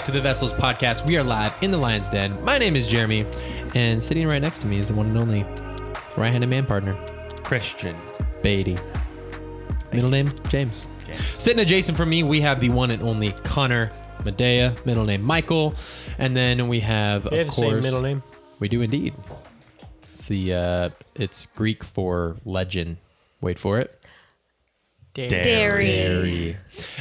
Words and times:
Welcome 0.00 0.14
back 0.14 0.14
to 0.14 0.18
the 0.22 0.28
Vessels 0.28 0.52
Podcast. 0.54 1.04
We 1.06 1.18
are 1.18 1.22
live 1.22 1.54
in 1.60 1.70
the 1.70 1.76
Lion's 1.76 2.08
Den. 2.08 2.42
My 2.42 2.56
name 2.56 2.74
is 2.74 2.88
Jeremy, 2.88 3.26
and 3.74 4.02
sitting 4.02 4.26
right 4.26 4.40
next 4.40 4.60
to 4.60 4.66
me 4.66 4.78
is 4.78 4.88
the 4.88 4.94
one 4.94 5.08
and 5.08 5.18
only 5.18 5.42
right-handed 6.16 6.48
man 6.48 6.64
partner, 6.64 6.98
Christian. 7.42 7.94
Beatty. 8.42 8.78
Middle 9.92 10.08
name 10.08 10.32
James. 10.48 10.86
James. 11.04 11.20
Sitting 11.36 11.60
adjacent 11.60 11.98
from 11.98 12.08
me, 12.08 12.22
we 12.22 12.40
have 12.40 12.60
the 12.60 12.70
one 12.70 12.90
and 12.90 13.02
only 13.02 13.32
Connor 13.44 13.92
Medea. 14.24 14.74
Middle 14.86 15.04
name 15.04 15.20
Michael, 15.20 15.74
and 16.16 16.34
then 16.34 16.68
we 16.68 16.80
have 16.80 17.24
They 17.24 17.40
of 17.40 17.46
have 17.48 17.54
the 17.54 17.62
course 17.62 17.74
same 17.74 17.82
middle 17.82 18.00
name. 18.00 18.22
we 18.58 18.68
do 18.68 18.80
indeed. 18.80 19.12
It's 20.14 20.24
the 20.24 20.54
uh, 20.54 20.90
it's 21.14 21.44
Greek 21.44 21.84
for 21.84 22.38
legend. 22.46 22.96
Wait 23.42 23.58
for 23.58 23.78
it. 23.78 24.00
Dairy. 25.12 25.28
Dairy. 25.28 25.80
Dairy. 25.80 26.56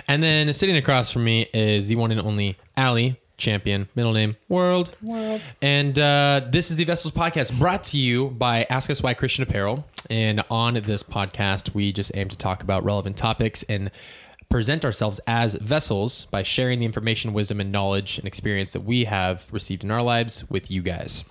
And 0.08 0.22
then 0.22 0.52
sitting 0.54 0.76
across 0.76 1.12
from 1.12 1.24
me 1.24 1.48
is 1.54 1.88
the 1.88 1.96
one 1.96 2.12
and 2.12 2.20
only 2.20 2.58
Allie, 2.80 3.20
champion, 3.36 3.90
middle 3.94 4.14
name 4.14 4.38
World. 4.48 4.96
World. 5.02 5.42
And 5.62 6.00
uh, 6.00 6.48
this 6.50 6.72
is 6.72 6.78
the 6.78 6.86
Vessels 6.86 7.14
Podcast 7.14 7.60
brought 7.60 7.84
to 7.86 7.98
you 7.98 8.30
by 8.30 8.66
Ask 8.70 8.90
Us 8.90 9.04
Why 9.04 9.14
Christian 9.14 9.44
Apparel. 9.44 9.86
And 10.10 10.42
on 10.50 10.76
this 10.76 11.04
podcast, 11.04 11.74
we 11.74 11.92
just 11.92 12.10
aim 12.16 12.30
to 12.30 12.38
talk 12.38 12.64
about 12.64 12.86
relevant 12.86 13.18
topics 13.18 13.64
and 13.64 13.92
present 14.48 14.86
ourselves 14.86 15.20
as 15.28 15.56
vessels 15.56 16.24
by 16.28 16.42
sharing 16.42 16.80
the 16.80 16.86
information, 16.86 17.34
wisdom, 17.34 17.60
and 17.60 17.70
knowledge 17.70 18.18
and 18.18 18.26
experience 18.26 18.72
that 18.72 18.86
we 18.86 19.04
have 19.04 19.50
received 19.52 19.84
in 19.84 19.92
our 19.92 20.02
lives 20.02 20.50
with 20.50 20.72
you 20.72 20.82
guys. 20.82 21.26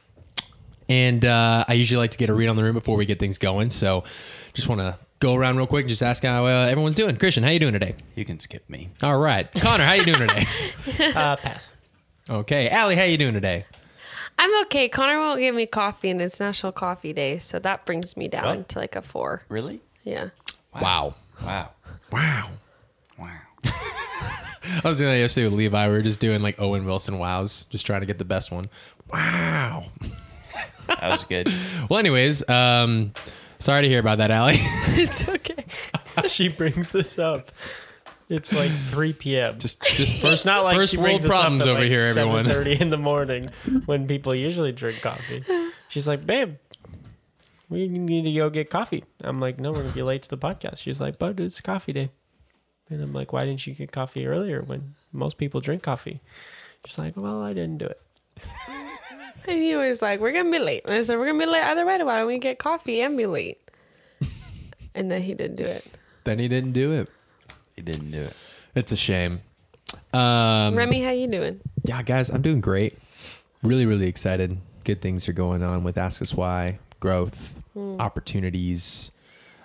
And 0.86 1.24
uh, 1.24 1.64
I 1.66 1.72
usually 1.72 1.96
like 1.96 2.10
to 2.10 2.18
get 2.18 2.28
a 2.28 2.34
read 2.34 2.48
on 2.50 2.56
the 2.56 2.62
room 2.62 2.74
before 2.74 2.98
we 2.98 3.06
get 3.06 3.18
things 3.18 3.38
going. 3.38 3.70
So 3.70 4.04
just 4.52 4.68
want 4.68 4.82
to 4.82 4.98
go 5.20 5.34
around 5.34 5.56
real 5.56 5.66
quick 5.66 5.82
and 5.82 5.88
just 5.88 6.02
ask 6.02 6.22
how 6.22 6.46
uh, 6.46 6.66
everyone's 6.66 6.94
doing. 6.94 7.16
Christian, 7.16 7.42
how 7.42 7.50
you 7.50 7.58
doing 7.58 7.72
today? 7.72 7.94
You 8.14 8.24
can 8.24 8.38
skip 8.40 8.68
me. 8.68 8.90
All 9.02 9.18
right. 9.18 9.50
Connor, 9.52 9.84
how 9.84 9.92
you 9.94 10.04
doing 10.04 10.18
today? 10.28 10.44
Uh, 11.14 11.36
pass. 11.36 11.72
okay. 12.28 12.68
Allie, 12.68 12.96
how 12.96 13.04
you 13.04 13.18
doing 13.18 13.34
today? 13.34 13.66
I'm 14.38 14.62
okay. 14.66 14.88
Connor 14.88 15.18
won't 15.18 15.40
give 15.40 15.54
me 15.54 15.66
coffee, 15.66 16.10
and 16.10 16.22
it's 16.22 16.38
National 16.40 16.72
Coffee 16.72 17.12
Day, 17.12 17.38
so 17.38 17.58
that 17.58 17.84
brings 17.84 18.16
me 18.16 18.28
down 18.28 18.58
What? 18.58 18.68
to 18.70 18.78
like 18.78 18.96
a 18.96 19.02
four. 19.02 19.42
Really? 19.48 19.80
Yeah. 20.04 20.30
Wow. 20.80 21.14
Wow. 21.44 21.70
Wow. 22.12 22.50
Wow. 23.18 23.36
I 23.64 24.80
was 24.84 24.96
doing 24.98 25.10
that 25.10 25.18
yesterday 25.18 25.46
with 25.46 25.54
Levi. 25.54 25.88
We 25.88 25.94
were 25.94 26.02
just 26.02 26.20
doing 26.20 26.40
like 26.42 26.60
Owen 26.60 26.84
Wilson 26.84 27.18
wows, 27.18 27.64
just 27.64 27.84
trying 27.86 28.00
to 28.00 28.06
get 28.06 28.18
the 28.18 28.24
best 28.24 28.50
one. 28.52 28.66
Wow. 29.12 29.86
That 30.86 31.10
was 31.10 31.24
good. 31.24 31.48
Well, 31.88 31.98
anyways, 31.98 32.48
um, 32.48 33.12
sorry 33.58 33.82
to 33.82 33.88
hear 33.88 34.00
about 34.00 34.18
that, 34.18 34.30
Allie. 34.30 34.54
it's 34.58 35.28
okay. 35.28 35.64
she 36.26 36.48
brings 36.48 36.90
this 36.92 37.18
up. 37.18 37.52
It's 38.28 38.52
like 38.52 38.70
3 38.70 39.14
p.m. 39.14 39.58
just, 39.58 39.82
just 39.96 40.20
first, 40.20 40.24
it's 40.32 40.44
not 40.44 40.62
like 40.62 40.76
first 40.76 40.96
world 40.96 41.06
brings 41.06 41.22
this 41.24 41.32
up 41.32 41.40
problems 41.40 41.66
over 41.66 41.80
like 41.80 41.88
here, 41.88 42.02
everyone. 42.02 42.44
7:30 42.44 42.80
in 42.80 42.90
the 42.90 42.98
morning 42.98 43.50
when 43.86 44.06
people 44.06 44.34
usually 44.34 44.70
drink 44.70 45.00
coffee. 45.00 45.42
She's 45.88 46.06
like, 46.06 46.26
babe, 46.26 46.56
we 47.70 47.88
need 47.88 48.24
to 48.24 48.32
go 48.32 48.50
get 48.50 48.68
coffee. 48.68 49.04
I'm 49.22 49.40
like, 49.40 49.58
no, 49.58 49.72
we're 49.72 49.80
gonna 49.82 49.94
be 49.94 50.02
late 50.02 50.22
to 50.24 50.28
the 50.28 50.36
podcast. 50.36 50.76
She's 50.78 51.00
like, 51.00 51.18
but 51.18 51.40
it's 51.40 51.62
coffee 51.62 51.94
day, 51.94 52.10
and 52.90 53.02
I'm 53.02 53.14
like, 53.14 53.32
why 53.32 53.40
didn't 53.40 53.66
you 53.66 53.72
get 53.74 53.92
coffee 53.92 54.26
earlier 54.26 54.60
when 54.60 54.94
most 55.10 55.38
people 55.38 55.62
drink 55.62 55.82
coffee? 55.82 56.20
She's 56.84 56.98
like, 56.98 57.16
well, 57.16 57.40
I 57.40 57.54
didn't 57.54 57.78
do 57.78 57.86
it. 57.86 58.00
And 59.46 59.56
he 59.62 59.74
was 59.76 60.02
like, 60.02 60.20
"We're 60.20 60.32
gonna 60.32 60.50
be 60.50 60.58
late." 60.58 60.82
And 60.84 60.94
I 60.94 61.02
said, 61.02 61.18
"We're 61.18 61.26
gonna 61.26 61.38
be 61.38 61.46
late 61.46 61.62
either 61.64 61.86
way. 61.86 62.02
Why 62.02 62.16
don't 62.16 62.26
we 62.26 62.38
get 62.38 62.58
coffee 62.58 63.00
and 63.00 63.16
be 63.16 63.26
late?" 63.26 63.58
and 64.94 65.10
then 65.10 65.22
he 65.22 65.34
didn't 65.34 65.56
do 65.56 65.64
it. 65.64 65.86
Then 66.24 66.38
he 66.38 66.48
didn't 66.48 66.72
do 66.72 66.92
it. 66.92 67.08
He 67.76 67.82
didn't 67.82 68.10
do 68.10 68.22
it. 68.22 68.34
It's 68.74 68.92
a 68.92 68.96
shame. 68.96 69.40
Um, 70.12 70.74
Remy, 70.74 71.02
how 71.02 71.10
you 71.10 71.26
doing? 71.26 71.60
yeah, 71.84 72.02
guys, 72.02 72.30
I'm 72.30 72.42
doing 72.42 72.60
great. 72.60 72.98
Really, 73.62 73.86
really 73.86 74.06
excited. 74.06 74.58
Good 74.84 75.00
things 75.00 75.28
are 75.28 75.32
going 75.32 75.62
on 75.62 75.84
with 75.84 75.96
Ask 75.96 76.20
Us 76.20 76.34
Why, 76.34 76.78
growth, 77.00 77.54
opportunities, 77.98 79.12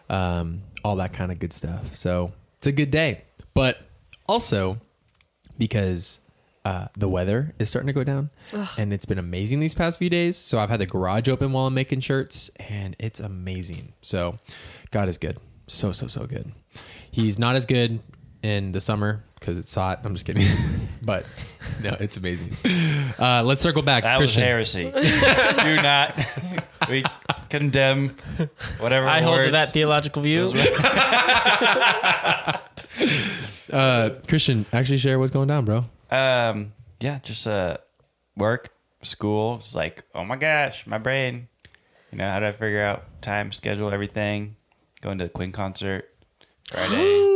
um, 0.10 0.62
all 0.84 0.96
that 0.98 1.14
kind 1.14 1.32
of 1.32 1.40
good 1.40 1.54
stuff. 1.54 1.96
So 1.96 2.32
it's 2.58 2.68
a 2.68 2.72
good 2.72 2.92
day. 2.92 3.24
But 3.54 3.80
also 4.28 4.80
because 5.58 6.20
uh, 6.66 6.88
the 6.98 7.10
weather 7.10 7.54
is 7.60 7.70
starting 7.70 7.88
to 7.88 7.94
go 7.94 8.04
down 8.04 8.30
and 8.78 8.94
it's 8.94 9.06
been 9.06 9.20
amazing 9.20 9.60
these 9.60 9.76
past 9.76 10.00
few 10.00 10.10
days. 10.10 10.38
So 10.38 10.60
I've 10.60 10.70
had 10.70 10.80
the 10.80 10.86
garage 10.86 11.28
open 11.28 11.52
while 11.52 11.68
I'm 11.68 11.74
making 11.74 12.00
shirts 12.00 12.50
and 12.58 12.96
it's 13.00 13.20
amazing. 13.20 13.94
So 14.02 14.40
God 14.92 15.10
is 15.10 15.18
good. 15.18 15.38
So, 15.68 15.92
so, 15.92 16.08
so 16.08 16.26
good. 16.26 16.52
He's 17.12 17.38
not 17.38 17.56
as 17.56 17.66
good 17.66 18.00
in 18.42 18.72
the 18.72 18.82
summer 18.82 19.24
because 19.40 19.58
it's 19.58 19.74
hot. 19.76 20.02
I'm 20.04 20.14
just 20.14 20.26
kidding. 20.26 20.44
but 21.06 21.26
no, 21.82 21.96
it's 22.00 22.18
amazing. 22.18 22.56
Uh, 23.20 23.44
let's 23.44 23.62
circle 23.62 23.82
back. 23.82 24.04
That 24.04 24.18
Christian. 24.18 24.42
was 24.42 24.48
heresy. 24.48 24.86
do 24.86 25.76
not. 25.82 26.18
We 26.90 27.04
condemn 27.50 28.16
whatever. 28.80 29.08
I 29.08 29.22
hold 29.22 29.44
to 29.44 29.52
that 29.52 29.70
theological 29.70 30.22
view. 30.22 30.54
Uh, 33.72 34.12
Christian, 34.28 34.66
actually 34.74 34.98
share 34.98 35.20
what's 35.20 35.32
going 35.32 35.48
down, 35.48 35.66
bro. 35.66 35.86
Um. 36.12 36.74
Yeah. 37.00 37.20
Just 37.24 37.46
uh, 37.48 37.78
work, 38.38 38.70
school. 39.02 39.58
It's 39.60 39.76
like, 39.76 40.04
oh 40.16 40.24
my 40.24 40.36
gosh, 40.36 40.86
my 40.88 40.98
brain. 40.98 41.48
You 42.12 42.18
know 42.20 42.30
how 42.30 42.40
do 42.40 42.46
I 42.46 42.52
figure 42.52 42.84
out 42.84 43.22
time, 43.22 43.52
schedule, 43.52 43.92
everything? 43.92 44.56
Going 45.02 45.18
to 45.18 45.26
the 45.26 45.30
Quinn 45.30 45.52
concert 45.52 46.10
Friday. 46.70 47.30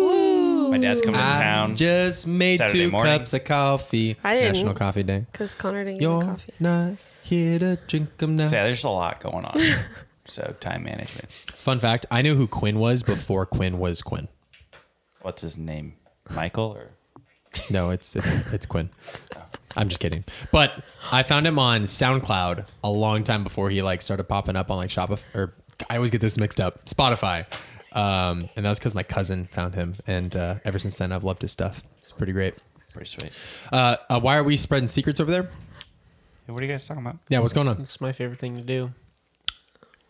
My 0.70 0.78
dad's 0.78 1.02
coming 1.02 1.20
to 1.20 1.26
I 1.26 1.42
town. 1.44 1.76
just 1.76 2.28
made 2.28 2.58
Saturday 2.58 2.86
two 2.86 2.92
morning. 2.92 3.18
cups 3.18 3.34
of 3.34 3.44
coffee. 3.46 4.18
I 4.24 4.36
didn't. 4.36 4.54
National 4.56 4.74
Coffee 4.74 5.04
Day. 5.04 5.26
Because 5.32 5.54
Connor 5.54 5.84
didn't 5.86 6.00
give 6.00 6.10
You're 6.10 6.22
coffee. 6.22 6.54
not 6.60 6.94
here 7.24 7.58
to 7.60 7.78
drink 7.88 8.18
them 8.18 8.36
now. 8.36 8.46
So 8.48 8.56
yeah, 8.58 8.64
there's 8.66 8.84
a 8.84 8.90
lot 8.90 9.20
going 9.22 9.46
on. 9.46 9.58
so 10.28 10.56
time 10.60 10.84
management. 10.84 11.32
Fun 11.56 11.80
fact: 11.80 12.06
I 12.12 12.22
knew 12.22 12.36
who 12.36 12.48
Quinn 12.48 12.80
was 12.80 13.02
before 13.02 13.46
Quinn 13.46 13.80
was 13.80 14.02
Quinn. 14.02 14.28
What's 15.22 15.42
his 15.42 15.58
name? 15.58 15.96
Michael 16.32 16.76
or 16.78 16.90
No, 17.70 17.90
it's 17.92 18.16
it's 18.16 18.30
it's 18.52 18.66
Quinn. 18.66 18.90
I'm 19.76 19.90
just 19.90 20.00
kidding. 20.00 20.24
But 20.52 20.84
I 21.12 21.24
found 21.24 21.46
him 21.46 21.60
on 21.60 21.84
SoundCloud 21.84 22.66
a 22.84 22.90
long 22.90 23.24
time 23.24 23.44
before 23.44 23.70
he 23.70 23.82
like 23.82 24.02
started 24.02 24.24
popping 24.24 24.56
up 24.56 24.72
on 24.72 24.78
like 24.78 24.90
Shopify 24.90 25.24
or 25.36 25.54
I 25.90 25.96
always 25.98 26.12
get 26.12 26.22
this 26.22 26.38
mixed 26.38 26.60
up. 26.60 26.86
Spotify. 26.86 27.46
Um, 27.94 28.50
and 28.56 28.66
that 28.66 28.70
was 28.70 28.80
because 28.80 28.94
my 28.96 29.04
cousin 29.04 29.48
found 29.52 29.74
him, 29.76 29.96
and 30.06 30.36
uh, 30.36 30.56
ever 30.66 30.78
since 30.78 30.98
then 30.98 31.12
I've 31.12 31.24
loved 31.24 31.42
his 31.42 31.52
stuff. 31.52 31.82
It's 32.04 32.12
pretty 32.12 32.34
great. 32.34 32.56
pretty 32.94 33.10
sweet. 33.10 33.32
Uh, 33.72 33.96
uh, 34.10 34.20
why 34.20 34.38
are 34.38 34.44
we 34.44 34.56
spreading 34.58 34.88
secrets 34.88 35.20
over 35.20 35.32
there? 35.32 35.44
Hey, 35.44 36.54
what 36.54 36.62
are 36.62 36.66
you 36.66 36.72
guys 36.72 36.88
talking 36.88 37.02
about? 37.04 37.18
Yeah, 37.30 37.40
what's 37.40 37.54
going 37.54 37.68
on? 37.68 37.82
It's 37.82 38.00
my 38.02 38.12
favorite 38.12 38.40
thing 38.40 38.56
to 38.58 38.62
do. 38.64 38.92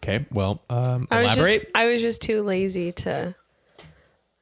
Okay, 0.04 0.26
well, 0.32 0.62
um, 0.70 1.08
I 1.12 1.18
was 1.22 1.26
elaborate. 1.28 1.62
just 1.62 1.72
I 1.76 1.86
was 1.88 2.02
just 2.02 2.22
too 2.22 2.42
lazy 2.44 2.92
to 2.94 3.36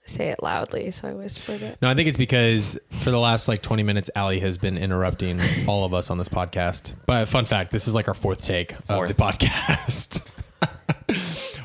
say 0.05 0.29
it 0.29 0.41
loudly, 0.41 0.91
so 0.91 1.09
I 1.09 1.13
whispered 1.13 1.61
it. 1.61 1.77
No, 1.81 1.89
I 1.89 1.93
think 1.93 2.07
it's 2.07 2.17
because 2.17 2.79
for 2.89 3.11
the 3.11 3.19
last 3.19 3.47
like 3.47 3.61
20 3.61 3.83
minutes, 3.83 4.09
Allie 4.15 4.39
has 4.39 4.57
been 4.57 4.77
interrupting 4.77 5.41
all 5.67 5.85
of 5.85 5.93
us 5.93 6.09
on 6.09 6.17
this 6.17 6.29
podcast. 6.29 6.93
But 7.05 7.27
fun 7.27 7.45
fact, 7.45 7.71
this 7.71 7.87
is 7.87 7.95
like 7.95 8.07
our 8.07 8.13
fourth 8.13 8.41
take 8.41 8.73
Fourth. 8.87 9.09
of 9.09 9.17
the 9.17 9.21
podcast. 9.23 10.29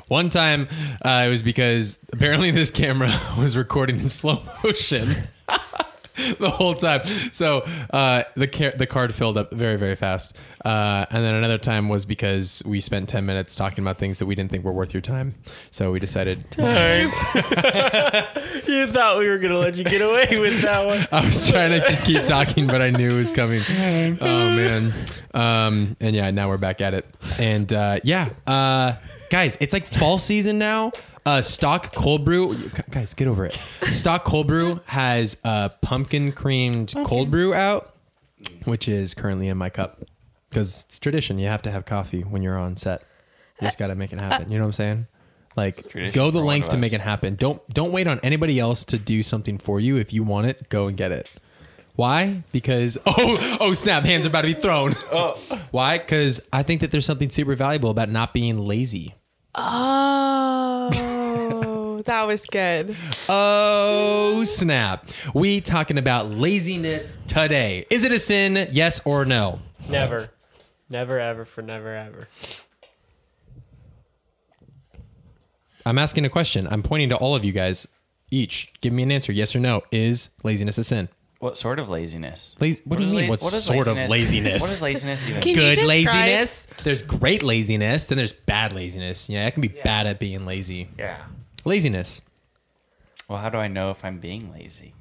One 0.09 0.29
time, 0.29 0.67
uh, 1.05 1.25
it 1.27 1.31
was 1.31 1.43
because 1.43 1.99
apparently 2.13 2.51
this 2.51 2.71
camera 2.71 3.13
was 3.39 3.57
recording 3.57 4.01
in 4.01 4.09
slow 4.09 4.43
motion 4.65 5.29
the 6.39 6.51
whole 6.51 6.75
time. 6.75 7.05
So 7.33 7.61
uh, 7.91 8.25
the 8.35 8.47
car- 8.49 8.73
the 8.77 8.87
card 8.87 9.15
filled 9.15 9.37
up 9.39 9.53
very 9.53 9.77
very 9.77 9.97
fast. 9.97 10.37
Uh, 10.65 11.07
and 11.11 11.25
then 11.25 11.35
another 11.35 11.57
time 11.59 11.89
was 11.89 12.05
because 12.05 12.63
we 12.67 12.81
spent 12.83 13.09
10 13.09 13.25
minutes 13.25 13.55
talking 13.55 13.83
about 13.83 13.97
things 13.97 14.19
that 14.19 14.27
we 14.27 14.35
didn't 14.35 14.51
think 14.51 14.63
were 14.63 14.73
worth 14.73 14.93
your 14.93 15.01
time. 15.01 15.35
So 15.71 15.91
we 15.91 16.01
decided 16.01 16.45
You 16.59 16.67
thought 18.87 19.19
we 19.19 19.27
were 19.29 19.39
gonna 19.39 19.59
let 19.59 19.77
you 19.77 19.85
get 19.85 20.03
away 20.03 20.39
with 20.39 20.61
that 20.63 20.87
one. 20.87 21.07
I 21.11 21.25
was 21.25 21.49
trying 21.49 21.71
to 21.71 21.81
just 21.89 22.05
keep 22.05 22.25
talking, 22.27 22.67
but 22.67 22.83
I 22.83 22.91
knew 22.91 23.15
it 23.15 23.19
was 23.19 23.33
coming. 23.33 23.63
Oh 24.21 24.57
man. 24.57 24.93
Um, 25.33 25.97
and 26.01 26.15
yeah, 26.15 26.31
now 26.31 26.49
we're 26.49 26.59
back 26.59 26.81
at 26.81 26.95
it. 26.95 27.07
And 27.39 27.73
uh, 27.73 28.01
yeah, 28.03 28.31
uh, 28.47 28.95
guys, 29.31 29.57
it's 29.61 29.73
like 29.73 29.87
fall 29.87 30.19
season 30.19 30.59
now. 30.59 30.93
Uh, 31.27 31.43
stock 31.43 31.93
cold 31.95 32.25
brew, 32.25 32.71
guys, 32.91 33.15
get 33.15 33.29
over 33.29 33.45
it. 33.45 33.53
Stock 33.91 34.25
cold 34.25 34.47
brew 34.47 34.81
has 34.87 35.37
a 35.45 35.71
pumpkin 35.83 36.33
creamed 36.33 36.95
cold 37.05 37.31
brew 37.31 37.53
out, 37.53 37.95
which 38.65 38.89
is 38.89 39.15
currently 39.15 39.49
in 39.49 39.59
my 39.59 39.69
cup 39.69 40.01
because 40.49 40.85
it's 40.87 40.99
tradition. 40.99 41.39
You 41.39 41.49
have 41.49 41.63
to 41.63 41.71
have 41.71 41.85
coffee 41.85 42.23
when 42.23 42.43
you're 42.43 42.59
on 42.59 42.77
set. 42.77 43.03
You 43.61 43.67
just 43.67 43.79
got 43.79 43.89
to 43.89 43.95
make 43.95 44.13
it 44.13 44.19
happen. 44.19 44.51
You 44.51 44.59
know 44.59 44.65
what 44.65 44.69
I'm 44.69 44.73
saying? 44.73 45.07
Like, 45.57 45.89
Tradition 45.91 46.15
go 46.15 46.27
the 46.31 46.39
for 46.39 46.45
one 46.45 46.47
lengths 46.47 46.69
of 46.69 46.73
to 46.73 46.79
make 46.79 46.93
it 46.93 47.01
happen. 47.01 47.35
Don't 47.35 47.67
don't 47.69 47.93
wait 47.93 48.07
on 48.07 48.21
anybody 48.23 48.59
else 48.59 48.85
to 48.85 48.99
do 48.99 49.23
something 49.23 49.59
for 49.59 49.81
you. 49.81 49.97
If 49.97 50.13
you 50.13 50.23
want 50.23 50.47
it, 50.47 50.69
go 50.69 50.87
and 50.87 50.97
get 50.97 51.13
it. 51.13 51.35
Why? 51.97 52.45
Because 52.53 52.97
oh 53.07 53.59
oh 53.61 53.73
snap, 53.73 54.05
hands 54.05 54.27
are 54.27 54.31
about 54.31 54.43
to 54.43 54.49
be 54.49 54.55
thrown. 54.55 54.95
Oh, 55.13 55.39
Why? 55.71 55.99
Because 55.99 56.41
I 56.53 56.63
think 56.63 56.81
that 56.81 56.91
there's 56.93 57.07
something 57.07 57.31
super 57.31 57.55
valuable 57.55 57.91
about 57.91 58.09
not 58.09 58.33
being 58.33 58.59
lazy. 58.59 59.15
Oh, 59.55 60.91
That 62.05 62.27
was 62.27 62.45
good. 62.47 62.97
Oh 63.29 64.43
snap! 64.45 65.09
We 65.35 65.61
talking 65.61 65.99
about 65.99 66.31
laziness 66.31 67.17
today. 67.27 67.85
Is 67.91 68.05
it 68.05 68.13
a 68.13 68.19
sin? 68.19 68.69
Yes 68.71 69.01
or 69.05 69.25
no? 69.25 69.61
Never. 69.89 70.31
Never 70.89 71.19
ever 71.21 71.45
for 71.45 71.63
never 71.63 71.95
ever. 71.95 72.29
I'm 75.87 75.99
asking 75.99 76.25
a 76.25 76.29
question. 76.29 76.67
I'm 76.71 76.83
pointing 76.83 77.09
to 77.11 77.17
all 77.17 77.35
of 77.35 77.45
you 77.45 77.53
guys. 77.53 77.87
Each 78.31 78.73
give 78.81 78.93
me 78.93 79.03
an 79.03 79.11
answer. 79.13 79.33
Yes 79.33 79.55
or 79.57 79.61
no? 79.61 79.83
Is 79.91 80.31
laziness 80.45 80.79
a 80.79 80.85
sin? 80.85 81.09
What 81.41 81.57
sort 81.57 81.79
of 81.79 81.89
laziness? 81.89 82.55
Lazy. 82.61 82.83
What, 82.85 82.99
do 82.99 83.05
you 83.05 83.13
mean? 83.15 83.23
la- 83.25 83.31
what, 83.31 83.43
is 83.43 83.65
sort 83.65 83.87
of 83.89 83.97
laziness? 84.11 84.61
What 84.63 84.71
is 84.71 84.83
laziness 84.83 85.27
even? 85.27 85.41
Can 85.43 85.55
Good 85.55 85.75
describe- 85.77 85.89
laziness. 85.89 86.67
There's 86.85 87.03
great 87.03 87.43
laziness. 87.43 88.07
Then 88.09 88.19
there's 88.19 88.35
bad 88.35 88.75
laziness. 88.75 89.29
Yeah, 89.31 89.47
I 89.47 89.51
can 89.51 89.63
be 89.63 89.69
bad 89.69 90.07
at 90.07 90.19
being 90.19 90.45
lazy. 90.47 90.89
yeah. 90.99 91.25
Laziness. 91.65 92.21
Well, 93.29 93.39
how 93.39 93.49
do 93.49 93.57
I 93.59 93.69
know 93.69 93.91
if 93.91 94.05
I'm 94.05 94.19
being 94.19 94.53
lazy? 94.53 94.93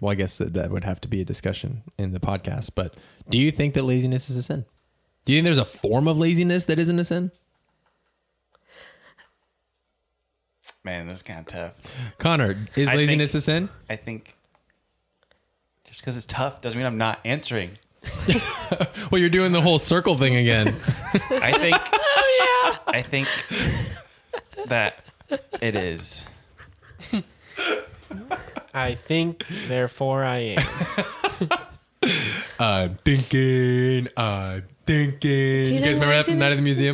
Well, 0.00 0.12
I 0.12 0.16
guess 0.16 0.36
that, 0.36 0.52
that 0.52 0.70
would 0.70 0.84
have 0.84 1.00
to 1.02 1.08
be 1.08 1.20
a 1.22 1.24
discussion 1.24 1.82
in 1.98 2.12
the 2.12 2.20
podcast. 2.20 2.72
But 2.74 2.94
do 3.30 3.38
you 3.38 3.50
think 3.50 3.72
that 3.74 3.84
laziness 3.84 4.28
is 4.28 4.36
a 4.36 4.42
sin? 4.42 4.66
Do 5.24 5.32
you 5.32 5.38
think 5.38 5.44
there's 5.46 5.56
a 5.58 5.64
form 5.64 6.06
of 6.08 6.18
laziness 6.18 6.66
that 6.66 6.78
isn't 6.78 6.98
a 6.98 7.04
sin? 7.04 7.30
Man, 10.84 11.06
this 11.08 11.18
is 11.18 11.22
kind 11.22 11.40
of 11.40 11.46
tough. 11.46 11.72
Connor, 12.18 12.56
is 12.76 12.88
I 12.88 12.96
laziness 12.96 13.32
think- 13.32 13.38
a 13.38 13.42
sin? 13.42 13.68
I 13.88 13.96
think 13.96 14.34
just 15.94 16.02
because 16.02 16.16
it's 16.16 16.26
tough 16.26 16.60
doesn't 16.60 16.76
mean 16.76 16.86
I'm 16.88 16.98
not 16.98 17.20
answering. 17.24 17.70
Well, 19.10 19.20
you're 19.20 19.30
doing 19.30 19.52
the 19.52 19.60
whole 19.60 19.78
circle 19.78 20.16
thing 20.16 20.34
again. 20.34 20.66
I 21.30 21.52
think 21.52 21.76
Oh 21.92 22.40
yeah. 22.64 22.78
I 22.92 23.00
think 23.02 23.28
that 24.66 25.04
it 25.60 25.76
is. 25.76 26.26
I 28.74 28.96
think, 28.96 29.46
therefore 29.68 30.24
I 30.24 30.56
am. 30.58 31.48
I'm 32.58 32.94
thinking. 32.96 34.08
I'm 34.16 34.64
thinking. 34.84 35.20
Do 35.64 35.74
You, 35.74 35.78
you 35.78 35.84
guys 35.84 35.94
remember 35.94 36.06
that 36.16 36.24
from 36.24 36.38
Night 36.38 36.52
at 36.52 36.56
the 36.56 36.62
laziness 36.62 36.80
is 36.80 36.80
a 36.80 36.92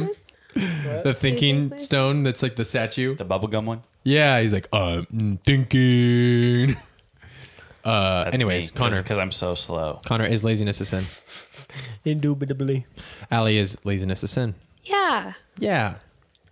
Museum? 0.58 1.02
The 1.04 1.14
thinking 1.14 1.78
stone 1.78 2.22
that's 2.22 2.42
like 2.42 2.56
the 2.56 2.66
statue. 2.66 3.14
The 3.14 3.24
bubblegum 3.24 3.64
one? 3.64 3.82
Yeah, 4.04 4.40
he's 4.42 4.52
like, 4.52 4.68
I'm 4.74 5.38
thinking. 5.44 6.76
Uh, 7.84 8.24
That's 8.24 8.34
anyways, 8.34 8.70
Connor. 8.70 9.02
Because 9.02 9.18
I'm 9.18 9.30
so 9.30 9.54
slow. 9.54 10.00
Connor, 10.06 10.24
is 10.26 10.44
laziness 10.44 10.80
a 10.80 10.84
sin? 10.84 11.04
Indubitably. 12.04 12.86
Allie, 13.30 13.58
is 13.58 13.78
laziness 13.84 14.22
a 14.22 14.28
sin? 14.28 14.54
Yeah. 14.84 15.34
Yeah. 15.58 15.94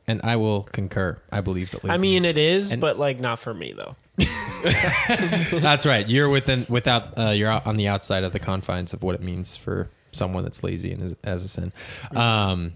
And 0.07 0.21
I 0.25 0.37
will 0.37 0.63
concur. 0.65 1.19
I 1.31 1.41
believe 1.43 1.71
that 1.73 1.85
I 1.85 1.89
laziness. 1.89 2.01
mean, 2.01 2.25
it 2.25 2.37
is, 2.37 2.73
and- 2.73 2.81
but 2.81 2.99
like 2.99 3.21
not 3.21 3.39
for 3.39 3.53
me 3.53 3.73
though. 3.73 3.97
That's 5.61 5.87
right. 5.87 6.09
You're 6.09 6.29
within, 6.29 6.67
without, 6.69 7.17
uh, 7.19 7.31
you're 7.31 7.51
out 7.51 7.67
on 7.67 7.77
the 7.77 7.87
outside 7.89 8.25
of 8.25 8.33
the 8.33 8.39
confines 8.41 8.93
of 8.93 9.03
what 9.03 9.15
it 9.15 9.23
means 9.23 9.57
for 9.57 9.91
someone 10.13 10.43
that's 10.43 10.63
lazy 10.65 10.91
and 10.93 11.03
is, 11.03 11.15
as 11.23 11.45
a 11.45 11.49
sin. 11.49 11.73
Um, 12.17 12.75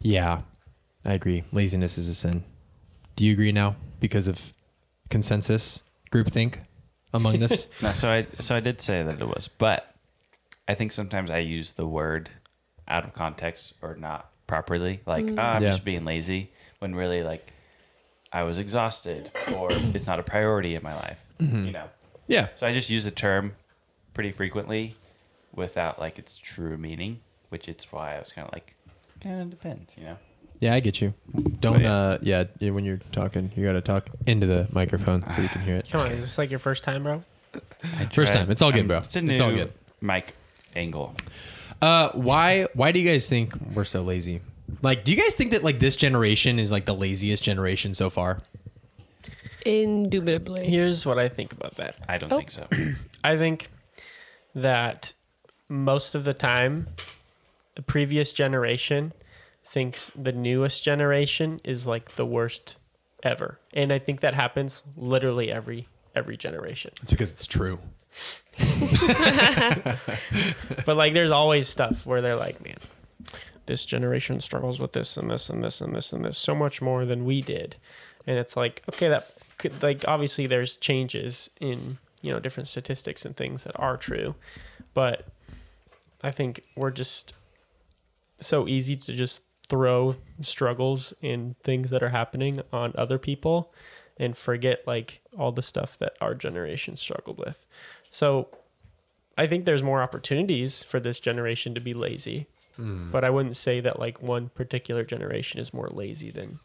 yeah, 0.00 0.42
I 1.06 1.14
agree. 1.14 1.44
Laziness 1.52 1.96
is 1.96 2.08
a 2.08 2.14
sin. 2.14 2.44
Do 3.16 3.24
you 3.24 3.32
agree 3.32 3.52
now 3.52 3.76
because 4.00 4.28
of 4.28 4.52
consensus, 5.08 5.82
groupthink 6.10 6.58
among 7.12 7.38
this? 7.38 7.66
No, 7.82 7.92
so 7.92 8.10
I 8.10 8.26
so 8.40 8.54
I 8.56 8.60
did 8.60 8.80
say 8.80 9.02
that 9.02 9.20
it 9.20 9.26
was, 9.26 9.48
but 9.48 9.94
I 10.68 10.74
think 10.74 10.92
sometimes 10.92 11.30
I 11.30 11.38
use 11.38 11.72
the 11.72 11.86
word 11.86 12.30
out 12.88 13.04
of 13.04 13.12
context 13.12 13.74
or 13.82 13.94
not 13.96 14.30
properly. 14.46 15.00
Like, 15.06 15.24
Mm. 15.24 15.36
"Ah, 15.38 15.54
I'm 15.54 15.62
Yeah. 15.62 15.70
just 15.70 15.84
being 15.84 16.04
lazy, 16.04 16.50
when 16.78 16.94
really 16.94 17.22
like 17.22 17.52
I 18.32 18.42
was 18.44 18.58
exhausted 18.58 19.30
or 19.56 19.68
it's 19.70 20.06
not 20.06 20.18
a 20.18 20.22
priority 20.22 20.74
in 20.74 20.82
my 20.82 20.94
life. 20.94 21.22
Mm-hmm. 21.40 21.66
You 21.66 21.72
know. 21.72 21.88
yeah. 22.28 22.48
So 22.56 22.66
I 22.66 22.72
just 22.72 22.88
use 22.90 23.04
the 23.04 23.10
term 23.10 23.56
pretty 24.14 24.32
frequently 24.32 24.96
without 25.54 25.98
like 25.98 26.18
its 26.18 26.36
true 26.36 26.76
meaning, 26.78 27.20
which 27.50 27.68
it's 27.68 27.90
why 27.92 28.16
I 28.16 28.18
was 28.20 28.32
kind 28.32 28.46
of 28.46 28.52
like, 28.54 28.74
kind 29.20 29.40
of 29.42 29.50
depends, 29.50 29.96
you 29.98 30.04
know. 30.04 30.16
Yeah, 30.62 30.74
I 30.74 30.80
get 30.80 31.00
you. 31.00 31.12
Don't, 31.60 31.80
yeah. 31.80 31.92
uh, 31.94 32.18
yeah, 32.22 32.44
yeah, 32.60 32.70
when 32.70 32.84
you're 32.84 33.00
talking, 33.10 33.50
you 33.56 33.64
got 33.66 33.72
to 33.72 33.80
talk 33.80 34.08
into 34.28 34.46
the 34.46 34.68
microphone 34.70 35.28
so 35.28 35.42
you 35.42 35.48
can 35.48 35.60
hear 35.62 35.74
it. 35.76 35.90
Come 35.90 36.02
on, 36.02 36.12
is 36.12 36.22
this 36.22 36.38
like 36.38 36.50
your 36.50 36.60
first 36.60 36.84
time, 36.84 37.02
bro? 37.02 37.24
First 38.12 38.32
time. 38.32 38.48
It's 38.48 38.62
all 38.62 38.70
good, 38.70 38.86
bro. 38.86 38.98
It's 38.98 39.16
a 39.16 39.22
new 39.22 39.32
It's 39.32 39.40
all 39.40 39.50
good. 39.50 39.72
mic 40.00 40.34
angle. 40.76 41.14
Uh, 41.82 42.10
why 42.12 42.68
why 42.74 42.92
do 42.92 43.00
you 43.00 43.10
guys 43.10 43.28
think 43.28 43.54
we're 43.74 43.82
so 43.84 44.02
lazy? 44.02 44.40
Like, 44.82 45.02
do 45.02 45.10
you 45.12 45.20
guys 45.20 45.34
think 45.34 45.50
that 45.50 45.64
like 45.64 45.80
this 45.80 45.96
generation 45.96 46.60
is 46.60 46.70
like 46.70 46.84
the 46.84 46.94
laziest 46.94 47.42
generation 47.42 47.92
so 47.92 48.08
far? 48.08 48.40
Indubitably. 49.66 50.68
Here's 50.68 51.04
what 51.04 51.18
I 51.18 51.28
think 51.28 51.52
about 51.52 51.74
that. 51.76 51.96
I 52.08 52.18
don't 52.18 52.32
Oh. 52.32 52.36
think 52.36 52.50
so. 52.52 52.66
I 53.24 53.36
think 53.36 53.68
that 54.54 55.12
most 55.68 56.14
of 56.14 56.22
the 56.24 56.34
time, 56.34 56.86
the 57.74 57.82
previous 57.82 58.32
generation 58.32 59.12
thinks 59.72 60.12
the 60.14 60.32
newest 60.32 60.84
generation 60.84 61.58
is 61.64 61.86
like 61.86 62.16
the 62.16 62.26
worst 62.26 62.76
ever, 63.22 63.58
and 63.72 63.90
I 63.90 63.98
think 63.98 64.20
that 64.20 64.34
happens 64.34 64.82
literally 64.96 65.50
every 65.50 65.88
every 66.14 66.36
generation. 66.36 66.92
It's 67.02 67.10
because 67.10 67.30
it's 67.30 67.46
true. 67.46 67.78
But 70.84 70.96
like, 70.96 71.14
there's 71.14 71.30
always 71.30 71.68
stuff 71.68 72.04
where 72.04 72.20
they're 72.20 72.36
like, 72.36 72.62
man, 72.62 72.76
this 73.66 73.86
generation 73.86 74.40
struggles 74.40 74.78
with 74.78 74.92
this 74.92 75.16
and 75.16 75.30
this 75.30 75.48
and 75.48 75.64
this 75.64 75.80
and 75.80 75.94
this 75.94 76.12
and 76.12 76.24
this 76.24 76.36
so 76.36 76.54
much 76.54 76.82
more 76.82 77.06
than 77.06 77.24
we 77.24 77.40
did, 77.40 77.76
and 78.26 78.38
it's 78.38 78.56
like, 78.56 78.82
okay, 78.92 79.08
that 79.08 79.32
could 79.56 79.82
like 79.82 80.04
obviously 80.06 80.46
there's 80.46 80.76
changes 80.76 81.48
in 81.60 81.98
you 82.20 82.30
know 82.30 82.40
different 82.40 82.68
statistics 82.68 83.24
and 83.24 83.36
things 83.36 83.64
that 83.64 83.78
are 83.78 83.96
true, 83.96 84.34
but 84.92 85.26
I 86.22 86.30
think 86.30 86.62
we're 86.76 86.90
just 86.90 87.34
so 88.38 88.68
easy 88.68 88.96
to 88.96 89.12
just 89.12 89.44
throw 89.72 90.14
struggles 90.42 91.14
and 91.22 91.58
things 91.60 91.88
that 91.88 92.02
are 92.02 92.10
happening 92.10 92.60
on 92.74 92.92
other 92.94 93.16
people 93.16 93.72
and 94.18 94.36
forget 94.36 94.86
like 94.86 95.22
all 95.38 95.50
the 95.50 95.62
stuff 95.62 95.96
that 95.96 96.14
our 96.20 96.34
generation 96.34 96.94
struggled 96.94 97.38
with. 97.38 97.64
So 98.10 98.48
I 99.38 99.46
think 99.46 99.64
there's 99.64 99.82
more 99.82 100.02
opportunities 100.02 100.82
for 100.82 101.00
this 101.00 101.18
generation 101.18 101.74
to 101.74 101.80
be 101.80 101.94
lazy, 101.94 102.48
hmm. 102.76 103.10
but 103.10 103.24
I 103.24 103.30
wouldn't 103.30 103.56
say 103.56 103.80
that 103.80 103.98
like 103.98 104.22
one 104.22 104.50
particular 104.50 105.04
generation 105.04 105.58
is 105.58 105.72
more 105.72 105.88
lazy 105.88 106.28
than 106.28 106.60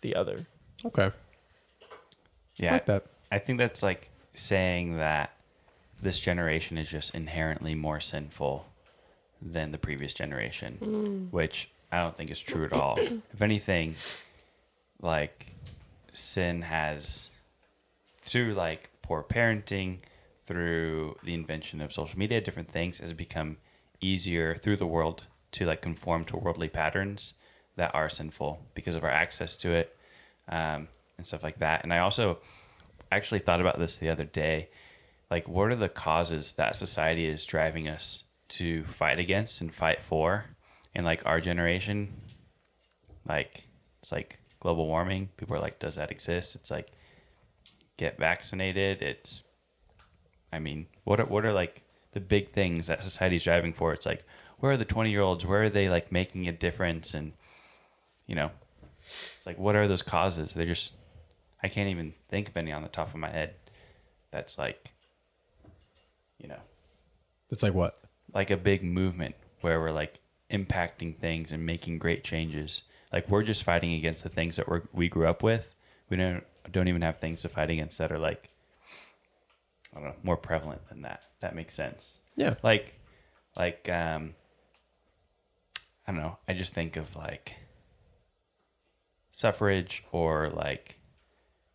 the 0.00 0.16
other. 0.16 0.46
Okay, 0.82 1.10
Yeah, 2.56 2.72
like 2.72 2.86
that. 2.86 3.04
I 3.30 3.38
think 3.38 3.58
that's 3.58 3.82
like 3.82 4.08
saying 4.32 4.96
that 4.96 5.36
this 6.00 6.18
generation 6.20 6.78
is 6.78 6.88
just 6.88 7.14
inherently 7.14 7.74
more 7.74 8.00
sinful 8.00 8.64
than 9.42 9.72
the 9.72 9.78
previous 9.78 10.14
generation, 10.14 10.78
hmm. 10.80 11.24
which 11.24 11.68
I 11.90 12.02
don't 12.02 12.16
think 12.16 12.30
is 12.30 12.40
true 12.40 12.64
at 12.64 12.72
all. 12.72 12.98
if 12.98 13.40
anything, 13.40 13.94
like 15.00 15.46
sin 16.12 16.62
has 16.62 17.30
through 18.22 18.54
like 18.54 18.90
poor 19.02 19.22
parenting, 19.22 19.98
through 20.46 21.16
the 21.24 21.34
invention 21.34 21.80
of 21.80 21.92
social 21.92 22.18
media, 22.18 22.40
different 22.40 22.70
things 22.70 22.98
has 22.98 23.12
become 23.12 23.56
easier 24.00 24.54
through 24.54 24.76
the 24.76 24.86
world 24.86 25.26
to 25.52 25.66
like 25.66 25.82
conform 25.82 26.24
to 26.24 26.36
worldly 26.36 26.68
patterns 26.68 27.34
that 27.76 27.94
are 27.94 28.08
sinful 28.08 28.60
because 28.74 28.94
of 28.94 29.04
our 29.04 29.10
access 29.10 29.56
to 29.56 29.72
it 29.72 29.96
um, 30.48 30.88
and 31.16 31.26
stuff 31.26 31.42
like 31.42 31.58
that. 31.58 31.82
And 31.82 31.92
I 31.92 31.98
also 31.98 32.38
actually 33.10 33.40
thought 33.40 33.60
about 33.60 33.78
this 33.78 33.98
the 33.98 34.08
other 34.08 34.24
day. 34.24 34.68
Like, 35.30 35.48
what 35.48 35.70
are 35.70 35.76
the 35.76 35.88
causes 35.88 36.52
that 36.52 36.76
society 36.76 37.26
is 37.26 37.44
driving 37.44 37.88
us 37.88 38.24
to 38.48 38.84
fight 38.84 39.18
against 39.18 39.60
and 39.60 39.74
fight 39.74 40.00
for? 40.00 40.44
And 40.96 41.04
like 41.04 41.24
our 41.26 41.42
generation, 41.42 42.08
like 43.28 43.64
it's 44.00 44.10
like 44.10 44.38
global 44.60 44.86
warming. 44.86 45.28
People 45.36 45.54
are 45.54 45.60
like, 45.60 45.78
does 45.78 45.96
that 45.96 46.10
exist? 46.10 46.54
It's 46.56 46.70
like 46.70 46.88
get 47.98 48.18
vaccinated. 48.18 49.02
It's, 49.02 49.42
I 50.52 50.58
mean, 50.58 50.86
what 51.04 51.20
are 51.20 51.26
what 51.26 51.44
are 51.44 51.52
like 51.52 51.82
the 52.12 52.20
big 52.20 52.52
things 52.52 52.86
that 52.86 53.04
society's 53.04 53.44
driving 53.44 53.74
for? 53.74 53.92
It's 53.92 54.06
like, 54.06 54.24
where 54.58 54.72
are 54.72 54.76
the 54.78 54.86
twenty 54.86 55.10
year 55.10 55.20
olds? 55.20 55.44
Where 55.44 55.64
are 55.64 55.68
they 55.70 55.90
like 55.90 56.10
making 56.10 56.48
a 56.48 56.52
difference? 56.52 57.12
And 57.12 57.32
you 58.26 58.34
know, 58.34 58.50
it's 59.36 59.46
like, 59.46 59.58
what 59.58 59.76
are 59.76 59.86
those 59.86 60.02
causes? 60.02 60.54
They're 60.54 60.64
just, 60.64 60.94
I 61.62 61.68
can't 61.68 61.90
even 61.90 62.14
think 62.30 62.48
of 62.48 62.56
any 62.56 62.72
on 62.72 62.82
the 62.82 62.88
top 62.88 63.08
of 63.08 63.20
my 63.20 63.30
head. 63.30 63.54
That's 64.30 64.58
like, 64.58 64.92
you 66.38 66.48
know, 66.48 66.60
It's 67.50 67.62
like 67.62 67.74
what? 67.74 67.98
like 68.32 68.50
a 68.50 68.56
big 68.56 68.82
movement 68.82 69.34
where 69.60 69.78
we're 69.78 69.92
like 69.92 70.20
impacting 70.50 71.16
things 71.16 71.52
and 71.52 71.66
making 71.66 71.98
great 71.98 72.24
changes. 72.24 72.82
Like 73.12 73.28
we're 73.28 73.42
just 73.42 73.64
fighting 73.64 73.94
against 73.94 74.22
the 74.22 74.28
things 74.28 74.56
that 74.56 74.68
we 74.68 74.80
we 74.92 75.08
grew 75.08 75.26
up 75.26 75.42
with. 75.42 75.74
We 76.08 76.16
don't 76.16 76.44
don't 76.70 76.88
even 76.88 77.02
have 77.02 77.18
things 77.18 77.42
to 77.42 77.48
fight 77.48 77.70
against 77.70 77.98
that 77.98 78.12
are 78.12 78.18
like 78.18 78.50
I 79.94 80.00
don't 80.00 80.08
know 80.08 80.14
more 80.22 80.36
prevalent 80.36 80.88
than 80.88 81.02
that. 81.02 81.22
That 81.40 81.54
makes 81.54 81.74
sense. 81.74 82.18
Yeah. 82.36 82.54
Like 82.62 82.98
like 83.56 83.88
um 83.88 84.34
I 86.06 86.12
don't 86.12 86.20
know. 86.20 86.38
I 86.48 86.52
just 86.52 86.74
think 86.74 86.96
of 86.96 87.16
like 87.16 87.54
suffrage 89.30 90.04
or 90.12 90.50
like 90.50 90.98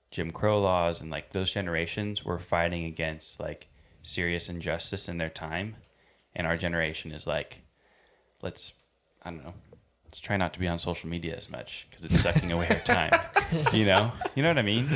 Jim 0.09 0.31
Crow 0.31 0.59
laws 0.59 1.01
and 1.01 1.09
like 1.09 1.31
those 1.31 1.51
generations 1.51 2.25
were 2.25 2.39
fighting 2.39 2.85
against 2.85 3.39
like 3.39 3.67
serious 4.03 4.49
injustice 4.49 5.07
in 5.07 5.17
their 5.17 5.29
time, 5.29 5.75
and 6.35 6.45
our 6.45 6.57
generation 6.57 7.11
is 7.11 7.27
like, 7.27 7.61
let's 8.41 8.73
I 9.23 9.29
don't 9.29 9.43
know, 9.43 9.53
let's 10.05 10.19
try 10.19 10.37
not 10.37 10.53
to 10.53 10.59
be 10.59 10.67
on 10.67 10.79
social 10.79 11.09
media 11.09 11.35
as 11.35 11.49
much 11.49 11.87
because 11.89 12.05
it's 12.05 12.19
sucking 12.21 12.51
away 12.51 12.67
our 12.69 12.79
time. 12.79 13.11
You 13.73 13.83
know, 13.85 14.13
you 14.33 14.41
know 14.43 14.49
what 14.49 14.57
I 14.57 14.61
mean? 14.61 14.89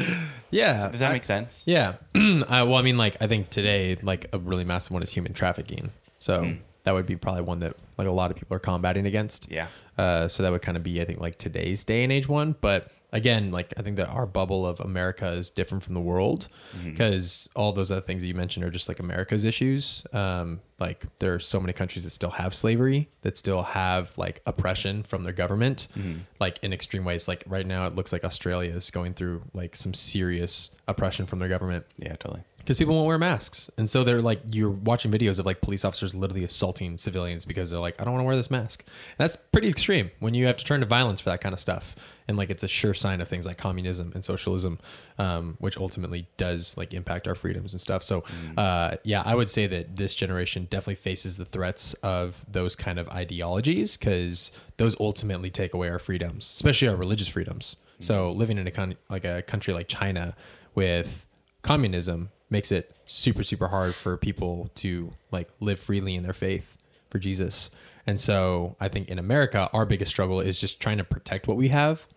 Yeah. 0.50 0.88
Does 0.88 1.02
that 1.02 1.10
I- 1.10 1.14
make 1.14 1.26
sense? 1.26 1.62
Yeah. 1.66 1.96
uh, 2.16 2.40
well, 2.48 2.76
I 2.76 2.82
mean, 2.84 2.98
like, 2.98 3.18
I 3.22 3.28
think 3.28 3.50
today, 3.50 3.98
like, 4.02 4.30
a 4.32 4.40
really 4.40 4.64
massive 4.64 4.94
one 4.94 5.04
is 5.04 5.12
human 5.12 5.34
trafficking. 5.34 5.92
So 6.20 6.40
Mm. 6.44 6.60
that 6.86 6.94
would 6.94 7.06
be 7.06 7.18
probably 7.18 7.42
one 7.42 7.60
that, 7.60 7.76
like, 7.98 8.08
a 8.08 8.12
lot 8.12 8.32
of 8.32 8.38
people 8.38 8.56
are 8.56 8.60
combating 8.62 9.06
against. 9.06 9.52
Yeah. 9.52 9.68
Uh, 9.98 10.30
so 10.30 10.42
that 10.42 10.54
would 10.54 10.62
kind 10.62 10.78
of 10.78 10.84
be, 10.84 11.02
I 11.02 11.04
think, 11.06 11.20
like 11.20 11.36
today's 11.36 11.84
day 11.84 12.04
and 12.06 12.14
age 12.14 12.30
one. 12.30 12.56
But 12.62 12.90
again, 13.14 13.52
like, 13.52 13.74
I 13.78 13.82
think 13.82 13.96
that 13.98 14.08
our 14.10 14.26
bubble 14.26 14.66
of 14.66 14.80
America 14.80 15.28
is 15.32 15.50
different 15.50 15.84
from 15.84 15.94
the 15.94 16.02
world 16.02 16.48
Mm-hmm. 16.76 16.92
because 16.92 17.48
all 17.56 17.72
those 17.72 17.92
other 17.92 18.02
things 18.02 18.22
that 18.22 18.28
you 18.28 18.34
mentioned 18.34 18.66
are 18.66 18.70
just 18.70 18.88
like 18.88 19.00
America's 19.00 19.46
issues. 19.46 20.06
Um, 20.14 20.60
like, 20.80 21.06
there 21.20 21.34
are 21.34 21.40
so 21.40 21.60
many 21.60 21.72
countries 21.74 22.04
that 22.04 22.10
still 22.12 22.32
have 22.32 22.54
slavery, 22.54 23.10
that 23.22 23.38
still 23.38 23.64
have 23.64 24.18
like 24.18 24.42
oppression 24.46 25.04
from 25.04 25.24
their 25.24 25.34
government, 25.34 25.88
Mm-hmm. 25.98 26.20
like 26.40 26.60
in 26.62 26.74
extreme 26.74 27.06
ways. 27.06 27.28
Like, 27.28 27.44
right 27.48 27.66
now, 27.66 27.88
it 27.88 27.96
looks 27.96 28.12
like 28.12 28.24
Australia 28.26 28.72
is 28.74 28.92
going 28.92 29.14
through 29.14 29.42
like 29.54 29.76
some 29.76 29.94
serious 29.94 30.76
oppression 30.88 31.26
from 31.26 31.40
their 31.40 31.50
government 31.50 31.86
Yeah, 31.98 32.16
totally. 32.18 32.42
Because 32.66 32.78
people 32.78 32.96
won't 32.96 33.06
wear 33.06 33.20
masks. 33.20 33.70
And 33.78 33.88
so 33.88 34.04
they're 34.04 34.24
like 34.24 34.42
you're 34.52 34.72
watching 34.72 35.12
videos 35.12 35.38
of 35.38 35.46
like 35.46 35.62
police 35.62 35.86
officers 35.86 36.16
literally 36.16 36.44
assaulting 36.44 36.98
civilians 36.98 37.46
because 37.46 37.70
they're 37.70 37.80
like 37.80 38.02
i 38.02 38.04
don't 38.04 38.14
want 38.14 38.24
to 38.24 38.26
wear 38.26 38.36
this 38.36 38.50
mask. 38.50 38.84
And 38.84 39.18
that's 39.20 39.36
pretty 39.36 39.70
extreme 39.70 40.10
when 40.20 40.34
you 40.34 40.48
have 40.48 40.58
to 40.58 40.66
turn 40.66 40.80
to 40.80 40.88
violence 40.88 41.22
for 41.22 41.30
that 41.30 41.42
kind 41.42 41.54
of 41.54 41.60
stuff. 41.60 41.96
And 42.28 42.38
like 42.38 42.50
it's 42.50 42.64
a 42.64 42.68
sure 42.68 42.96
sign 42.96 43.22
of 43.22 43.28
things 43.28 43.46
like 43.46 43.58
communism 43.58 44.12
and 44.16 44.26
socialism 44.26 44.80
um, 45.20 45.58
which 45.60 45.78
ultimately 45.78 46.28
does 46.38 46.76
like 46.76 46.92
impact 46.92 47.28
our 47.28 47.36
freedoms 47.36 47.72
and 47.72 47.80
stuff. 47.80 48.02
So 48.02 48.24
uh, 48.58 48.96
yeah 49.04 49.22
i 49.24 49.36
would 49.36 49.52
say 49.52 49.68
that 49.68 49.98
this 49.98 50.16
generation 50.16 50.66
definitely 50.68 50.96
faces 50.96 51.38
the 51.38 51.46
threats 51.46 51.94
of 51.96 52.44
those 52.52 52.76
kind 52.76 52.98
of 52.98 53.08
ideologies 53.10 53.96
because 53.96 54.52
those 54.78 55.00
ultimately 55.00 55.52
take 55.52 55.76
away 55.76 55.88
our 55.90 56.00
freedoms 56.00 56.52
especially 56.52 56.88
our 56.88 56.96
religious 56.96 57.28
freedoms. 57.28 57.78
So 58.00 58.32
living 58.32 58.58
in 58.58 58.66
a 58.66 58.72
con- 58.72 58.98
like 59.08 59.24
a 59.24 59.44
country 59.44 59.72
like 59.72 59.88
china 59.88 60.36
with 60.74 61.28
communism 61.62 62.30
makes 62.56 62.72
it 62.72 62.86
super 63.06 63.44
super 63.44 63.68
hard 63.68 63.94
for 63.94 64.18
people 64.18 64.70
to 64.76 65.12
like 65.32 65.50
live 65.60 65.80
freely 65.80 66.14
in 66.16 66.24
their 66.24 66.34
faith 66.48 66.68
for 67.10 67.20
Jesus. 67.20 67.70
And 68.08 68.18
so 68.22 68.76
I 68.80 68.88
think 68.94 69.10
in 69.10 69.20
America 69.20 69.70
our 69.74 69.86
biggest 69.86 70.12
struggle 70.12 70.40
is 70.50 70.56
just 70.60 70.80
trying 70.80 70.98
to 70.98 71.04
protect 71.04 71.48
what 71.48 71.58
we 71.58 71.68
have 71.70 72.08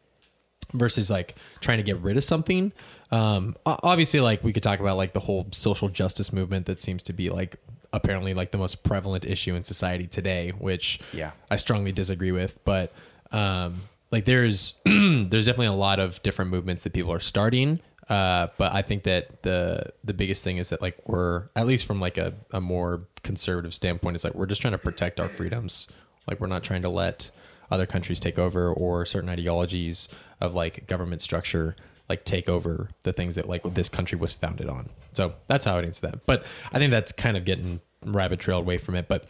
versus 0.72 1.10
like 1.10 1.34
trying 1.60 1.78
to 1.78 1.82
get 1.90 1.98
rid 1.98 2.16
of 2.16 2.24
something. 2.24 2.72
Um 3.10 3.56
obviously 3.66 4.20
like 4.20 4.44
we 4.44 4.52
could 4.52 4.62
talk 4.62 4.80
about 4.80 4.96
like 4.96 5.12
the 5.12 5.20
whole 5.28 5.46
social 5.52 5.88
justice 5.88 6.32
movement 6.32 6.66
that 6.66 6.80
seems 6.82 7.02
to 7.04 7.12
be 7.12 7.30
like 7.30 7.56
apparently 7.92 8.34
like 8.34 8.50
the 8.50 8.58
most 8.58 8.84
prevalent 8.84 9.24
issue 9.24 9.54
in 9.54 9.64
society 9.64 10.06
today, 10.06 10.50
which 10.50 11.00
Yeah. 11.12 11.30
I 11.50 11.56
strongly 11.56 11.92
disagree 11.92 12.32
with, 12.32 12.58
but 12.64 12.92
um, 13.32 13.80
like 14.10 14.24
there's 14.26 14.80
there's 14.84 15.46
definitely 15.46 15.66
a 15.66 15.72
lot 15.88 15.98
of 15.98 16.22
different 16.22 16.50
movements 16.50 16.82
that 16.84 16.92
people 16.92 17.12
are 17.12 17.20
starting. 17.34 17.80
Uh, 18.08 18.48
but 18.56 18.72
I 18.74 18.82
think 18.82 19.02
that 19.02 19.42
the 19.42 19.92
the 20.02 20.14
biggest 20.14 20.42
thing 20.42 20.56
is 20.56 20.70
that 20.70 20.80
like 20.80 20.96
we're 21.06 21.48
at 21.54 21.66
least 21.66 21.86
from 21.86 22.00
like 22.00 22.16
a, 22.16 22.34
a 22.52 22.60
more 22.60 23.06
conservative 23.22 23.74
standpoint, 23.74 24.16
is 24.16 24.24
like 24.24 24.34
we're 24.34 24.46
just 24.46 24.62
trying 24.62 24.72
to 24.72 24.78
protect 24.78 25.20
our 25.20 25.28
freedoms. 25.28 25.88
Like 26.26 26.40
we're 26.40 26.46
not 26.46 26.62
trying 26.62 26.82
to 26.82 26.88
let 26.88 27.30
other 27.70 27.86
countries 27.86 28.18
take 28.18 28.38
over 28.38 28.72
or 28.72 29.04
certain 29.04 29.28
ideologies 29.28 30.08
of 30.40 30.54
like 30.54 30.86
government 30.86 31.20
structure 31.20 31.76
like 32.08 32.24
take 32.24 32.48
over 32.48 32.90
the 33.02 33.12
things 33.12 33.34
that 33.34 33.48
like 33.48 33.62
this 33.74 33.88
country 33.88 34.18
was 34.18 34.32
founded 34.32 34.68
on. 34.68 34.88
So 35.12 35.34
that's 35.46 35.66
how 35.66 35.78
I'd 35.78 35.84
answer 35.84 36.08
that. 36.08 36.26
But 36.26 36.44
I 36.72 36.78
think 36.78 36.90
that's 36.90 37.12
kind 37.12 37.36
of 37.36 37.44
getting 37.44 37.80
rabbit 38.04 38.40
trailed 38.40 38.64
away 38.64 38.78
from 38.78 38.94
it. 38.94 39.08
But 39.08 39.26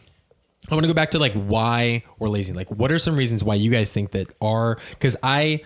I 0.70 0.74
want 0.74 0.84
to 0.84 0.88
go 0.88 0.94
back 0.94 1.10
to 1.12 1.18
like 1.18 1.32
why 1.32 2.04
we're 2.18 2.28
lazy. 2.28 2.52
Like, 2.52 2.70
what 2.70 2.92
are 2.92 2.98
some 2.98 3.16
reasons 3.16 3.42
why 3.42 3.54
you 3.54 3.70
guys 3.70 3.92
think 3.92 4.12
that 4.12 4.28
are? 4.40 4.78
Because 4.90 5.16
I, 5.22 5.62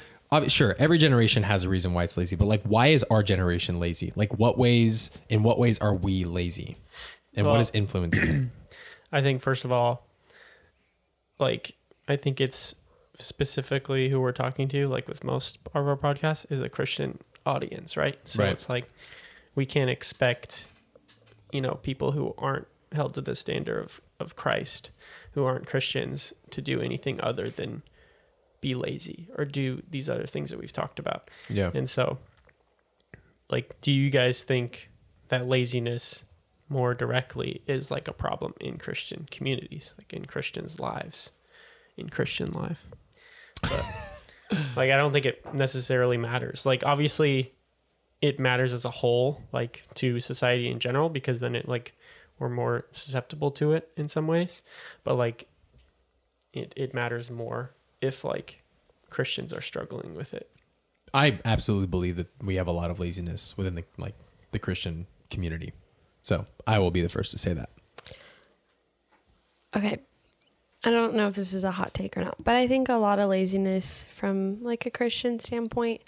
sure, 0.49 0.75
every 0.79 0.99
generation 0.99 1.43
has 1.43 1.65
a 1.65 1.69
reason 1.69 1.93
why 1.95 2.05
it's 2.05 2.17
lazy, 2.17 2.37
but 2.37 2.47
like, 2.47 2.63
why 2.63 2.89
is 2.89 3.05
our 3.05 3.23
generation 3.23 3.79
lazy? 3.79 4.13
Like, 4.17 4.39
what 4.39 4.57
ways? 4.59 5.11
In 5.29 5.43
what 5.43 5.59
ways 5.59 5.79
are 5.81 5.95
we 5.95 6.25
lazy? 6.25 6.77
And 7.35 7.47
what 7.47 7.53
Well- 7.53 7.61
is 7.61 7.71
influencing 7.75 8.25
it? 8.25 8.77
I 9.13 9.21
think 9.21 9.43
first 9.43 9.65
of 9.65 9.73
all, 9.73 10.07
like 11.39 11.75
I 12.09 12.17
think 12.17 12.41
it's 12.41 12.75
specifically 13.19 14.09
who 14.09 14.21
we're 14.21 14.33
talking 14.33 14.69
to, 14.69 14.89
like 14.89 15.07
with 15.09 15.23
most 15.25 15.59
of 15.75 15.87
our 15.87 15.97
podcasts, 15.97 16.51
is 16.51 16.61
a 16.61 16.69
Christian 16.69 17.19
audience, 17.45 17.97
right? 17.97 18.19
So 18.25 18.43
Right. 18.43 18.53
it's 18.53 18.69
like 18.69 18.89
we 19.55 19.67
can't 19.67 19.91
expect, 19.91 20.67
you 21.53 21.61
know, 21.61 21.75
people 21.83 22.13
who 22.13 22.35
aren't 22.39 22.67
held 22.93 23.15
to 23.15 23.21
the 23.21 23.35
standard 23.35 23.83
of, 23.85 24.01
of 24.19 24.35
Christ, 24.37 24.91
who 25.33 25.45
aren't 25.45 25.67
Christians, 25.67 26.33
to 26.51 26.63
do 26.63 26.81
anything 26.81 27.21
other 27.21 27.49
than 27.51 27.83
be 28.63 28.75
lazy 28.75 29.29
or 29.37 29.45
do 29.45 29.83
these 29.91 30.09
other 30.09 30.25
things 30.25 30.49
that 30.49 30.59
we've 30.59 30.73
talked 30.73 30.99
about. 30.99 31.31
Yeah. 31.51 31.71
And 31.75 31.87
so, 31.87 32.17
like, 33.51 33.79
do 33.83 33.93
you 33.93 34.09
guys 34.09 34.45
think 34.45 34.89
that 35.29 35.47
laziness 35.47 36.25
more 36.71 36.95
directly 36.95 37.61
is 37.67 37.91
like 37.91 38.09
a 38.09 38.13
problem 38.13 38.55
in 38.61 38.79
Christian 38.79 39.29
communities, 39.31 39.95
like 39.99 40.15
in 40.15 40.25
Christians' 40.25 40.81
lives, 40.81 41.33
in 41.99 42.09
Christian 42.09 42.53
life? 42.53 42.85
But, 43.61 43.85
like, 44.77 44.91
I 44.91 44.97
don't 44.97 45.13
think 45.13 45.27
it 45.27 45.55
necessarily 45.55 46.17
matters. 46.17 46.65
Like, 46.65 46.87
obviously, 46.87 47.53
it 48.23 48.39
matters 48.39 48.73
as 48.73 48.85
a 48.85 48.91
whole, 48.91 49.43
like 49.53 49.83
to 49.97 50.21
society 50.21 50.71
in 50.71 50.79
general, 50.79 51.11
because 51.11 51.41
then 51.41 51.57
it, 51.57 51.69
like, 51.69 51.95
we're 52.39 52.49
more 52.49 52.87
susceptible 52.93 53.51
to 53.53 53.73
it 53.73 53.91
in 53.97 54.07
some 54.07 54.29
ways. 54.29 54.63
But, 55.03 55.17
like, 55.17 55.49
it, 56.53 56.73
it 56.77 56.95
matters 56.95 57.29
more 57.29 57.73
if, 58.03 58.25
like, 58.25 58.63
Christians 59.11 59.53
are 59.53 59.61
struggling 59.61 60.15
with 60.15 60.35
it. 60.35 60.51
I 61.15 61.39
absolutely 61.45 61.89
believe 61.89 62.17
that 62.17 62.29
we 62.43 62.57
have 62.57 62.67
a 62.67 62.73
lot 62.73 62.91
of 62.91 62.99
laziness 62.99 63.57
within 63.57 63.75
the 63.75 63.85
like 63.99 64.15
the 64.51 64.59
Christian 64.59 65.07
community. 65.31 65.73
So 66.23 66.47
I 66.67 66.79
will 66.79 66.91
be 66.91 67.03
the 67.03 67.09
first 67.09 67.33
to 67.33 67.39
say 67.39 67.53
that. 67.53 67.71
Okay. 69.77 69.99
I 70.85 70.91
don't 70.91 71.15
know 71.15 71.29
if 71.29 71.37
this 71.37 71.53
is 71.53 71.65
a 71.65 71.71
hot 71.71 71.95
take 71.95 72.17
or 72.17 72.25
not, 72.25 72.43
but 72.43 72.57
I 72.57 72.67
think 72.67 72.89
a 72.89 72.95
lot 72.95 73.19
of 73.19 73.29
laziness 73.29 74.05
from 74.11 74.63
like 74.65 74.85
a 74.85 74.91
Christian 74.91 75.39
standpoint, 75.39 76.03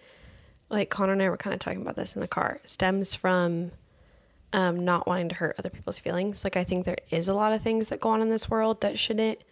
like 0.69 0.91
Connor 0.91 1.13
and 1.13 1.23
I 1.23 1.29
were 1.29 1.37
kind 1.37 1.55
of 1.55 1.61
talking 1.61 1.83
about 1.83 1.97
this 1.97 2.15
in 2.17 2.21
the 2.21 2.29
car, 2.29 2.61
stems 2.65 3.15
from 3.15 3.71
um, 4.53 4.85
not 4.85 5.07
wanting 5.07 5.29
to 5.29 5.37
hurt 5.37 5.57
other 5.59 5.71
people's 5.71 6.01
feelings. 6.01 6.43
Like 6.43 6.57
I 6.57 6.65
think 6.65 6.87
there 6.87 6.99
is 7.11 7.29
a 7.29 7.35
lot 7.35 7.53
of 7.53 7.63
things 7.63 7.89
that 7.89 8.01
go 8.01 8.11
on 8.11 8.21
in 8.21 8.31
this 8.31 8.51
world 8.51 8.81
that 8.81 8.99
shouldn't 8.99 9.45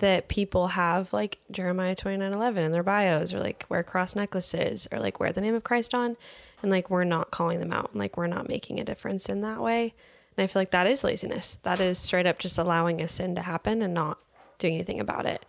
that 0.00 0.28
people 0.28 0.68
have 0.68 1.12
like 1.12 1.38
Jeremiah 1.50 1.94
twenty 1.94 2.18
nine 2.18 2.32
eleven 2.32 2.64
in 2.64 2.72
their 2.72 2.82
bios 2.82 3.32
or 3.32 3.40
like 3.40 3.64
wear 3.68 3.82
cross 3.82 4.14
necklaces 4.16 4.88
or 4.92 4.98
like 4.98 5.20
wear 5.20 5.32
the 5.32 5.40
name 5.40 5.54
of 5.54 5.64
Christ 5.64 5.94
on 5.94 6.16
and 6.62 6.70
like 6.70 6.90
we're 6.90 7.04
not 7.04 7.30
calling 7.30 7.60
them 7.60 7.72
out. 7.72 7.90
And 7.92 8.00
like 8.00 8.16
we're 8.16 8.26
not 8.26 8.48
making 8.48 8.80
a 8.80 8.84
difference 8.84 9.28
in 9.28 9.40
that 9.42 9.60
way. 9.60 9.94
And 10.36 10.44
I 10.44 10.46
feel 10.46 10.60
like 10.60 10.70
that 10.72 10.86
is 10.86 11.04
laziness. 11.04 11.58
That 11.62 11.80
is 11.80 11.98
straight 11.98 12.26
up 12.26 12.38
just 12.38 12.58
allowing 12.58 13.00
a 13.00 13.08
sin 13.08 13.34
to 13.36 13.42
happen 13.42 13.82
and 13.82 13.94
not 13.94 14.18
doing 14.58 14.74
anything 14.74 15.00
about 15.00 15.26
it. 15.26 15.44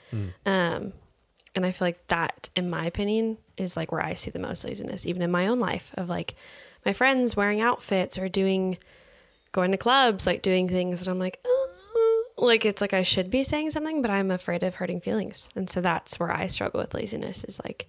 Um, 0.45 0.93
and 1.53 1.65
I 1.65 1.71
feel 1.71 1.87
like 1.87 2.07
that, 2.07 2.49
in 2.55 2.69
my 2.69 2.85
opinion, 2.85 3.37
is 3.57 3.75
like 3.75 3.91
where 3.91 4.03
I 4.03 4.13
see 4.13 4.31
the 4.31 4.39
most 4.39 4.63
laziness, 4.63 5.05
even 5.05 5.21
in 5.21 5.31
my 5.31 5.47
own 5.47 5.59
life 5.59 5.91
of 5.95 6.07
like 6.09 6.35
my 6.85 6.93
friends 6.93 7.35
wearing 7.35 7.61
outfits 7.61 8.17
or 8.17 8.29
doing, 8.29 8.77
going 9.51 9.71
to 9.71 9.77
clubs, 9.77 10.25
like 10.25 10.41
doing 10.41 10.67
things. 10.69 11.01
And 11.01 11.09
I'm 11.09 11.19
like, 11.19 11.39
"Uh," 11.45 11.70
like 12.41 12.65
it's 12.65 12.81
like 12.81 12.93
I 12.93 13.03
should 13.03 13.29
be 13.29 13.43
saying 13.43 13.71
something, 13.71 14.01
but 14.01 14.11
I'm 14.11 14.31
afraid 14.31 14.63
of 14.63 14.75
hurting 14.75 14.99
feelings. 14.99 15.47
And 15.55 15.69
so 15.69 15.79
that's 15.79 16.19
where 16.19 16.31
I 16.31 16.47
struggle 16.47 16.79
with 16.79 16.93
laziness 16.93 17.43
is 17.43 17.61
like, 17.63 17.87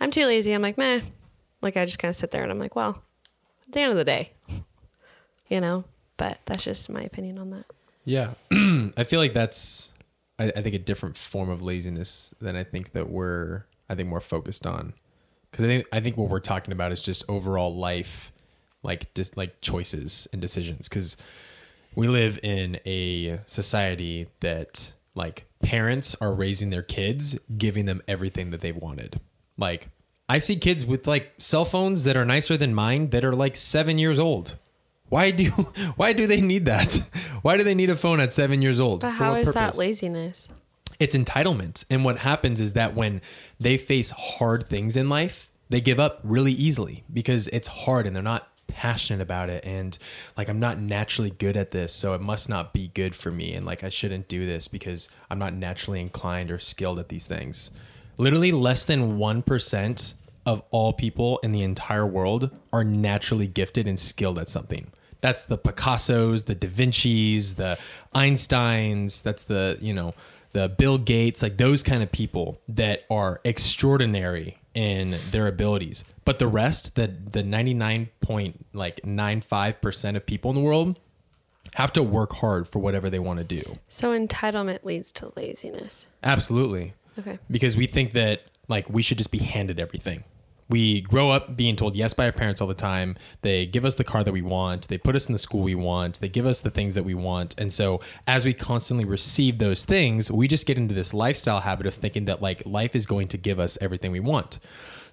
I'm 0.00 0.10
too 0.10 0.26
lazy. 0.26 0.52
I'm 0.52 0.62
like, 0.62 0.76
meh. 0.76 1.00
Like 1.62 1.76
I 1.76 1.86
just 1.86 1.98
kind 1.98 2.10
of 2.10 2.16
sit 2.16 2.32
there 2.32 2.42
and 2.42 2.50
I'm 2.50 2.58
like, 2.58 2.76
well, 2.76 3.02
at 3.66 3.72
the 3.72 3.80
end 3.80 3.92
of 3.92 3.96
the 3.96 4.04
day, 4.04 4.32
you 5.48 5.60
know, 5.60 5.84
but 6.16 6.40
that's 6.44 6.64
just 6.64 6.90
my 6.90 7.02
opinion 7.02 7.38
on 7.38 7.50
that. 7.50 7.64
Yeah. 8.04 8.32
I 8.96 9.04
feel 9.04 9.20
like 9.20 9.32
that's 9.32 9.92
I, 10.38 10.52
I 10.56 10.62
think 10.62 10.74
a 10.74 10.80
different 10.80 11.16
form 11.16 11.48
of 11.48 11.62
laziness 11.62 12.34
than 12.40 12.56
I 12.56 12.64
think 12.64 12.92
that 12.92 13.08
we're 13.08 13.64
I 13.88 13.94
think 13.94 14.08
more 14.08 14.20
focused 14.20 14.66
on. 14.66 14.94
Cuz 15.52 15.64
I 15.64 15.68
think 15.68 15.86
I 15.92 16.00
think 16.00 16.16
what 16.16 16.28
we're 16.28 16.40
talking 16.40 16.72
about 16.72 16.92
is 16.92 17.00
just 17.00 17.24
overall 17.28 17.74
life 17.74 18.32
like 18.82 19.12
dis, 19.14 19.36
like 19.36 19.60
choices 19.60 20.28
and 20.32 20.42
decisions 20.42 20.88
cuz 20.88 21.16
we 21.96 22.06
live 22.06 22.38
in 22.42 22.78
a 22.86 23.40
society 23.46 24.28
that 24.40 24.92
like 25.16 25.46
parents 25.62 26.14
are 26.20 26.32
raising 26.32 26.70
their 26.70 26.82
kids, 26.82 27.38
giving 27.56 27.86
them 27.86 28.02
everything 28.06 28.50
that 28.50 28.60
they've 28.60 28.76
wanted. 28.76 29.18
Like 29.56 29.88
I 30.28 30.38
see 30.38 30.56
kids 30.56 30.84
with 30.84 31.06
like 31.08 31.32
cell 31.38 31.64
phones 31.64 32.04
that 32.04 32.16
are 32.16 32.24
nicer 32.24 32.56
than 32.56 32.74
mine 32.74 33.10
that 33.10 33.24
are 33.24 33.34
like 33.34 33.56
7 33.56 33.98
years 33.98 34.18
old. 34.18 34.56
Why 35.08 35.30
do 35.30 35.46
why 35.96 36.12
do 36.12 36.26
they 36.26 36.40
need 36.40 36.66
that? 36.66 37.02
Why 37.42 37.56
do 37.56 37.62
they 37.62 37.76
need 37.76 37.90
a 37.90 37.96
phone 37.96 38.18
at 38.18 38.32
7 38.32 38.60
years 38.60 38.80
old? 38.80 39.02
But 39.02 39.10
how 39.10 39.34
is 39.34 39.52
that 39.52 39.76
laziness? 39.76 40.48
It's 40.98 41.14
entitlement. 41.14 41.84
And 41.88 42.04
what 42.04 42.18
happens 42.18 42.60
is 42.60 42.72
that 42.72 42.94
when 42.94 43.20
they 43.60 43.76
face 43.76 44.10
hard 44.10 44.66
things 44.68 44.96
in 44.96 45.08
life, 45.08 45.48
they 45.68 45.80
give 45.80 46.00
up 46.00 46.20
really 46.24 46.52
easily 46.52 47.04
because 47.12 47.46
it's 47.48 47.68
hard 47.68 48.06
and 48.06 48.16
they're 48.16 48.22
not 48.22 48.48
passionate 48.66 49.22
about 49.22 49.48
it 49.48 49.64
and 49.64 49.96
like 50.36 50.48
I'm 50.48 50.60
not 50.60 50.78
naturally 50.78 51.30
good 51.30 51.56
at 51.56 51.70
this 51.70 51.92
so 51.92 52.14
it 52.14 52.20
must 52.20 52.48
not 52.48 52.72
be 52.72 52.88
good 52.88 53.14
for 53.14 53.30
me 53.30 53.54
and 53.54 53.64
like 53.64 53.82
I 53.84 53.88
shouldn't 53.88 54.28
do 54.28 54.46
this 54.46 54.68
because 54.68 55.08
I'm 55.30 55.38
not 55.38 55.54
naturally 55.54 56.00
inclined 56.00 56.50
or 56.50 56.58
skilled 56.58 56.98
at 56.98 57.08
these 57.08 57.26
things. 57.26 57.70
Literally 58.18 58.52
less 58.52 58.84
than 58.84 59.18
1% 59.18 60.14
of 60.46 60.62
all 60.70 60.92
people 60.92 61.38
in 61.42 61.52
the 61.52 61.62
entire 61.62 62.06
world 62.06 62.50
are 62.72 62.84
naturally 62.84 63.46
gifted 63.46 63.86
and 63.86 63.98
skilled 63.98 64.38
at 64.38 64.48
something. 64.48 64.90
That's 65.20 65.42
the 65.42 65.58
Picassos, 65.58 66.44
the 66.44 66.54
Da 66.54 66.68
Vinci's, 66.68 67.56
the 67.56 67.78
Einsteins, 68.14 69.22
that's 69.22 69.44
the, 69.44 69.76
you 69.80 69.92
know, 69.92 70.14
the 70.52 70.68
Bill 70.68 70.98
Gates, 70.98 71.42
like 71.42 71.56
those 71.56 71.82
kind 71.82 72.02
of 72.02 72.12
people 72.12 72.60
that 72.68 73.04
are 73.10 73.40
extraordinary 73.44 74.58
in 74.76 75.16
their 75.30 75.46
abilities. 75.48 76.04
But 76.26 76.38
the 76.38 76.46
rest, 76.46 76.94
the 76.96 77.06
the 77.06 77.42
99 77.42 78.10
point 78.20 78.66
like 78.74 79.00
95% 79.00 80.16
of 80.16 80.26
people 80.26 80.50
in 80.50 80.54
the 80.54 80.62
world 80.62 81.00
have 81.74 81.92
to 81.94 82.02
work 82.02 82.34
hard 82.34 82.68
for 82.68 82.78
whatever 82.78 83.08
they 83.08 83.18
want 83.18 83.38
to 83.38 83.44
do. 83.44 83.78
So 83.88 84.16
entitlement 84.16 84.84
leads 84.84 85.10
to 85.12 85.32
laziness. 85.34 86.06
Absolutely. 86.22 86.92
Okay. 87.18 87.38
Because 87.50 87.76
we 87.76 87.86
think 87.86 88.12
that 88.12 88.42
like 88.68 88.88
we 88.90 89.00
should 89.02 89.18
just 89.18 89.30
be 89.30 89.38
handed 89.38 89.80
everything. 89.80 90.24
We 90.68 91.00
grow 91.00 91.30
up 91.30 91.56
being 91.56 91.76
told 91.76 91.94
yes 91.94 92.12
by 92.12 92.26
our 92.26 92.32
parents 92.32 92.60
all 92.60 92.66
the 92.66 92.74
time. 92.74 93.16
They 93.42 93.66
give 93.66 93.84
us 93.84 93.94
the 93.94 94.04
car 94.04 94.24
that 94.24 94.32
we 94.32 94.42
want. 94.42 94.88
They 94.88 94.98
put 94.98 95.14
us 95.14 95.26
in 95.26 95.32
the 95.32 95.38
school 95.38 95.62
we 95.62 95.74
want. 95.74 96.20
They 96.20 96.28
give 96.28 96.46
us 96.46 96.60
the 96.60 96.70
things 96.70 96.94
that 96.94 97.04
we 97.04 97.14
want. 97.14 97.58
And 97.58 97.72
so, 97.72 98.00
as 98.26 98.44
we 98.44 98.52
constantly 98.52 99.04
receive 99.04 99.58
those 99.58 99.84
things, 99.84 100.30
we 100.30 100.48
just 100.48 100.66
get 100.66 100.76
into 100.78 100.94
this 100.94 101.14
lifestyle 101.14 101.60
habit 101.60 101.86
of 101.86 101.94
thinking 101.94 102.24
that 102.24 102.42
like 102.42 102.62
life 102.66 102.96
is 102.96 103.06
going 103.06 103.28
to 103.28 103.38
give 103.38 103.60
us 103.60 103.78
everything 103.80 104.12
we 104.12 104.20
want. 104.20 104.58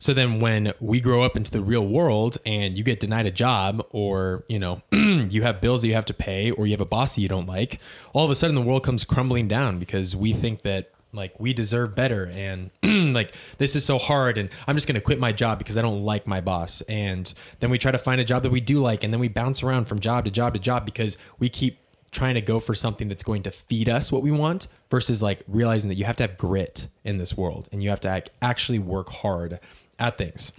So 0.04 0.14
then 0.14 0.42
when 0.42 0.74
we 0.82 1.00
grow 1.00 1.24
up 1.24 1.38
into 1.38 1.50
the 1.50 1.62
real 1.62 1.88
world 1.88 2.38
and 2.46 2.76
you 2.76 2.84
get 2.84 3.00
denied 3.00 3.26
a 3.26 3.32
job 3.32 3.86
or, 3.92 4.44
you 4.50 4.60
know, 4.60 4.82
you 4.92 5.44
have 5.44 5.62
bills 5.62 5.82
that 5.82 5.88
you 5.88 5.94
have 5.94 6.04
to 6.08 6.14
pay 6.14 6.52
or 6.52 6.66
you 6.66 6.74
have 6.74 6.82
a 6.82 6.86
boss 6.86 7.16
that 7.16 7.22
you 7.22 7.30
don't 7.30 7.46
like, 7.46 7.80
all 8.12 8.26
of 8.26 8.30
a 8.30 8.36
sudden 8.36 8.54
the 8.54 8.62
world 8.62 8.84
comes 8.84 9.06
crumbling 9.06 9.48
down 9.48 9.80
because 9.80 10.14
we 10.14 10.34
think 10.34 10.64
that 10.64 10.93
like 11.14 11.40
we 11.40 11.54
deserve 11.54 11.96
better 11.96 12.30
and 12.34 12.72
like 13.14 13.34
this 13.60 13.76
is 13.76 13.86
so 13.86 13.98
hard 13.98 14.38
and 14.38 14.50
i'm 14.68 14.76
just 14.76 14.88
going 14.88 14.96
to 14.96 15.02
quit 15.02 15.20
my 15.20 15.32
job 15.32 15.60
because 15.60 15.78
i 15.78 15.82
don't 15.82 16.04
like 16.04 16.28
my 16.28 16.42
boss. 16.42 16.82
And 16.82 17.34
then 17.60 17.70
we 17.70 17.78
try 17.78 17.92
to 17.92 17.98
find 17.98 18.20
a 18.20 18.26
job 18.26 18.44
that 18.44 18.52
we 18.52 18.60
do 18.60 18.80
like 18.80 19.04
and 19.04 19.14
then 19.14 19.20
we 19.20 19.28
bounce 19.28 19.64
around 19.64 19.86
from 19.86 20.00
job 20.00 20.26
to 20.26 20.32
job 20.32 20.54
to 20.54 20.60
job 20.60 20.86
because 20.86 21.18
we 21.40 21.50
keep 21.50 21.80
trying 22.12 22.36
to 22.36 22.42
go 22.42 22.60
for 22.60 22.76
something 22.76 23.08
that's 23.08 23.24
going 23.24 23.44
to 23.44 23.52
feed 23.52 23.90
us 23.90 24.12
what 24.12 24.22
we 24.22 24.32
want 24.32 24.68
versus 24.90 25.22
like 25.22 25.42
realizing 25.48 25.90
that 25.90 25.96
you 25.96 26.06
have 26.06 26.16
to 26.16 26.24
have 26.24 26.38
grit 26.38 26.88
in 27.04 27.18
this 27.18 27.36
world 27.36 27.68
and 27.72 27.82
you 27.82 27.90
have 27.90 28.00
to 28.02 28.14
ac- 28.14 28.32
actually 28.42 28.80
work 28.80 29.10
hard 29.10 29.60
at 30.00 30.18
things. 30.18 30.52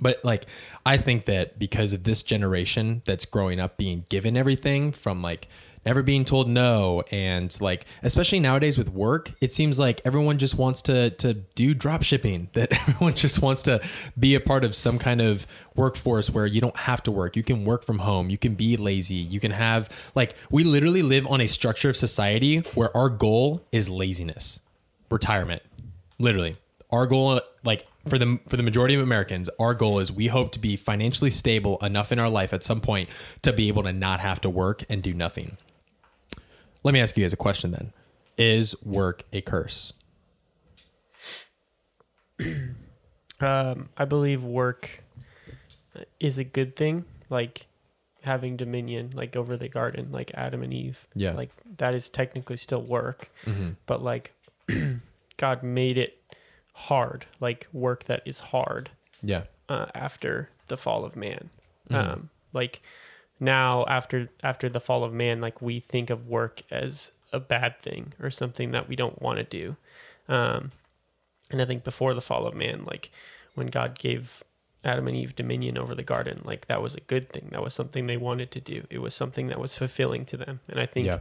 But 0.00 0.22
like 0.24 0.46
i 0.84 0.96
think 0.96 1.24
that 1.24 1.58
because 1.58 1.92
of 1.92 2.04
this 2.04 2.22
generation 2.22 3.02
that's 3.06 3.24
growing 3.24 3.58
up 3.58 3.76
being 3.76 4.04
given 4.08 4.36
everything 4.36 4.92
from 4.92 5.22
like 5.22 5.48
never 5.86 6.02
being 6.02 6.24
told 6.24 6.48
no 6.48 7.02
and 7.10 7.58
like 7.60 7.86
especially 8.02 8.40
nowadays 8.40 8.76
with 8.76 8.90
work 8.90 9.32
it 9.40 9.52
seems 9.52 9.78
like 9.78 10.00
everyone 10.04 10.36
just 10.36 10.58
wants 10.58 10.82
to 10.82 11.10
to 11.10 11.32
do 11.32 11.72
drop 11.72 12.02
shipping 12.02 12.48
that 12.54 12.72
everyone 12.72 13.14
just 13.14 13.40
wants 13.40 13.62
to 13.62 13.80
be 14.18 14.34
a 14.34 14.40
part 14.40 14.64
of 14.64 14.74
some 14.74 14.98
kind 14.98 15.20
of 15.20 15.46
workforce 15.76 16.30
where 16.30 16.46
you 16.46 16.60
don't 16.60 16.76
have 16.76 17.02
to 17.02 17.12
work. 17.12 17.36
You 17.36 17.42
can 17.42 17.64
work 17.64 17.84
from 17.84 18.00
home. 18.00 18.30
You 18.30 18.38
can 18.38 18.54
be 18.54 18.76
lazy. 18.76 19.14
You 19.14 19.40
can 19.40 19.52
have 19.52 19.88
like 20.14 20.34
we 20.50 20.64
literally 20.64 21.02
live 21.02 21.26
on 21.26 21.40
a 21.40 21.46
structure 21.46 21.88
of 21.88 21.96
society 21.96 22.58
where 22.74 22.94
our 22.96 23.08
goal 23.08 23.66
is 23.72 23.88
laziness 23.88 24.60
retirement 25.10 25.62
literally. 26.18 26.56
Our 26.90 27.06
goal 27.06 27.40
like 27.64 27.86
for 28.08 28.18
the 28.18 28.38
for 28.48 28.56
the 28.56 28.62
majority 28.62 28.94
of 28.94 29.00
Americans, 29.00 29.50
our 29.58 29.74
goal 29.74 29.98
is 29.98 30.10
we 30.12 30.28
hope 30.28 30.52
to 30.52 30.58
be 30.58 30.76
financially 30.76 31.30
stable 31.30 31.78
enough 31.78 32.12
in 32.12 32.18
our 32.18 32.30
life 32.30 32.52
at 32.52 32.62
some 32.62 32.80
point 32.80 33.08
to 33.42 33.52
be 33.52 33.68
able 33.68 33.82
to 33.82 33.92
not 33.92 34.20
have 34.20 34.40
to 34.42 34.50
work 34.50 34.84
and 34.88 35.02
do 35.02 35.12
nothing. 35.12 35.56
Let 36.86 36.92
me 36.92 37.00
ask 37.00 37.16
you 37.16 37.24
guys 37.24 37.32
a 37.32 37.36
question 37.36 37.72
then. 37.72 37.92
Is 38.38 38.80
work 38.84 39.24
a 39.32 39.40
curse? 39.40 39.92
Um, 43.38 43.90
I 43.98 44.06
believe 44.06 44.44
work 44.44 45.02
is 46.18 46.38
a 46.38 46.44
good 46.44 46.74
thing, 46.74 47.04
like 47.28 47.66
having 48.22 48.56
dominion, 48.56 49.10
like 49.14 49.36
over 49.36 49.58
the 49.58 49.68
garden, 49.68 50.08
like 50.10 50.30
Adam 50.32 50.62
and 50.62 50.72
Eve. 50.72 51.06
Yeah. 51.14 51.32
Like 51.32 51.50
that 51.76 51.94
is 51.94 52.08
technically 52.08 52.56
still 52.56 52.80
work, 52.80 53.28
Mm-hmm. 53.44 53.70
but 53.84 54.02
like 54.02 54.32
God 55.36 55.62
made 55.62 55.98
it 55.98 56.18
hard, 56.72 57.26
like 57.38 57.66
work 57.74 58.04
that 58.04 58.22
is 58.24 58.40
hard 58.40 58.88
Yeah. 59.22 59.42
uh, 59.68 59.86
after 59.94 60.48
the 60.68 60.78
fall 60.78 61.04
of 61.04 61.14
man. 61.14 61.50
Mhm. 61.90 61.94
Um, 62.12 62.30
like 62.54 62.80
now 63.40 63.84
after 63.86 64.28
after 64.42 64.68
the 64.68 64.80
fall 64.80 65.04
of 65.04 65.12
man, 65.12 65.40
like 65.40 65.60
we 65.60 65.80
think 65.80 66.10
of 66.10 66.26
work 66.28 66.62
as 66.70 67.12
a 67.32 67.40
bad 67.40 67.80
thing 67.80 68.12
or 68.20 68.30
something 68.30 68.70
that 68.70 68.88
we 68.88 68.96
don't 68.96 69.20
want 69.20 69.38
to 69.38 69.44
do. 69.44 69.76
Um, 70.28 70.72
and 71.50 71.60
I 71.60 71.64
think 71.64 71.84
before 71.84 72.14
the 72.14 72.20
fall 72.20 72.46
of 72.46 72.54
man, 72.54 72.84
like 72.84 73.10
when 73.54 73.66
God 73.68 73.98
gave 73.98 74.42
Adam 74.84 75.06
and 75.08 75.16
Eve 75.16 75.34
dominion 75.36 75.76
over 75.76 75.94
the 75.94 76.02
garden, 76.02 76.40
like 76.44 76.66
that 76.66 76.80
was 76.82 76.94
a 76.94 77.00
good 77.00 77.32
thing. 77.32 77.48
That 77.52 77.62
was 77.62 77.74
something 77.74 78.06
they 78.06 78.16
wanted 78.16 78.50
to 78.52 78.60
do. 78.60 78.84
It 78.90 78.98
was 78.98 79.14
something 79.14 79.48
that 79.48 79.58
was 79.60 79.76
fulfilling 79.76 80.24
to 80.26 80.36
them. 80.36 80.60
And 80.68 80.80
I 80.80 80.86
think 80.86 81.06
Yeah. 81.06 81.18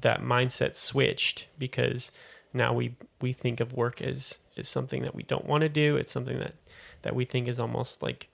that 0.00 0.20
mindset 0.20 0.74
switched 0.76 1.46
because 1.58 2.12
now 2.52 2.72
we 2.72 2.94
we 3.20 3.32
think 3.32 3.60
of 3.60 3.72
work 3.72 4.00
as 4.02 4.40
as 4.56 4.68
something 4.68 5.02
that 5.02 5.14
we 5.14 5.22
don't 5.22 5.46
want 5.46 5.62
to 5.62 5.68
do. 5.68 5.96
It's 5.96 6.12
something 6.12 6.38
that 6.38 6.54
that 7.02 7.14
we 7.14 7.24
think 7.24 7.48
is 7.48 7.58
almost 7.60 8.02
like 8.02 8.28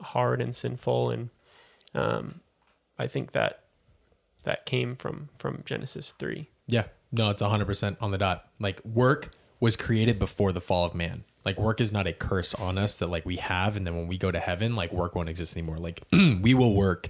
hard 0.00 0.40
and 0.40 0.54
sinful 0.54 1.10
and 1.10 1.30
um 1.94 2.40
I 2.98 3.06
think 3.06 3.32
that 3.32 3.60
that 4.44 4.64
came 4.64 4.96
from 4.96 5.28
from 5.38 5.62
Genesis 5.64 6.12
3. 6.12 6.48
Yeah. 6.66 6.84
No, 7.12 7.30
it's 7.30 7.42
100% 7.42 7.96
on 8.00 8.10
the 8.10 8.18
dot. 8.18 8.48
Like 8.58 8.84
work 8.84 9.30
was 9.60 9.76
created 9.76 10.18
before 10.18 10.52
the 10.52 10.60
fall 10.60 10.84
of 10.84 10.94
man. 10.94 11.24
Like 11.44 11.58
work 11.58 11.80
is 11.80 11.92
not 11.92 12.06
a 12.06 12.12
curse 12.12 12.54
on 12.54 12.76
us 12.78 12.96
that 12.96 13.08
like 13.08 13.24
we 13.24 13.36
have 13.36 13.76
and 13.76 13.86
then 13.86 13.96
when 13.96 14.08
we 14.08 14.18
go 14.18 14.30
to 14.30 14.40
heaven 14.40 14.74
like 14.74 14.92
work 14.92 15.14
won't 15.14 15.28
exist 15.28 15.56
anymore. 15.56 15.76
Like 15.76 16.02
we 16.12 16.54
will 16.54 16.74
work 16.74 17.08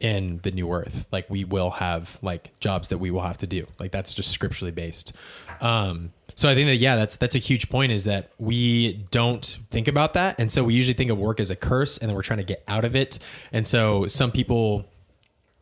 in 0.00 0.40
the 0.42 0.50
new 0.50 0.70
earth. 0.72 1.06
Like 1.10 1.28
we 1.30 1.44
will 1.44 1.70
have 1.70 2.18
like 2.22 2.58
jobs 2.60 2.88
that 2.88 2.98
we 2.98 3.10
will 3.10 3.22
have 3.22 3.38
to 3.38 3.46
do. 3.46 3.66
Like 3.78 3.92
that's 3.92 4.14
just 4.14 4.30
scripturally 4.30 4.72
based. 4.72 5.16
Um 5.60 6.12
so 6.34 6.48
I 6.48 6.54
think 6.54 6.68
that 6.68 6.76
yeah, 6.76 6.94
that's 6.96 7.16
that's 7.16 7.34
a 7.34 7.40
huge 7.40 7.68
point 7.68 7.90
is 7.92 8.04
that 8.04 8.30
we 8.38 9.06
don't 9.10 9.58
think 9.70 9.88
about 9.88 10.14
that. 10.14 10.38
And 10.38 10.52
so 10.52 10.64
we 10.64 10.74
usually 10.74 10.94
think 10.94 11.10
of 11.10 11.18
work 11.18 11.40
as 11.40 11.50
a 11.50 11.56
curse 11.56 11.98
and 11.98 12.08
then 12.08 12.14
we're 12.16 12.22
trying 12.22 12.38
to 12.38 12.44
get 12.44 12.62
out 12.68 12.84
of 12.84 12.94
it. 12.94 13.18
And 13.52 13.66
so 13.66 14.06
some 14.06 14.30
people 14.30 14.88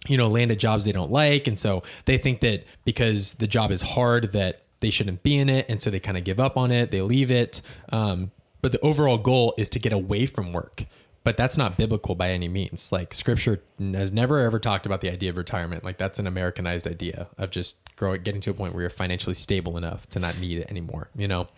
you 0.08 0.16
know, 0.16 0.28
land 0.28 0.50
at 0.50 0.58
jobs 0.58 0.84
they 0.84 0.92
don't 0.92 1.10
like. 1.10 1.46
And 1.46 1.58
so 1.58 1.82
they 2.04 2.18
think 2.18 2.40
that 2.40 2.64
because 2.84 3.34
the 3.34 3.46
job 3.46 3.70
is 3.70 3.82
hard 3.82 4.32
that 4.32 4.62
they 4.80 4.90
shouldn't 4.90 5.22
be 5.22 5.36
in 5.36 5.48
it. 5.48 5.66
And 5.68 5.80
so 5.80 5.90
they 5.90 6.00
kind 6.00 6.18
of 6.18 6.24
give 6.24 6.40
up 6.40 6.56
on 6.56 6.70
it, 6.70 6.90
they 6.90 7.02
leave 7.02 7.30
it. 7.30 7.62
Um, 7.90 8.30
but 8.62 8.72
the 8.72 8.80
overall 8.80 9.18
goal 9.18 9.54
is 9.56 9.68
to 9.70 9.78
get 9.78 9.92
away 9.92 10.26
from 10.26 10.52
work. 10.52 10.86
But 11.24 11.36
that's 11.36 11.58
not 11.58 11.76
biblical 11.76 12.14
by 12.14 12.30
any 12.30 12.46
means. 12.46 12.92
Like 12.92 13.12
scripture 13.12 13.60
has 13.80 14.12
never 14.12 14.40
ever 14.40 14.60
talked 14.60 14.86
about 14.86 15.00
the 15.00 15.10
idea 15.10 15.30
of 15.30 15.36
retirement. 15.36 15.82
Like 15.82 15.98
that's 15.98 16.20
an 16.20 16.26
Americanized 16.26 16.86
idea 16.86 17.26
of 17.36 17.50
just 17.50 17.78
growing, 17.96 18.22
getting 18.22 18.40
to 18.42 18.50
a 18.50 18.54
point 18.54 18.74
where 18.74 18.82
you're 18.82 18.90
financially 18.90 19.34
stable 19.34 19.76
enough 19.76 20.06
to 20.10 20.20
not 20.20 20.38
need 20.38 20.58
it 20.58 20.70
anymore, 20.70 21.10
you 21.16 21.26
know? 21.26 21.48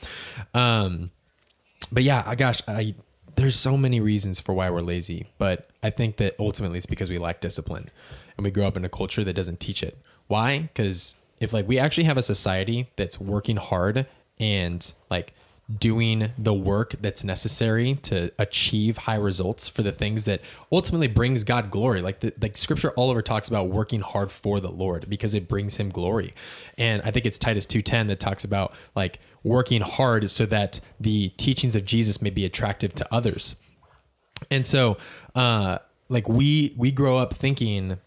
Um, 0.54 1.11
but 1.92 2.02
yeah, 2.02 2.22
I 2.26 2.34
gosh, 2.34 2.62
I 2.66 2.94
there's 3.37 3.56
so 3.56 3.76
many 3.76 4.00
reasons 4.00 4.40
for 4.40 4.52
why 4.52 4.68
we're 4.68 4.80
lazy, 4.80 5.26
but 5.38 5.68
I 5.82 5.90
think 5.90 6.16
that 6.16 6.34
ultimately 6.38 6.78
it's 6.78 6.87
because 6.87 7.08
we 7.08 7.18
lack 7.18 7.40
discipline 7.40 7.90
and 8.38 8.44
we 8.44 8.51
grow 8.51 8.66
up 8.66 8.77
in 8.77 8.85
a 8.85 8.88
culture 8.88 9.24
that 9.24 9.35
doesn't 9.35 9.61
teach 9.61 9.83
it. 9.83 9.98
Why? 10.29 10.61
Because 10.61 11.16
if 11.40 11.53
like 11.53 11.68
we 11.68 11.79
actually 11.79 12.05
have 12.05 12.16
a 12.16 12.22
society 12.22 12.88
that's 12.96 13.20
working 13.20 13.57
hard 13.57 14.07
and 14.40 14.92
like 15.11 15.35
doing 15.77 16.31
the 16.38 16.55
work 16.55 16.94
that's 17.01 17.22
necessary 17.22 17.94
to 17.94 18.33
achieve 18.38 18.98
high 18.98 19.16
results 19.16 19.68
for 19.68 19.83
the 19.83 19.92
things 19.92 20.24
that 20.24 20.40
ultimately 20.72 21.09
brings 21.09 21.44
God 21.44 21.70
glory. 21.70 22.01
Like 22.01 22.20
the 22.20 22.33
like 22.40 22.57
scripture 22.57 22.90
all 22.92 23.11
over 23.11 23.20
talks 23.20 23.48
about 23.48 23.68
working 23.68 24.01
hard 24.01 24.33
for 24.33 24.61
the 24.61 24.70
Lord 24.70 25.11
because 25.11 25.35
it 25.35 25.46
brings 25.46 25.77
him 25.77 25.90
glory. 25.90 26.33
And 26.79 27.03
I 27.03 27.11
think 27.11 27.27
it's 27.27 27.38
Titus 27.38 27.66
2:10 27.66 28.09
that 28.09 28.18
talks 28.18 28.44
about 28.44 28.72
like 28.96 29.18
working 29.42 29.83
hard 29.83 30.31
so 30.31 30.46
that 30.46 30.81
the 30.98 31.31
teachings 31.31 31.77
of 31.77 31.85
Jesus 31.85 32.22
may 32.22 32.31
be 32.31 32.46
attractive 32.46 32.94
to 32.94 33.07
others. 33.12 33.57
And 34.51 34.64
so 34.64 34.96
uh 35.35 35.79
like 36.09 36.29
we 36.29 36.72
we 36.79 36.90
grow 36.90 37.18
up 37.18 37.35
thinking 37.35 37.98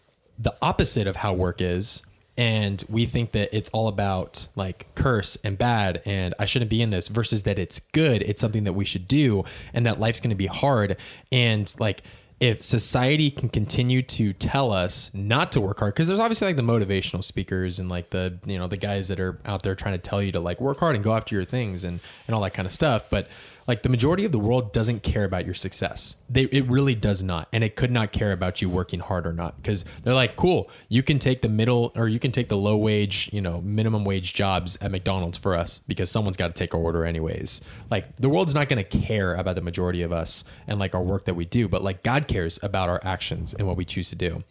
the 0.42 0.54
opposite 0.60 1.06
of 1.06 1.16
how 1.16 1.32
work 1.32 1.60
is 1.60 2.02
and 2.36 2.82
we 2.88 3.04
think 3.06 3.32
that 3.32 3.54
it's 3.54 3.68
all 3.70 3.88
about 3.88 4.48
like 4.56 4.86
curse 4.94 5.36
and 5.44 5.58
bad 5.58 6.02
and 6.04 6.34
I 6.38 6.46
shouldn't 6.46 6.70
be 6.70 6.80
in 6.80 6.90
this 6.90 7.08
versus 7.08 7.42
that 7.42 7.58
it's 7.58 7.78
good, 7.78 8.22
it's 8.22 8.40
something 8.40 8.64
that 8.64 8.72
we 8.72 8.84
should 8.84 9.06
do 9.06 9.44
and 9.72 9.84
that 9.86 10.00
life's 10.00 10.20
going 10.20 10.30
to 10.30 10.36
be 10.36 10.46
hard. 10.46 10.96
And 11.30 11.72
like 11.78 12.02
if 12.40 12.60
society 12.60 13.30
can 13.30 13.48
continue 13.48 14.02
to 14.02 14.32
tell 14.32 14.72
us 14.72 15.12
not 15.14 15.52
to 15.52 15.60
work 15.60 15.78
hard 15.78 15.94
because 15.94 16.08
there's 16.08 16.18
obviously 16.18 16.46
like 16.48 16.56
the 16.56 16.62
motivational 16.62 17.22
speakers 17.22 17.78
and 17.78 17.88
like 17.88 18.10
the 18.10 18.36
you 18.46 18.58
know 18.58 18.66
the 18.66 18.76
guys 18.76 19.06
that 19.08 19.20
are 19.20 19.38
out 19.44 19.62
there 19.62 19.76
trying 19.76 19.94
to 19.94 19.98
tell 19.98 20.20
you 20.20 20.32
to 20.32 20.40
like 20.40 20.60
work 20.60 20.80
hard 20.80 20.96
and 20.96 21.04
go 21.04 21.14
after 21.14 21.36
your 21.36 21.44
things 21.44 21.84
and 21.84 22.00
and 22.26 22.34
all 22.34 22.42
that 22.42 22.52
kind 22.52 22.66
of 22.66 22.72
stuff 22.72 23.08
but 23.10 23.28
like 23.66 23.82
the 23.82 23.88
majority 23.88 24.24
of 24.24 24.32
the 24.32 24.38
world 24.38 24.72
doesn't 24.72 25.02
care 25.02 25.24
about 25.24 25.44
your 25.44 25.54
success. 25.54 26.16
They 26.28 26.44
it 26.44 26.66
really 26.66 26.94
does 26.94 27.22
not 27.22 27.48
and 27.52 27.62
it 27.62 27.76
could 27.76 27.90
not 27.90 28.12
care 28.12 28.32
about 28.32 28.60
you 28.60 28.68
working 28.68 29.00
hard 29.00 29.26
or 29.26 29.32
not 29.32 29.56
because 29.56 29.84
they're 30.02 30.14
like 30.14 30.36
cool 30.36 30.70
you 30.88 31.02
can 31.02 31.18
take 31.18 31.42
the 31.42 31.48
middle 31.48 31.92
or 31.94 32.08
you 32.08 32.18
can 32.18 32.32
take 32.32 32.48
the 32.48 32.56
low 32.56 32.76
wage 32.76 33.30
you 33.32 33.40
know 33.40 33.60
minimum 33.60 34.04
wage 34.04 34.34
jobs 34.34 34.76
at 34.80 34.90
mcdonald's 34.90 35.38
for 35.38 35.56
us 35.56 35.80
because 35.86 36.10
someone's 36.10 36.36
got 36.36 36.48
to 36.48 36.54
take 36.54 36.74
our 36.74 36.80
order 36.80 37.04
anyways. 37.04 37.60
Like 37.90 38.16
the 38.16 38.28
world's 38.28 38.54
not 38.54 38.68
going 38.68 38.82
to 38.84 38.98
care 38.98 39.34
about 39.34 39.54
the 39.54 39.62
majority 39.62 40.02
of 40.02 40.12
us 40.12 40.44
and 40.66 40.78
like 40.78 40.94
our 40.94 41.02
work 41.02 41.24
that 41.26 41.34
we 41.34 41.44
do 41.44 41.68
but 41.68 41.82
like 41.82 42.02
god 42.02 42.28
cares 42.28 42.58
about 42.62 42.88
our 42.88 43.00
actions 43.02 43.54
and 43.54 43.66
what 43.66 43.76
we 43.76 43.84
choose 43.84 44.08
to 44.10 44.16
do. 44.16 44.42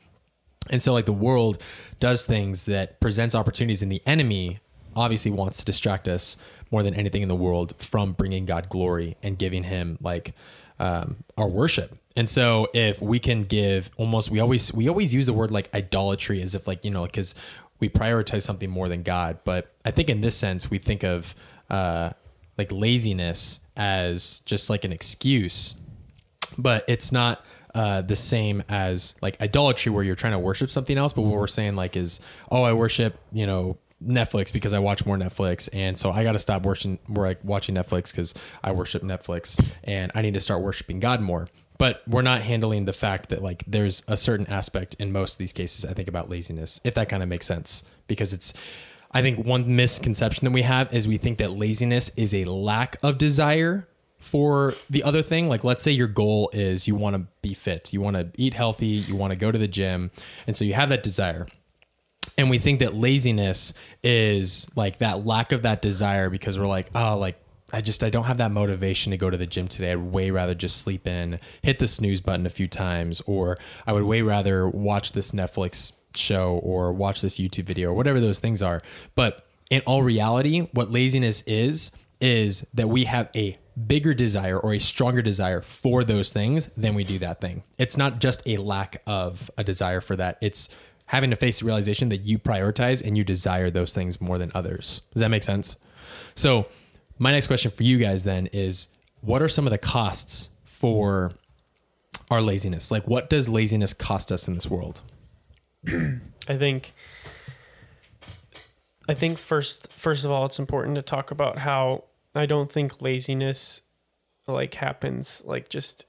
And 0.69 0.82
so 0.82 0.93
like 0.93 1.06
the 1.06 1.13
world 1.13 1.62
does 2.00 2.26
things 2.26 2.65
that 2.65 3.00
presents 3.00 3.34
opportunities 3.34 3.82
and 3.82 3.91
the 3.91 4.02
enemy 4.06 4.60
obviously 4.95 5.32
wants 5.32 5.58
to 5.60 5.65
distract 5.65 6.08
us 6.08 6.38
more 6.71 6.84
than 6.84 6.93
anything 6.93 7.21
in 7.21 7.27
the 7.27 7.36
world 7.36 7.73
from 7.77 8.13
bringing 8.13 8.45
God 8.45 8.69
glory 8.69 9.17
and 9.21 9.38
giving 9.38 9.63
him 9.63 9.97
like 10.01 10.34
um, 10.79 11.17
our 11.38 11.47
worship. 11.47 11.97
And 12.15 12.29
so 12.29 12.67
if 12.73 13.01
we 13.01 13.19
can 13.19 13.43
give 13.43 13.91
almost 13.97 14.31
we 14.31 14.39
always 14.39 14.73
we 14.73 14.89
always 14.89 15.13
use 15.13 15.25
the 15.27 15.34
word 15.34 15.51
like 15.51 15.73
idolatry 15.73 16.41
as 16.41 16.55
if 16.55 16.67
like 16.67 16.84
you 16.84 16.91
know 16.91 17.05
because 17.05 17.36
we 17.79 17.89
prioritize 17.89 18.43
something 18.43 18.69
more 18.69 18.89
than 18.89 19.03
God. 19.03 19.39
But 19.43 19.73
I 19.86 19.91
think 19.91 20.10
in 20.10 20.21
this 20.21 20.36
sense 20.36 20.69
we 20.69 20.77
think 20.77 21.03
of 21.03 21.36
uh, 21.69 22.12
like 22.57 22.71
laziness 22.71 23.62
as 23.75 24.39
just 24.41 24.69
like 24.69 24.84
an 24.84 24.91
excuse, 24.91 25.75
but 26.57 26.84
it's 26.88 27.12
not 27.12 27.45
uh, 27.73 28.01
the 28.01 28.15
same 28.15 28.63
as 28.67 29.15
like 29.21 29.41
idolatry 29.41 29.91
where 29.91 30.03
you're 30.03 30.15
trying 30.15 30.34
to 30.34 30.39
worship 30.39 30.69
something 30.69 30.97
else. 30.97 31.13
But 31.13 31.23
what 31.23 31.39
we're 31.39 31.47
saying 31.47 31.75
like 31.75 31.95
is, 31.95 32.19
oh, 32.49 32.63
I 32.63 32.73
worship, 32.73 33.17
you 33.31 33.45
know, 33.45 33.77
Netflix 34.03 34.51
because 34.51 34.73
I 34.73 34.79
watch 34.79 35.05
more 35.05 35.17
Netflix, 35.17 35.69
and 35.73 35.97
so 35.97 36.11
I 36.11 36.23
got 36.23 36.33
to 36.33 36.39
stop 36.39 36.65
watching 36.65 36.99
more 37.07 37.27
like 37.27 37.43
watching 37.43 37.75
Netflix 37.75 38.11
because 38.11 38.33
I 38.63 38.71
worship 38.71 39.03
Netflix, 39.03 39.63
and 39.83 40.11
I 40.15 40.21
need 40.21 40.33
to 40.33 40.39
start 40.39 40.61
worshiping 40.61 40.99
God 40.99 41.21
more. 41.21 41.47
But 41.77 42.03
we're 42.07 42.21
not 42.21 42.41
handling 42.41 42.85
the 42.85 42.93
fact 42.93 43.29
that 43.29 43.41
like 43.41 43.63
there's 43.65 44.03
a 44.07 44.17
certain 44.17 44.47
aspect 44.47 44.95
in 44.99 45.11
most 45.11 45.33
of 45.33 45.37
these 45.39 45.53
cases. 45.53 45.85
I 45.85 45.93
think 45.93 46.07
about 46.07 46.29
laziness, 46.29 46.79
if 46.83 46.93
that 46.95 47.09
kind 47.09 47.23
of 47.23 47.29
makes 47.29 47.45
sense, 47.45 47.83
because 48.07 48.33
it's. 48.33 48.53
I 49.13 49.21
think 49.21 49.45
one 49.45 49.75
misconception 49.75 50.45
that 50.45 50.51
we 50.51 50.61
have 50.61 50.93
is 50.93 51.05
we 51.05 51.17
think 51.17 51.37
that 51.39 51.51
laziness 51.51 52.09
is 52.15 52.33
a 52.33 52.45
lack 52.45 52.95
of 53.03 53.17
desire 53.17 53.85
for 54.21 54.73
the 54.89 55.03
other 55.03 55.21
thing. 55.21 55.49
Like, 55.49 55.65
let's 55.65 55.83
say 55.83 55.91
your 55.91 56.07
goal 56.07 56.49
is 56.53 56.87
you 56.87 56.95
want 56.95 57.17
to 57.17 57.25
be 57.41 57.53
fit, 57.53 57.91
you 57.91 57.99
want 57.99 58.15
to 58.15 58.29
eat 58.37 58.53
healthy, 58.53 58.85
you 58.85 59.17
want 59.17 59.31
to 59.31 59.37
go 59.37 59.51
to 59.51 59.57
the 59.57 59.67
gym. 59.67 60.11
And 60.47 60.55
so 60.55 60.63
you 60.63 60.75
have 60.75 60.87
that 60.89 61.03
desire. 61.03 61.47
And 62.38 62.49
we 62.49 62.60
think 62.60 62.79
that 62.79 62.93
laziness 62.93 63.73
is 64.03 64.69
like 64.75 64.99
that 64.99 65.25
lack 65.25 65.51
of 65.51 65.63
that 65.63 65.81
desire 65.81 66.29
because 66.29 66.57
we're 66.57 66.67
like, 66.67 66.89
oh, 66.95 67.17
like, 67.17 67.38
I 67.73 67.81
just 67.81 68.03
I 68.03 68.10
don't 68.10 68.25
have 68.25 68.38
that 68.38 68.51
motivation 68.51 69.12
to 69.12 69.17
go 69.17 69.29
to 69.29 69.38
the 69.38 69.45
gym 69.45 69.67
today. 69.67 69.91
I'd 69.91 69.97
way 69.97 70.29
rather 70.29 70.53
just 70.53 70.81
sleep 70.81 71.07
in, 71.07 71.39
hit 71.62 71.79
the 71.79 71.88
snooze 71.88 72.21
button 72.21 72.45
a 72.45 72.49
few 72.49 72.67
times, 72.67 73.21
or 73.25 73.57
I 73.88 73.93
would 73.93 74.03
way 74.03 74.21
rather 74.21 74.67
watch 74.67 75.13
this 75.13 75.31
Netflix 75.31 75.93
show 76.15 76.60
or 76.63 76.91
watch 76.91 77.21
this 77.21 77.39
YouTube 77.39 77.63
video 77.63 77.89
or 77.89 77.93
whatever 77.93 78.19
those 78.19 78.39
things 78.39 78.62
are. 78.62 78.81
But 79.15 79.45
in 79.69 79.81
all 79.86 80.03
reality, 80.03 80.67
what 80.73 80.91
laziness 80.91 81.43
is 81.43 81.91
is 82.19 82.67
that 82.73 82.89
we 82.89 83.05
have 83.05 83.29
a 83.36 83.57
bigger 83.88 84.13
desire 84.13 84.60
or 84.60 84.73
a 84.73 84.79
stronger 84.79 85.21
desire 85.21 85.62
for 85.62 86.03
those 86.03 86.34
things 86.34 86.67
than 86.77 86.93
we 86.93 87.03
do 87.03 87.17
that 87.19 87.39
thing. 87.39 87.63
It's 87.77 87.97
not 87.97 88.19
just 88.19 88.43
a 88.45 88.57
lack 88.57 89.01
of 89.07 89.49
a 89.57 89.63
desire 89.63 90.01
for 90.01 90.15
that. 90.17 90.38
It's 90.41 90.69
having 91.12 91.30
to 91.30 91.36
face 91.36 91.60
the 91.60 91.65
realization 91.65 92.08
that 92.08 92.21
you 92.21 92.39
prioritize 92.39 93.06
and 93.06 93.17
you 93.17 93.24
desire 93.24 93.69
those 93.69 93.93
things 93.93 94.21
more 94.21 94.38
than 94.38 94.50
others. 94.56 95.02
Does 95.13 95.19
that 95.19 95.28
make 95.28 95.43
sense? 95.43 95.76
So, 96.36 96.67
my 97.19 97.34
next 97.34 97.47
question 97.47 97.69
for 97.69 97.84
you 97.84 97.97
guys 97.97 98.24
then 98.24 98.47
is 98.47 98.88
what 99.19 99.41
are 99.41 99.50
some 99.50 99.67
of 99.67 99.71
the 99.71 99.78
costs 99.78 100.52
for 100.63 101.34
our 102.32 102.41
laziness? 102.41 102.91
Like 102.91 103.08
what 103.10 103.30
does 103.30 103.50
laziness 103.50 103.93
cost 103.93 104.32
us 104.32 104.47
in 104.47 104.54
this 104.54 104.69
world? 104.69 105.02
I 105.88 106.58
think 106.58 106.93
I 109.10 109.13
think 109.13 109.38
first 109.38 109.91
first 109.91 110.24
of 110.24 110.32
all 110.32 110.45
it's 110.45 110.60
important 110.60 110.95
to 110.95 111.02
talk 111.02 111.30
about 111.30 111.58
how 111.58 112.06
I 112.34 112.45
don't 112.45 112.71
think 112.71 113.02
laziness 113.02 113.82
like 114.47 114.74
happens 114.76 115.43
like 115.45 115.67
just 115.67 116.06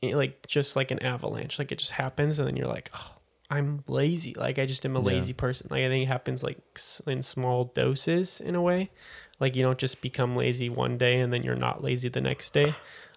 like 0.00 0.46
just 0.46 0.76
like 0.76 0.90
an 0.90 1.00
avalanche 1.00 1.58
like 1.58 1.72
it 1.72 1.78
just 1.78 1.92
happens 1.92 2.38
and 2.38 2.46
then 2.46 2.56
you're 2.56 2.66
like 2.66 2.90
oh, 2.94 3.15
I'm 3.50 3.84
lazy. 3.86 4.34
Like 4.34 4.58
I 4.58 4.66
just 4.66 4.84
am 4.84 4.96
a 4.96 5.00
Yeah. 5.00 5.04
lazy 5.04 5.32
person. 5.32 5.68
Like 5.70 5.82
I 5.84 5.88
think 5.88 6.04
it 6.04 6.08
happens 6.08 6.42
like 6.42 6.58
in 7.06 7.22
small 7.22 7.64
doses 7.66 8.40
in 8.40 8.54
a 8.54 8.62
way. 8.62 8.90
Like 9.38 9.54
you 9.54 9.62
don't 9.62 9.78
just 9.78 10.00
become 10.00 10.34
lazy 10.34 10.68
one 10.68 10.98
day 10.98 11.20
and 11.20 11.32
then 11.32 11.42
you're 11.42 11.54
not 11.54 11.82
lazy 11.82 12.08
the 12.08 12.20
next 12.20 12.52
day. 12.52 12.72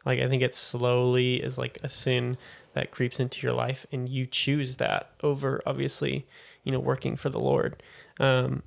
Like 0.05 0.19
I 0.19 0.27
think 0.29 0.43
it 0.43 0.53
slowly 0.53 1.35
is 1.41 1.57
like 1.57 1.77
a 1.83 1.89
sin 1.89 2.37
that 2.73 2.91
creeps 2.91 3.19
into 3.19 3.41
your 3.41 3.53
life 3.53 3.85
and 3.91 4.07
you 4.07 4.25
choose 4.25 4.77
that 4.77 5.11
over 5.23 5.61
obviously 5.65 6.27
you 6.63 6.71
know 6.71 6.79
working 6.79 7.15
for 7.15 7.29
the 7.29 7.39
lord. 7.39 7.81
Um 8.19 8.61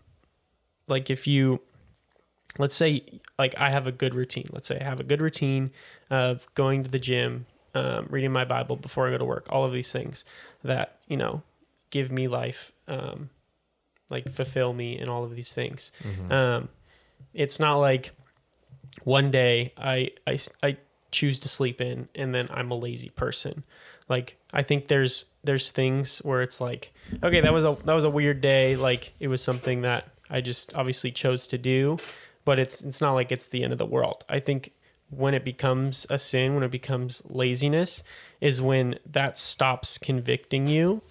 like 0.88 1.10
if 1.10 1.26
you 1.26 1.60
let's 2.58 2.74
say 2.74 3.04
like 3.38 3.54
i 3.58 3.70
have 3.70 3.86
a 3.86 3.92
good 3.92 4.14
routine. 4.14 4.46
Let's 4.52 4.66
say 4.68 4.78
i 4.80 4.84
have 4.84 5.00
a 5.00 5.04
good 5.04 5.20
routine 5.20 5.70
of 6.10 6.46
going 6.54 6.82
to 6.84 6.90
the 6.90 6.98
gym 6.98 7.46
um, 7.74 8.06
reading 8.10 8.32
my 8.32 8.44
bible 8.44 8.76
before 8.76 9.06
i 9.06 9.10
go 9.10 9.16
to 9.16 9.24
work 9.24 9.46
all 9.48 9.64
of 9.64 9.72
these 9.72 9.90
things 9.90 10.26
that 10.62 10.98
you 11.08 11.16
know 11.16 11.42
give 11.92 12.10
me 12.10 12.26
life 12.26 12.72
um 12.88 13.30
like 14.10 14.28
fulfill 14.28 14.72
me 14.72 14.98
and 14.98 15.08
all 15.08 15.22
of 15.24 15.34
these 15.36 15.52
things 15.52 15.92
um 16.30 16.68
it's 17.34 17.58
not 17.60 17.76
like 17.76 18.10
one 19.04 19.30
day 19.30 19.72
I, 19.78 20.10
I 20.26 20.36
I 20.62 20.76
choose 21.10 21.38
to 21.40 21.48
sleep 21.48 21.80
in 21.80 22.08
and 22.14 22.34
then 22.34 22.48
I'm 22.50 22.70
a 22.70 22.74
lazy 22.74 23.10
person. 23.10 23.64
Like 24.08 24.36
I 24.52 24.62
think 24.62 24.88
there's 24.88 25.26
there's 25.44 25.70
things 25.70 26.18
where 26.18 26.42
it's 26.42 26.60
like 26.60 26.92
okay 27.22 27.40
that 27.40 27.52
was 27.52 27.64
a 27.64 27.76
that 27.84 27.94
was 27.94 28.04
a 28.04 28.10
weird 28.10 28.40
day 28.40 28.76
like 28.76 29.12
it 29.20 29.28
was 29.28 29.42
something 29.42 29.82
that 29.82 30.08
I 30.28 30.40
just 30.40 30.74
obviously 30.74 31.10
chose 31.12 31.46
to 31.48 31.58
do 31.58 31.98
but 32.44 32.58
it's 32.58 32.82
it's 32.82 33.00
not 33.00 33.12
like 33.12 33.32
it's 33.32 33.46
the 33.48 33.62
end 33.64 33.72
of 33.72 33.78
the 33.78 33.86
world. 33.86 34.24
I 34.28 34.40
think 34.40 34.72
when 35.10 35.34
it 35.34 35.44
becomes 35.44 36.06
a 36.10 36.18
sin 36.18 36.54
when 36.54 36.64
it 36.64 36.70
becomes 36.70 37.22
laziness 37.26 38.02
is 38.40 38.60
when 38.60 38.98
that 39.10 39.38
stops 39.38 39.98
convicting 39.98 40.66
you 40.66 41.02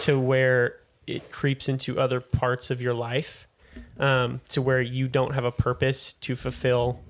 to 0.00 0.18
where 0.18 0.76
it 1.06 1.30
creeps 1.30 1.68
into 1.68 1.98
other 1.98 2.20
parts 2.20 2.70
of 2.70 2.80
your 2.80 2.94
life 2.94 3.46
um, 3.98 4.40
to 4.48 4.62
where 4.62 4.80
you 4.80 5.08
don't 5.08 5.34
have 5.34 5.44
a 5.44 5.52
purpose 5.52 6.12
to 6.12 6.36
fulfill 6.36 7.00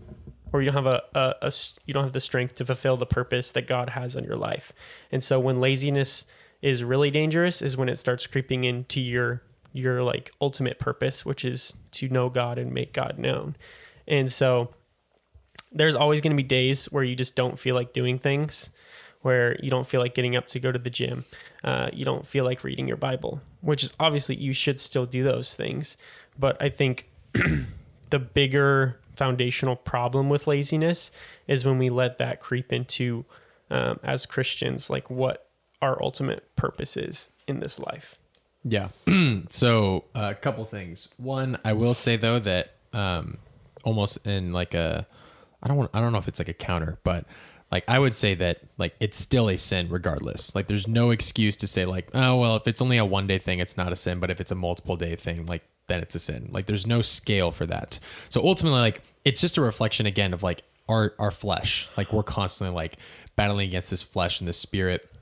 or 0.53 0.63
you 0.63 0.71
don't 0.71 0.85
have 0.85 0.95
a, 0.95 1.03
a, 1.15 1.47
a 1.47 1.53
you 1.85 1.93
don't 1.93 2.05
have 2.05 2.13
the 2.13 2.21
strength 2.21 2.55
to 2.55 2.65
fulfill 2.65 2.97
the 2.97 3.07
purpose 3.07 3.51
that 3.51 3.67
God 3.67 3.91
has 3.91 4.17
on 4.17 4.25
your 4.25 4.37
life. 4.37 4.73
And 5.13 5.23
so 5.23 5.39
when 5.39 5.61
laziness 5.61 6.25
is 6.63 6.83
really 6.83 7.11
dangerous 7.11 7.63
is 7.63 7.77
when 7.77 7.89
it 7.89 7.97
starts 7.97 8.27
creeping 8.27 8.65
into 8.65 9.01
your 9.01 9.43
your 9.73 10.03
like 10.03 10.33
ultimate 10.41 10.79
purpose, 10.79 11.25
which 11.25 11.45
is 11.45 11.75
to 11.93 12.09
know 12.09 12.29
God 12.29 12.59
and 12.59 12.73
make 12.73 12.93
God 12.93 13.19
known. 13.19 13.57
And 14.07 14.33
so 14.33 14.75
there's 15.71 15.95
always 15.95 16.21
going 16.23 16.33
to 16.33 16.37
be 16.37 16.43
days 16.43 16.87
where 16.87 17.05
you 17.05 17.15
just 17.15 17.37
don't 17.37 17.59
feel 17.59 17.75
like 17.75 17.93
doing 17.93 18.19
things, 18.19 18.71
where 19.23 19.57
you 19.63 19.71
don't 19.71 19.87
feel 19.87 20.01
like 20.01 20.15
getting 20.15 20.37
up 20.37 20.47
to 20.49 20.61
go 20.61 20.71
to 20.73 20.79
the 20.79 20.91
gym, 20.91 21.25
uh, 21.65 21.91
you 21.93 22.05
don't 22.05 22.27
feel 22.27 22.45
like 22.45 22.65
reading 22.65 22.87
your 22.87 22.97
Bible, 22.97 23.41
which 23.61 23.83
is 23.83 23.93
obviously 23.99 24.37
you 24.37 24.53
should 24.53 24.79
still 24.81 25.07
do 25.07 25.23
those 25.23 25.55
things. 25.55 25.97
But 26.39 26.61
I 26.63 26.69
think 26.69 27.09
the 28.11 28.19
bigger 28.19 28.99
foundational 29.17 29.77
problem 29.77 30.29
with 30.29 30.47
laziness 30.47 31.11
is 31.49 31.65
when 31.65 31.79
we 31.79 31.91
let 31.91 32.19
that 32.19 32.41
creep 32.41 32.73
into, 32.73 33.25
um, 33.71 33.99
as 34.03 34.27
Christians, 34.27 34.89
like 34.89 35.11
what 35.11 35.49
our 35.83 36.01
ultimate 36.03 36.55
purpose 36.57 36.97
is 36.97 37.29
in 37.47 37.61
this 37.61 37.79
life. 37.81 38.17
Yeah. 38.65 38.89
so 39.49 40.05
a 40.15 40.35
couple 40.35 40.65
things. 40.65 41.09
One, 41.17 41.59
I 41.65 41.73
will 41.73 41.95
say 41.95 42.17
though 42.17 42.39
that 42.39 42.75
um, 42.93 43.39
almost 43.85 44.27
in 44.27 44.53
like 44.53 44.75
a, 44.75 45.07
I 45.63 45.69
don't 45.69 45.77
want, 45.77 45.91
I 45.95 46.01
don't 46.01 46.13
know 46.13 46.19
if 46.19 46.29
it's 46.29 46.39
like 46.39 46.49
a 46.49 46.55
counter, 46.55 46.99
but 47.03 47.25
like 47.71 47.85
I 47.87 47.99
would 47.99 48.15
say 48.15 48.35
that 48.35 48.61
like 48.79 48.95
it's 49.01 49.19
still 49.19 49.49
a 49.49 49.57
sin 49.57 49.89
regardless. 49.91 50.55
Like 50.55 50.69
there's 50.69 50.89
no 50.89 51.11
excuse 51.11 51.57
to 51.59 51.67
say 51.67 51.85
like, 51.85 52.09
oh 52.15 52.37
well, 52.37 52.57
if 52.57 52.67
it's 52.67 52.81
only 52.81 52.97
a 52.97 53.05
one 53.05 53.27
day 53.27 53.39
thing, 53.39 53.59
it's 53.59 53.77
not 53.77 53.93
a 53.93 53.97
sin, 53.97 54.21
but 54.21 54.31
if 54.31 54.41
it's 54.41 54.51
a 54.51 54.55
multiple 54.55 54.97
day 54.97 55.17
thing, 55.17 55.47
like 55.47 55.63
then 55.87 56.01
it's 56.01 56.15
a 56.15 56.19
sin. 56.19 56.49
Like 56.51 56.67
there's 56.67 56.87
no 56.87 57.03
scale 57.03 57.51
for 57.51 57.67
that. 57.67 57.99
So 58.29 58.43
ultimately, 58.43 58.81
like 58.81 59.03
it's 59.25 59.41
just 59.41 59.59
a 59.59 59.61
reflection 59.61 60.07
again 60.07 60.33
of 60.33 60.43
like 60.43 60.63
our 60.89 61.15
our 61.19 61.31
flesh. 61.31 61.89
Like 61.97 62.13
we're 62.13 62.23
constantly 62.23 62.75
like 62.75 62.97
battling 63.37 63.69
against 63.69 63.91
this 63.91 64.03
flesh 64.03 64.41
and 64.41 64.49
this 64.49 64.59
spirit 64.59 65.13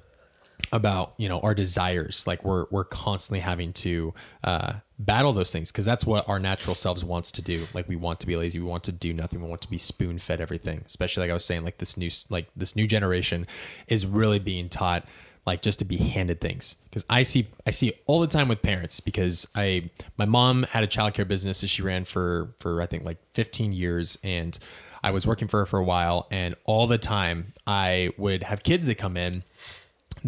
about 0.72 1.14
you 1.18 1.29
know 1.29 1.40
our 1.40 1.55
desires. 1.55 2.26
Like 2.26 2.44
we're 2.44 2.66
we're 2.70 2.85
constantly 2.85 3.40
having 3.40 3.72
to 3.72 4.14
uh 4.44 4.74
battle 4.98 5.33
those 5.33 5.52
things 5.52 5.70
because 5.70 5.85
that's 5.85 6.07
what 6.07 6.26
our 6.29 6.38
natural 6.38 6.74
selves 6.74 7.05
wants 7.05 7.31
to 7.33 7.42
do. 7.42 7.66
Like 7.74 7.88
we 7.88 7.96
want 7.96 8.20
to 8.20 8.26
be 8.26 8.37
lazy. 8.37 8.59
We 8.59 8.66
want 8.66 8.85
to 8.85 8.92
do 8.92 9.12
nothing. 9.12 9.42
We 9.42 9.48
want 9.48 9.61
to 9.62 9.70
be 9.70 9.79
spoon 9.79 10.18
fed 10.18 10.40
everything. 10.40 10.83
Especially 10.87 11.22
like 11.22 11.31
i 11.31 11.35
was 11.35 11.44
saying 11.44 11.64
like 11.64 11.79
this 11.79 11.96
new 11.96 12.11
like 12.31 12.48
this 12.57 12.74
new 12.76 12.87
generation 12.87 13.46
is 13.88 14.07
really 14.07 14.38
being 14.38 14.68
taught 14.68 15.05
like 15.44 15.62
just 15.62 15.79
to 15.79 15.85
be 15.85 15.98
handed 15.98 16.40
things. 16.40 16.76
Because 16.85 17.05
i 17.11 17.22
see 17.22 17.48
i 17.66 17.70
see 17.70 17.92
all 18.07 18.20
the 18.20 18.26
time 18.26 18.48
with 18.48 18.62
parents 18.62 19.00
because 19.00 19.46
i 19.55 19.90
my 20.16 20.24
mom 20.24 20.64
had 20.64 20.83
a 20.83 20.88
childcare 20.88 21.29
business 21.29 21.61
that 21.61 21.68
she 21.68 21.83
ran 21.83 22.05
for 22.05 22.55
for 22.59 22.81
i 22.81 22.87
think 22.87 23.05
like 23.05 23.18
15 23.35 23.72
years 23.72 24.18
and 24.24 24.59
i 25.05 25.11
was 25.11 25.26
working 25.26 25.46
for 25.46 25.61
her 25.61 25.66
for 25.66 25.79
a 25.79 25.85
while 25.85 26.26
and 26.31 26.55
all 26.64 26.87
the 26.87 26.96
time 26.98 27.52
i 27.66 28.11
would 28.16 28.44
have 28.44 28.62
kids 28.62 28.87
that 28.87 28.96
come 28.96 29.16
in 29.16 29.44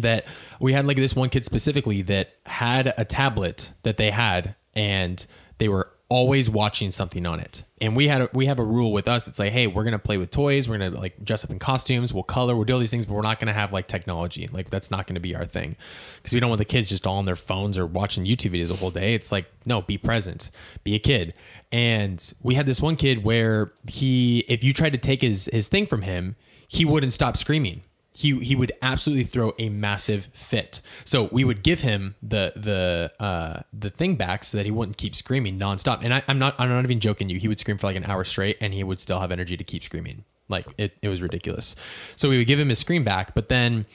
that 0.01 0.25
we 0.59 0.73
had 0.73 0.85
like 0.85 0.97
this 0.97 1.15
one 1.15 1.29
kid 1.29 1.45
specifically 1.45 2.01
that 2.03 2.35
had 2.45 2.93
a 2.97 3.05
tablet 3.05 3.73
that 3.83 3.97
they 3.97 4.11
had 4.11 4.55
and 4.75 5.25
they 5.57 5.69
were 5.69 5.91
always 6.09 6.49
watching 6.49 6.89
something 6.89 7.25
on 7.27 7.39
it. 7.39 7.63
And 7.79 7.95
we 7.95 8.07
had 8.07 8.23
a, 8.23 8.29
we 8.33 8.47
have 8.47 8.57
a 8.57 8.63
rule 8.63 8.91
with 8.91 9.07
us. 9.07 9.27
It's 9.27 9.37
like 9.37 9.51
hey 9.51 9.67
we're 9.67 9.83
gonna 9.83 9.99
play 9.99 10.17
with 10.17 10.31
toys. 10.31 10.67
We're 10.67 10.79
gonna 10.79 10.99
like 10.99 11.23
dress 11.23 11.43
up 11.43 11.51
in 11.51 11.59
costumes. 11.59 12.11
We'll 12.11 12.23
color. 12.23 12.55
We'll 12.55 12.65
do 12.65 12.73
all 12.73 12.79
these 12.79 12.91
things 12.91 13.05
but 13.05 13.13
we're 13.13 13.21
not 13.21 13.39
gonna 13.39 13.53
have 13.53 13.71
like 13.71 13.87
technology. 13.87 14.49
Like 14.51 14.71
that's 14.71 14.89
not 14.89 15.05
gonna 15.05 15.19
be 15.19 15.35
our 15.35 15.45
thing. 15.45 15.75
Because 16.17 16.33
we 16.33 16.39
don't 16.39 16.49
want 16.49 16.57
the 16.59 16.65
kids 16.65 16.89
just 16.89 17.05
all 17.05 17.17
on 17.17 17.25
their 17.25 17.35
phones 17.35 17.77
or 17.77 17.85
watching 17.85 18.25
youtube 18.25 18.51
videos 18.51 18.69
the 18.69 18.75
whole 18.75 18.91
day. 18.91 19.13
It's 19.13 19.31
like 19.31 19.45
no 19.65 19.81
be 19.81 19.97
present. 19.97 20.49
Be 20.83 20.95
a 20.95 20.99
kid. 20.99 21.35
And 21.71 22.33
we 22.41 22.55
had 22.55 22.65
this 22.65 22.81
one 22.81 22.95
kid 22.95 23.23
where 23.23 23.71
he 23.87 24.39
if 24.47 24.63
you 24.63 24.73
tried 24.73 24.93
to 24.93 24.97
take 24.97 25.21
his 25.21 25.47
his 25.53 25.67
thing 25.67 25.85
from 25.85 26.01
him 26.01 26.35
he 26.67 26.85
wouldn't 26.85 27.13
stop 27.13 27.37
screaming 27.37 27.81
he 28.19 28.37
he 28.39 28.53
would 28.53 28.73
absolutely 28.81 29.23
throw 29.23 29.53
a 29.57 29.69
massive 29.69 30.27
fit. 30.33 30.81
So 31.05 31.29
we 31.31 31.45
would 31.45 31.63
give 31.63 31.79
him 31.79 32.15
the 32.21 32.51
the 32.53 33.13
uh, 33.17 33.61
the 33.71 33.89
thing 33.89 34.15
back 34.15 34.43
so 34.43 34.57
that 34.57 34.65
he 34.65 34.71
wouldn't 34.71 34.97
keep 34.97 35.15
screaming 35.15 35.57
nonstop. 35.57 36.03
And 36.03 36.13
I, 36.13 36.21
I'm 36.27 36.37
not 36.37 36.53
I'm 36.59 36.67
not 36.67 36.83
even 36.83 36.99
joking 36.99 37.29
you. 37.29 37.39
He 37.39 37.47
would 37.47 37.61
scream 37.61 37.77
for 37.77 37.87
like 37.87 37.95
an 37.95 38.03
hour 38.03 38.25
straight, 38.25 38.57
and 38.59 38.73
he 38.73 38.83
would 38.83 38.99
still 38.99 39.21
have 39.21 39.31
energy 39.31 39.55
to 39.55 39.63
keep 39.63 39.83
screaming. 39.83 40.25
Like 40.49 40.65
it, 40.77 40.97
it 41.01 41.07
was 41.07 41.21
ridiculous. 41.21 41.77
So 42.17 42.29
we 42.29 42.37
would 42.37 42.47
give 42.47 42.59
him 42.59 42.67
his 42.67 42.79
scream 42.79 43.05
back, 43.05 43.33
but 43.33 43.47
then 43.47 43.85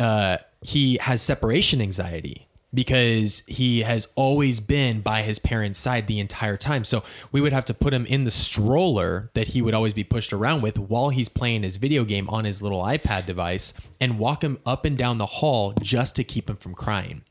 uh, 0.00 0.38
he 0.60 0.98
has 1.00 1.22
separation 1.22 1.80
anxiety 1.80 2.47
because 2.72 3.42
he 3.46 3.82
has 3.82 4.08
always 4.14 4.60
been 4.60 5.00
by 5.00 5.22
his 5.22 5.38
parents' 5.38 5.78
side 5.78 6.06
the 6.06 6.20
entire 6.20 6.56
time. 6.56 6.84
So 6.84 7.02
we 7.32 7.40
would 7.40 7.52
have 7.52 7.64
to 7.66 7.74
put 7.74 7.94
him 7.94 8.04
in 8.06 8.24
the 8.24 8.30
stroller 8.30 9.30
that 9.34 9.48
he 9.48 9.62
would 9.62 9.74
always 9.74 9.94
be 9.94 10.04
pushed 10.04 10.32
around 10.32 10.62
with 10.62 10.78
while 10.78 11.08
he's 11.08 11.28
playing 11.28 11.62
his 11.62 11.76
video 11.76 12.04
game 12.04 12.28
on 12.28 12.44
his 12.44 12.62
little 12.62 12.82
iPad 12.82 13.26
device 13.26 13.72
and 14.00 14.18
walk 14.18 14.42
him 14.44 14.58
up 14.66 14.84
and 14.84 14.98
down 14.98 15.18
the 15.18 15.26
hall 15.26 15.72
just 15.80 16.14
to 16.16 16.24
keep 16.24 16.48
him 16.50 16.56
from 16.56 16.74
crying. 16.74 17.22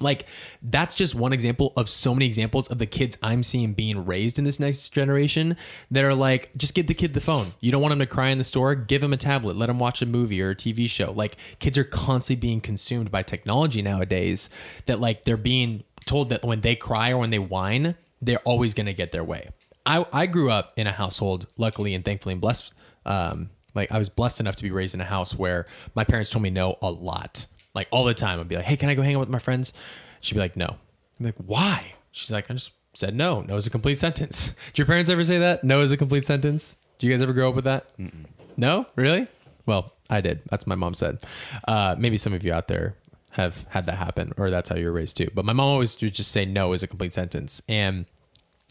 Like 0.00 0.26
that's 0.62 0.94
just 0.94 1.14
one 1.14 1.32
example 1.32 1.72
of 1.76 1.88
so 1.88 2.14
many 2.14 2.26
examples 2.26 2.68
of 2.68 2.78
the 2.78 2.86
kids 2.86 3.16
I'm 3.22 3.42
seeing 3.42 3.72
being 3.72 4.04
raised 4.04 4.38
in 4.38 4.44
this 4.44 4.58
next 4.58 4.88
generation 4.88 5.56
that 5.90 6.04
are 6.04 6.14
like, 6.14 6.50
just 6.56 6.74
give 6.74 6.86
the 6.86 6.94
kid 6.94 7.14
the 7.14 7.20
phone. 7.20 7.48
You 7.60 7.72
don't 7.72 7.82
want 7.82 7.92
him 7.92 7.98
to 8.00 8.06
cry 8.06 8.28
in 8.28 8.38
the 8.38 8.44
store, 8.44 8.74
give 8.74 9.02
him 9.02 9.12
a 9.12 9.16
tablet, 9.16 9.56
let 9.56 9.70
him 9.70 9.78
watch 9.78 10.02
a 10.02 10.06
movie 10.06 10.40
or 10.42 10.50
a 10.50 10.56
TV 10.56 10.88
show. 10.88 11.12
Like 11.12 11.36
kids 11.58 11.78
are 11.78 11.84
constantly 11.84 12.40
being 12.40 12.60
consumed 12.60 13.10
by 13.10 13.22
technology 13.22 13.82
nowadays 13.82 14.50
that 14.86 15.00
like 15.00 15.24
they're 15.24 15.36
being 15.36 15.84
told 16.04 16.30
that 16.30 16.44
when 16.44 16.62
they 16.62 16.74
cry 16.74 17.10
or 17.10 17.18
when 17.18 17.30
they 17.30 17.38
whine, 17.38 17.96
they're 18.20 18.38
always 18.38 18.74
gonna 18.74 18.92
get 18.92 19.12
their 19.12 19.24
way. 19.24 19.50
I, 19.84 20.06
I 20.12 20.26
grew 20.26 20.50
up 20.50 20.72
in 20.76 20.86
a 20.86 20.92
household, 20.92 21.46
luckily 21.56 21.94
and 21.94 22.04
thankfully 22.04 22.34
and 22.34 22.40
blessed. 22.40 22.72
Um, 23.04 23.50
like 23.74 23.90
I 23.90 23.98
was 23.98 24.08
blessed 24.08 24.40
enough 24.40 24.56
to 24.56 24.62
be 24.62 24.70
raised 24.70 24.94
in 24.94 25.00
a 25.00 25.04
house 25.04 25.34
where 25.34 25.66
my 25.94 26.04
parents 26.04 26.30
told 26.30 26.42
me 26.42 26.50
no 26.50 26.78
a 26.82 26.90
lot 26.90 27.46
like 27.74 27.88
all 27.90 28.04
the 28.04 28.14
time. 28.14 28.40
I'd 28.40 28.48
be 28.48 28.56
like, 28.56 28.64
hey, 28.64 28.76
can 28.76 28.88
I 28.88 28.94
go 28.94 29.02
hang 29.02 29.16
out 29.16 29.20
with 29.20 29.28
my 29.28 29.38
friends? 29.38 29.72
She'd 30.20 30.34
be 30.34 30.40
like, 30.40 30.56
no. 30.56 30.76
I'm 31.18 31.26
like, 31.26 31.36
why? 31.36 31.94
She's 32.12 32.30
like, 32.30 32.50
I 32.50 32.54
just 32.54 32.72
said 32.94 33.14
no. 33.14 33.42
No 33.42 33.56
is 33.56 33.66
a 33.66 33.70
complete 33.70 33.96
sentence. 33.96 34.54
Did 34.68 34.78
your 34.78 34.86
parents 34.86 35.08
ever 35.10 35.24
say 35.24 35.38
that? 35.38 35.64
No 35.64 35.80
is 35.80 35.92
a 35.92 35.96
complete 35.96 36.26
sentence. 36.26 36.76
Do 36.98 37.06
you 37.06 37.12
guys 37.12 37.22
ever 37.22 37.32
grow 37.32 37.48
up 37.48 37.54
with 37.54 37.64
that? 37.64 37.96
Mm-mm. 37.98 38.26
No, 38.56 38.86
really? 38.96 39.26
Well, 39.66 39.92
I 40.10 40.20
did. 40.20 40.40
That's 40.50 40.64
what 40.64 40.68
my 40.68 40.74
mom 40.74 40.94
said. 40.94 41.18
Uh, 41.66 41.96
maybe 41.98 42.16
some 42.16 42.32
of 42.32 42.44
you 42.44 42.52
out 42.52 42.68
there 42.68 42.96
have 43.32 43.66
had 43.70 43.86
that 43.86 43.96
happen, 43.96 44.32
or 44.36 44.50
that's 44.50 44.68
how 44.68 44.76
you 44.76 44.86
were 44.86 44.92
raised 44.92 45.16
too. 45.16 45.30
But 45.34 45.44
my 45.44 45.52
mom 45.52 45.68
always 45.68 46.00
would 46.02 46.14
just 46.14 46.30
say 46.30 46.44
no 46.44 46.72
is 46.74 46.82
a 46.82 46.86
complete 46.86 47.14
sentence, 47.14 47.62
and 47.68 48.04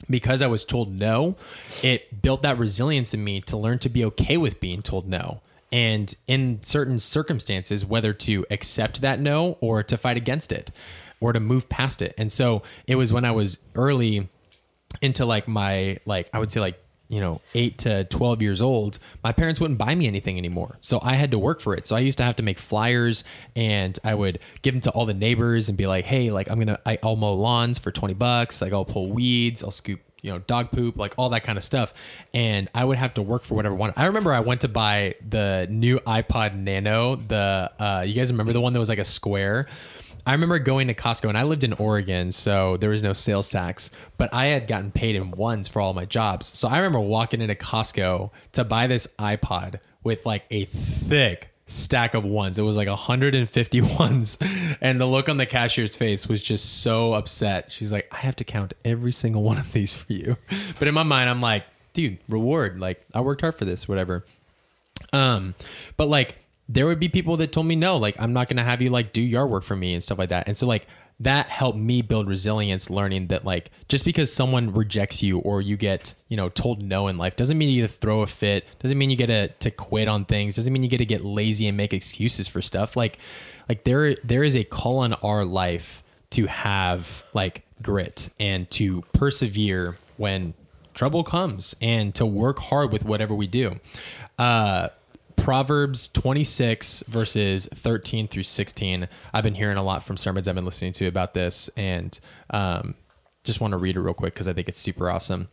because 0.10 0.42
I 0.42 0.48
was 0.48 0.66
told 0.66 0.94
no, 0.94 1.36
it 1.84 2.22
built 2.22 2.42
that 2.44 2.58
resilience 2.58 3.14
in 3.14 3.24
me 3.24 3.42
to 3.42 3.58
learn 3.58 3.80
to 3.80 3.90
be 3.90 4.06
okay 4.06 4.38
with 4.38 4.60
being 4.60 4.82
told 4.82 5.08
no 5.08 5.42
and 5.72 6.16
in 6.28 6.62
certain 6.64 7.00
circumstances 7.00 7.86
whether 7.86 8.14
to 8.14 8.46
accept 8.52 9.02
that 9.02 9.20
no 9.20 9.58
or 9.62 9.84
to 9.84 9.98
fight 9.98 10.18
against 10.18 10.52
it 10.52 10.72
or 11.20 11.32
to 11.34 11.40
move 11.40 11.70
past 11.70 12.02
it. 12.02 12.14
And 12.18 12.34
so 12.34 12.64
it 12.88 12.96
was 12.96 13.14
when 13.14 13.24
i 13.26 13.32
was 13.32 13.60
early 13.76 14.28
into 15.02 15.26
like 15.26 15.48
my 15.48 15.98
like 16.06 16.30
i 16.34 16.40
would 16.40 16.52
say 16.52 16.60
like 16.60 16.78
you 17.08 17.22
know 17.22 17.42
8 17.54 17.78
to 17.80 18.04
12 18.06 18.42
years 18.42 18.62
old 18.62 19.00
my 19.24 19.32
parents 19.32 19.60
wouldn't 19.60 19.78
buy 19.78 19.96
me 19.96 20.08
anything 20.08 20.38
anymore. 20.38 20.78
So 20.82 21.00
i 21.02 21.16
had 21.16 21.32
to 21.32 21.40
work 21.40 21.62
for 21.62 21.74
it. 21.74 21.88
So 21.88 21.96
i 21.96 22.00
used 22.00 22.18
to 22.18 22.24
have 22.24 22.36
to 22.38 22.44
make 22.44 22.60
flyers 22.60 23.24
and 23.56 23.98
i 24.04 24.14
would 24.14 24.40
give 24.62 24.74
them 24.74 24.82
to 24.82 24.92
all 24.92 25.06
the 25.06 25.14
neighbors 25.14 25.70
and 25.70 25.78
be 25.78 25.88
like 25.88 26.06
hey 26.06 26.32
like 26.32 26.50
i'm 26.50 26.60
gonna 26.60 26.80
I, 26.86 26.98
i'll 27.04 27.16
mow 27.16 27.34
lawns 27.34 27.80
for 27.80 27.92
20 27.92 28.14
bucks. 28.16 28.62
Like 28.62 28.74
i'll 28.74 28.86
pull 28.86 29.12
weeds. 29.12 29.64
I'll 29.64 29.72
scoop 29.72 30.02
you 30.22 30.32
know, 30.32 30.40
dog 30.40 30.72
poop, 30.72 30.98
like 30.98 31.14
all 31.18 31.30
that 31.30 31.44
kind 31.44 31.58
of 31.58 31.64
stuff. 31.64 31.94
And 32.34 32.70
I 32.74 32.86
would 32.86 32.98
have 32.98 33.14
to 33.16 33.22
work 33.22 33.44
for 33.44 33.56
whatever 33.56 33.76
one. 33.76 33.94
I 33.96 34.06
remember 34.06 34.34
I 34.34 34.40
went 34.40 34.62
to 34.62 34.68
buy 34.68 35.16
the 35.28 35.68
new 35.70 36.00
iPod 36.00 36.56
Nano. 36.56 37.16
The 37.16 37.72
uh, 37.80 38.04
you 38.06 38.14
guys 38.14 38.32
remember 38.32 38.54
the 38.54 38.62
one 38.62 38.74
that 38.74 38.80
was 38.80 38.90
like 38.90 39.00
a 39.00 39.06
square. 39.06 39.68
I 40.26 40.34
remember 40.34 40.60
going 40.60 40.88
to 40.88 40.94
Costco 40.94 41.30
and 41.30 41.38
I 41.38 41.44
lived 41.44 41.64
in 41.64 41.74
Oregon, 41.74 42.32
so 42.32 42.78
there 42.78 42.92
was 42.92 43.02
no 43.02 43.12
sales 43.12 43.50
tax, 43.50 43.90
but 44.20 44.32
I 44.32 44.48
had 44.48 44.68
gotten 44.68 44.92
paid 44.92 45.16
in 45.16 45.32
ones 45.32 45.68
for 45.68 45.82
all 45.82 45.94
my 45.94 46.06
jobs. 46.06 46.56
So 46.56 46.68
I 46.68 46.78
remember 46.78 47.00
walking 47.00 47.42
into 47.42 47.56
Costco 47.56 48.30
to 48.52 48.64
buy 48.64 48.86
this 48.86 49.08
iPod 49.18 49.80
with 50.04 50.26
like 50.26 50.46
a 50.52 50.66
thick 50.66 51.51
stack 51.72 52.14
of 52.14 52.24
ones. 52.26 52.60
It 52.60 52.64
was 52.64 52.78
like 52.78 52.88
150 52.88 53.82
ones. 54.00 54.38
And 54.82 55.00
the 55.00 55.06
look 55.06 55.30
on 55.30 55.38
the 55.38 55.46
cashier's 55.46 55.98
face 55.98 56.28
was 56.28 56.42
just 56.42 56.82
so 56.82 57.14
upset. 57.14 57.72
She's 57.72 57.92
like, 57.92 58.08
I 58.12 58.18
have 58.18 58.36
to 58.38 58.44
count 58.44 58.74
every 58.84 59.12
single 59.12 59.44
one 59.44 59.58
of 59.58 59.72
these 59.72 59.94
for 59.94 60.12
you. 60.14 60.38
But 60.80 60.88
in 60.88 60.94
my 60.94 61.04
mind, 61.04 61.30
I'm 61.30 61.42
like, 61.42 61.66
dude, 61.94 62.18
reward. 62.28 62.80
Like, 62.80 63.06
I 63.14 63.22
worked 63.22 63.42
hard 63.42 63.56
for 63.56 63.66
this, 63.66 63.88
whatever. 63.88 64.26
Um, 65.14 65.54
but 65.96 66.08
like, 66.08 66.36
there 66.74 66.88
would 66.88 67.00
be 67.00 67.10
people 67.10 67.38
that 67.38 67.52
told 67.52 67.68
me 67.68 67.76
no, 67.76 67.98
like, 67.98 68.16
I'm 68.20 68.34
not 68.34 68.48
to 68.50 68.64
have 68.64 68.82
you 68.82 68.90
like 68.90 69.14
do 69.14 69.22
yard 69.22 69.50
work 69.50 69.64
for 69.64 69.76
me 69.76 69.94
and 69.94 70.04
stuff 70.04 70.18
like 70.18 70.30
that. 70.30 70.48
And 70.48 70.58
so, 70.58 70.66
like, 70.66 70.88
that 71.22 71.48
helped 71.48 71.78
me 71.78 72.02
build 72.02 72.28
resilience 72.28 72.90
learning 72.90 73.28
that 73.28 73.46
like 73.46 73.70
just 73.88 74.04
because 74.06 74.34
someone 74.34 74.74
rejects 74.74 75.22
you 75.22 75.38
or 75.38 75.62
you 75.62 75.78
get 75.78 76.16
you 76.30 76.36
know 76.36 76.50
told 76.50 76.82
no 76.82 77.08
in 77.08 77.16
life 77.16 77.36
doesn't 77.36 77.60
mean 77.60 77.70
you 77.70 77.84
get 77.84 77.92
to 77.92 77.98
throw 77.98 78.22
a 78.22 78.28
fit 78.28 78.66
doesn't 78.80 78.98
mean 78.98 79.12
you 79.12 79.16
get 79.16 79.28
to, 79.28 79.48
to 79.60 79.70
quit 79.70 80.08
on 80.08 80.26
things 80.26 80.56
doesn't 80.56 80.74
mean 80.74 80.82
you 80.82 80.90
get 80.90 80.98
to 80.98 81.06
get 81.06 81.24
lazy 81.24 81.68
and 81.68 81.78
make 81.78 81.94
excuses 81.94 82.48
for 82.48 82.60
stuff 82.60 82.98
like 82.98 83.20
like 83.70 83.84
there 83.84 84.16
there 84.24 84.44
is 84.44 84.56
a 84.56 84.64
call 84.64 84.98
on 84.98 85.14
our 85.14 85.46
life 85.46 86.02
to 86.32 86.48
have 86.48 87.24
like 87.36 87.64
grit 87.84 88.30
and 88.40 88.72
to 88.72 89.04
persevere 89.14 89.98
when 90.18 90.56
trouble 90.96 91.24
comes 91.24 91.76
and 91.82 92.16
to 92.16 92.26
work 92.26 92.58
hard 92.58 92.92
with 92.92 93.06
whatever 93.06 93.36
we 93.36 93.46
do 93.46 93.80
uh 94.40 94.88
Proverbs 95.42 96.08
26 96.10 97.04
verses 97.08 97.68
13 97.74 98.28
through 98.28 98.44
16. 98.44 99.08
I've 99.34 99.44
been 99.44 99.56
hearing 99.56 99.78
a 99.78 99.84
lot 99.84 100.04
from 100.04 100.16
sermons 100.16 100.48
I've 100.48 100.54
been 100.54 100.66
listening 100.66 100.94
to 100.94 101.08
about 101.08 101.34
this, 101.34 101.68
and 101.76 102.18
um, 102.52 102.94
just 103.44 103.60
want 103.60 103.72
to 103.72 103.78
read 103.78 103.96
it 103.96 104.02
real 104.02 104.14
quick 104.14 104.36
because 104.36 104.48
I 104.48 104.54
think 104.54 104.70
it's 104.70 104.80
super 104.80 105.10
awesome. 105.10 105.50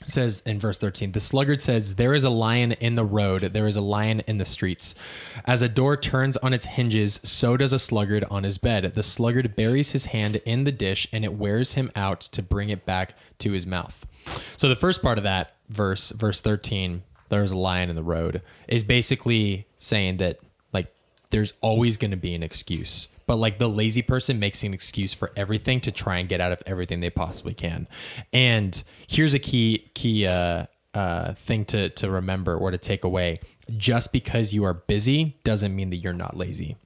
It 0.00 0.08
says 0.08 0.42
in 0.44 0.58
verse 0.58 0.76
13, 0.78 1.12
the 1.12 1.20
sluggard 1.20 1.60
says, 1.60 1.94
There 1.94 2.14
is 2.14 2.24
a 2.24 2.30
lion 2.30 2.72
in 2.72 2.96
the 2.96 3.04
road, 3.04 3.42
there 3.42 3.68
is 3.68 3.76
a 3.76 3.80
lion 3.80 4.20
in 4.26 4.38
the 4.38 4.44
streets. 4.44 4.96
As 5.44 5.62
a 5.62 5.68
door 5.68 5.96
turns 5.96 6.36
on 6.38 6.52
its 6.52 6.64
hinges, 6.64 7.20
so 7.22 7.56
does 7.56 7.72
a 7.72 7.78
sluggard 7.78 8.24
on 8.28 8.42
his 8.42 8.58
bed. 8.58 8.92
The 8.96 9.04
sluggard 9.04 9.54
buries 9.54 9.92
his 9.92 10.06
hand 10.06 10.42
in 10.44 10.64
the 10.64 10.72
dish, 10.72 11.06
and 11.12 11.24
it 11.24 11.34
wears 11.34 11.74
him 11.74 11.92
out 11.94 12.20
to 12.22 12.42
bring 12.42 12.70
it 12.70 12.84
back 12.84 13.14
to 13.38 13.52
his 13.52 13.68
mouth. 13.68 14.04
So 14.56 14.68
the 14.68 14.74
first 14.74 15.00
part 15.00 15.18
of 15.18 15.24
that 15.24 15.54
verse, 15.68 16.10
verse 16.10 16.40
13, 16.40 17.04
there's 17.32 17.50
a 17.50 17.56
lion 17.56 17.90
in 17.90 17.96
the 17.96 18.02
road 18.02 18.42
is 18.68 18.84
basically 18.84 19.66
saying 19.78 20.18
that 20.18 20.38
like 20.72 20.92
there's 21.30 21.52
always 21.60 21.96
going 21.96 22.10
to 22.10 22.16
be 22.16 22.34
an 22.34 22.42
excuse 22.42 23.08
but 23.26 23.36
like 23.36 23.58
the 23.58 23.68
lazy 23.68 24.02
person 24.02 24.38
makes 24.38 24.62
an 24.62 24.74
excuse 24.74 25.14
for 25.14 25.32
everything 25.36 25.80
to 25.80 25.90
try 25.90 26.18
and 26.18 26.28
get 26.28 26.40
out 26.40 26.52
of 26.52 26.62
everything 26.66 27.00
they 27.00 27.10
possibly 27.10 27.54
can 27.54 27.88
and 28.32 28.84
here's 29.08 29.34
a 29.34 29.38
key 29.38 29.90
key 29.94 30.26
uh, 30.26 30.66
uh, 30.94 31.32
thing 31.32 31.64
to 31.64 31.88
to 31.90 32.10
remember 32.10 32.56
or 32.56 32.70
to 32.70 32.78
take 32.78 33.02
away 33.02 33.40
just 33.76 34.12
because 34.12 34.52
you 34.52 34.62
are 34.64 34.74
busy 34.74 35.36
doesn't 35.42 35.74
mean 35.74 35.90
that 35.90 35.96
you're 35.96 36.12
not 36.12 36.36
lazy 36.36 36.76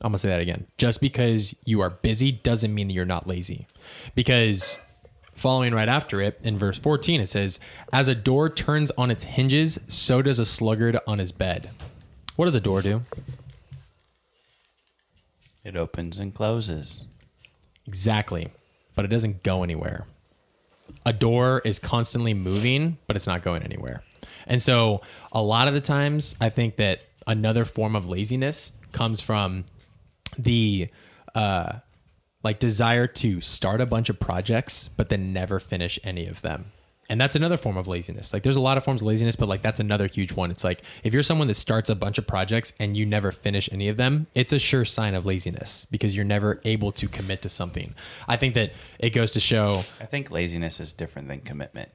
I'm 0.00 0.10
gonna 0.10 0.18
say 0.18 0.28
that 0.28 0.40
again. 0.40 0.66
Just 0.76 1.00
because 1.00 1.56
you 1.64 1.80
are 1.80 1.88
busy 1.88 2.30
doesn't 2.30 2.74
mean 2.74 2.88
that 2.88 2.92
you're 2.92 3.06
not 3.06 3.26
lazy. 3.26 3.66
Because 4.14 4.78
Following 5.34 5.74
right 5.74 5.88
after 5.88 6.20
it, 6.20 6.40
in 6.44 6.56
verse 6.56 6.78
14, 6.78 7.20
it 7.20 7.26
says, 7.28 7.58
As 7.92 8.08
a 8.08 8.14
door 8.14 8.48
turns 8.48 8.90
on 8.92 9.10
its 9.10 9.24
hinges, 9.24 9.78
so 9.88 10.22
does 10.22 10.38
a 10.38 10.44
sluggard 10.44 10.96
on 11.06 11.18
his 11.18 11.32
bed. 11.32 11.70
What 12.36 12.46
does 12.46 12.54
a 12.54 12.60
door 12.60 12.82
do? 12.82 13.02
It 15.64 15.76
opens 15.76 16.18
and 16.18 16.34
closes. 16.34 17.04
Exactly. 17.86 18.48
But 18.94 19.04
it 19.04 19.08
doesn't 19.08 19.42
go 19.42 19.62
anywhere. 19.62 20.06
A 21.04 21.12
door 21.12 21.62
is 21.64 21.78
constantly 21.78 22.34
moving, 22.34 22.98
but 23.06 23.16
it's 23.16 23.26
not 23.26 23.42
going 23.42 23.62
anywhere. 23.62 24.02
And 24.46 24.62
so 24.62 25.00
a 25.32 25.42
lot 25.42 25.68
of 25.68 25.74
the 25.74 25.80
times 25.80 26.36
I 26.40 26.48
think 26.50 26.76
that 26.76 27.02
another 27.26 27.64
form 27.64 27.96
of 27.96 28.06
laziness 28.08 28.72
comes 28.92 29.20
from 29.20 29.64
the 30.38 30.88
uh 31.34 31.78
like 32.44 32.58
desire 32.58 33.06
to 33.06 33.40
start 33.40 33.80
a 33.80 33.86
bunch 33.86 34.08
of 34.08 34.20
projects 34.20 34.88
but 34.88 35.08
then 35.08 35.32
never 35.32 35.58
finish 35.58 35.98
any 36.04 36.26
of 36.26 36.42
them. 36.42 36.66
And 37.10 37.20
that's 37.20 37.36
another 37.36 37.58
form 37.58 37.76
of 37.76 37.86
laziness. 37.86 38.32
Like 38.32 38.44
there's 38.44 38.56
a 38.56 38.60
lot 38.60 38.78
of 38.78 38.84
forms 38.84 39.02
of 39.02 39.06
laziness, 39.08 39.36
but 39.36 39.48
like 39.48 39.60
that's 39.60 39.80
another 39.80 40.06
huge 40.06 40.32
one. 40.32 40.50
It's 40.50 40.64
like 40.64 40.82
if 41.02 41.12
you're 41.12 41.22
someone 41.22 41.48
that 41.48 41.56
starts 41.56 41.90
a 41.90 41.94
bunch 41.94 42.16
of 42.16 42.26
projects 42.26 42.72
and 42.78 42.96
you 42.96 43.04
never 43.04 43.32
finish 43.32 43.68
any 43.72 43.88
of 43.88 43.96
them, 43.96 44.26
it's 44.34 44.52
a 44.52 44.58
sure 44.58 44.84
sign 44.84 45.14
of 45.14 45.26
laziness 45.26 45.86
because 45.90 46.14
you're 46.14 46.24
never 46.24 46.60
able 46.64 46.92
to 46.92 47.08
commit 47.08 47.42
to 47.42 47.48
something. 47.48 47.94
I 48.28 48.36
think 48.36 48.54
that 48.54 48.72
it 48.98 49.10
goes 49.10 49.32
to 49.32 49.40
show 49.40 49.82
I 50.00 50.06
think 50.06 50.30
laziness 50.30 50.80
is 50.80 50.92
different 50.92 51.28
than 51.28 51.40
commitment 51.40 51.90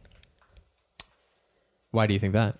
why 1.92 2.06
do 2.06 2.14
you 2.14 2.20
think 2.20 2.34
that? 2.34 2.56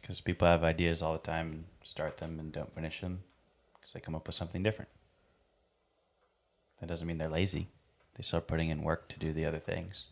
because 0.00 0.22
people 0.22 0.48
have 0.48 0.64
ideas 0.64 1.02
all 1.02 1.12
the 1.12 1.18
time 1.18 1.52
and 1.52 1.64
start 1.82 2.16
them 2.16 2.38
and 2.40 2.50
don't 2.50 2.74
finish 2.74 3.02
them 3.02 3.22
because 3.74 3.92
they 3.92 4.00
come 4.00 4.14
up 4.14 4.26
with 4.26 4.36
something 4.36 4.62
different. 4.62 4.88
That 6.80 6.88
doesn't 6.88 7.06
mean 7.06 7.18
they're 7.18 7.28
lazy. 7.28 7.68
They 8.16 8.22
start 8.22 8.46
putting 8.46 8.70
in 8.70 8.82
work 8.82 9.08
to 9.08 9.18
do 9.18 9.32
the 9.32 9.44
other 9.44 9.58
things. 9.58 10.06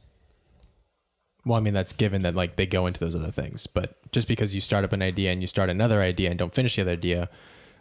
Well, 1.44 1.56
I 1.56 1.60
mean 1.60 1.74
that's 1.74 1.92
given 1.92 2.22
that 2.22 2.34
like 2.34 2.56
they 2.56 2.66
go 2.66 2.86
into 2.86 2.98
those 2.98 3.14
other 3.14 3.30
things, 3.30 3.66
but 3.66 3.94
just 4.12 4.26
because 4.26 4.54
you 4.54 4.60
start 4.60 4.84
up 4.84 4.92
an 4.92 5.02
idea 5.02 5.30
and 5.30 5.40
you 5.40 5.46
start 5.46 5.70
another 5.70 6.00
idea 6.02 6.30
and 6.30 6.38
don't 6.38 6.54
finish 6.54 6.76
the 6.76 6.82
other 6.82 6.92
idea, 6.92 7.28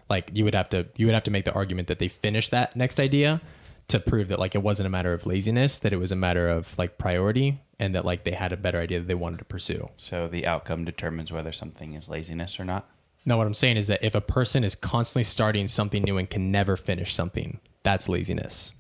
like 0.08 0.30
you 0.34 0.44
would 0.44 0.54
have 0.54 0.70
to 0.70 0.88
you 0.98 1.08
would 1.08 1.16
have 1.16 1.24
to 1.24 1.32
make 1.32 1.46
the 1.46 1.54
argument 1.54 1.88
that 1.88 1.98
they 1.98 2.08
finished 2.08 2.52
that 2.52 2.76
next 2.76 3.00
idea 3.00 3.42
to 3.88 4.00
prove 4.00 4.28
that 4.28 4.40
like 4.40 4.56
it 4.56 4.62
wasn't 4.64 4.86
a 4.86 4.90
matter 4.90 5.14
of 5.14 5.26
laziness, 5.26 5.80
that 5.80 5.94
it 5.94 5.98
was 5.98 6.12
a 6.12 6.16
matter 6.16 6.48
of 6.48 6.78
like 6.78 6.98
priority 6.98 7.62
and 7.80 7.94
that 7.96 8.06
like 8.06 8.24
they 8.24 8.32
had 8.32 8.52
a 8.52 8.58
better 8.58 8.80
idea 8.80 9.00
that 9.00 9.08
they 9.08 9.16
wanted 9.16 9.40
to 9.40 9.46
pursue. 9.46 9.90
So 9.98 10.28
the 10.28 10.46
outcome 10.46 10.86
determines 10.86 11.32
whether 11.32 11.52
something 11.52 11.94
is 11.94 12.08
laziness 12.08 12.60
or 12.60 12.66
not. 12.66 12.90
No, 13.26 13.38
what 13.38 13.48
I'm 13.48 13.56
saying 13.56 13.78
is 13.78 13.88
that 13.88 14.04
if 14.04 14.14
a 14.14 14.22
person 14.22 14.64
is 14.64 14.76
constantly 14.76 15.24
starting 15.24 15.68
something 15.68 16.04
new 16.04 16.18
and 16.18 16.30
can 16.30 16.52
never 16.52 16.78
finish 16.78 17.14
something, 17.14 17.60
that's 17.86 18.10
laziness. 18.10 18.74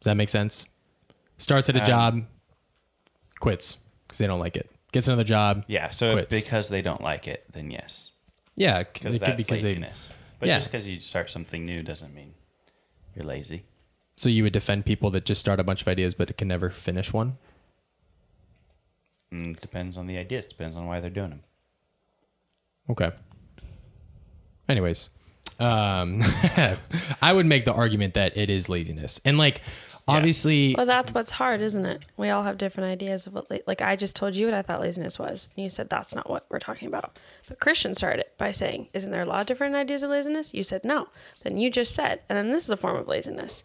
Does 0.00 0.10
that 0.10 0.16
make 0.16 0.28
sense? 0.28 0.66
Starts 1.38 1.68
at 1.70 1.76
a 1.76 1.80
Um, 1.80 1.86
job, 1.86 2.26
quits 3.40 3.78
because 4.06 4.18
they 4.18 4.26
don't 4.26 4.38
like 4.40 4.56
it. 4.56 4.70
Gets 4.92 5.08
another 5.08 5.24
job. 5.24 5.64
Yeah. 5.66 5.88
So 5.90 6.12
Quits. 6.12 6.30
because 6.34 6.68
they 6.68 6.82
don't 6.82 7.00
like 7.00 7.26
it, 7.26 7.44
then 7.52 7.70
yes, 7.70 8.12
Yeah, 8.56 8.82
because 8.84 9.12
could 9.14 9.20
that's 9.22 9.30
be 9.32 9.36
because 9.42 9.62
they 9.62 9.68
laziness. 9.70 10.14
But 10.38 10.48
Yeah. 10.48 10.58
just 10.58 10.70
because 10.70 10.86
you 10.86 11.00
start 11.00 11.30
something 11.30 11.64
new 11.64 11.82
doesn't 11.82 12.14
mean 12.14 12.34
you're 13.16 13.24
lazy. 13.24 13.64
So 14.16 14.28
you 14.28 14.42
would 14.44 14.52
defend 14.52 14.84
people 14.84 15.10
that 15.10 15.24
just 15.24 15.40
start 15.40 15.58
a 15.58 15.64
bunch 15.64 15.80
of 15.82 15.88
ideas 15.88 16.14
but 16.14 16.36
can 16.36 16.46
never 16.48 16.70
finish 16.70 17.12
one? 17.12 17.38
Mm, 19.32 19.58
depends 19.60 19.96
on 19.96 20.06
the 20.06 20.16
ideas. 20.18 20.46
Depends 20.46 20.76
on 20.76 20.86
why 20.86 21.00
they're 21.00 21.10
doing 21.10 21.30
them. 21.30 21.42
Okay. 22.90 23.10
Anyways, 24.68 25.10
um, 25.60 26.20
I 27.22 27.32
would 27.32 27.46
make 27.46 27.64
the 27.64 27.72
argument 27.72 28.14
that 28.14 28.36
it 28.36 28.50
is 28.50 28.68
laziness, 28.68 29.20
and 29.24 29.38
like 29.38 29.60
obviously, 30.06 30.74
Well, 30.76 30.84
that's 30.86 31.14
what's 31.14 31.30
hard, 31.30 31.60
isn't 31.62 31.86
it? 31.86 32.02
We 32.18 32.28
all 32.28 32.42
have 32.42 32.58
different 32.58 32.90
ideas 32.90 33.26
of 33.26 33.32
what, 33.34 33.50
la- 33.50 33.58
like, 33.66 33.80
I 33.80 33.96
just 33.96 34.14
told 34.14 34.36
you 34.36 34.46
what 34.46 34.54
I 34.54 34.60
thought 34.60 34.80
laziness 34.82 35.18
was. 35.18 35.48
And 35.56 35.64
you 35.64 35.70
said 35.70 35.88
that's 35.88 36.14
not 36.14 36.28
what 36.28 36.44
we're 36.50 36.58
talking 36.58 36.88
about. 36.88 37.18
But 37.48 37.58
Christian 37.58 37.94
started 37.94 38.20
it 38.20 38.34
by 38.36 38.50
saying, 38.50 38.88
Isn't 38.92 39.10
there 39.10 39.22
a 39.22 39.26
lot 39.26 39.40
of 39.40 39.46
different 39.46 39.74
ideas 39.76 40.02
of 40.02 40.10
laziness? 40.10 40.52
You 40.52 40.62
said 40.62 40.84
no. 40.84 41.08
Then 41.42 41.56
you 41.56 41.70
just 41.70 41.94
said, 41.94 42.20
and 42.28 42.36
then 42.36 42.52
this 42.52 42.64
is 42.64 42.70
a 42.70 42.76
form 42.76 42.96
of 42.96 43.08
laziness. 43.08 43.64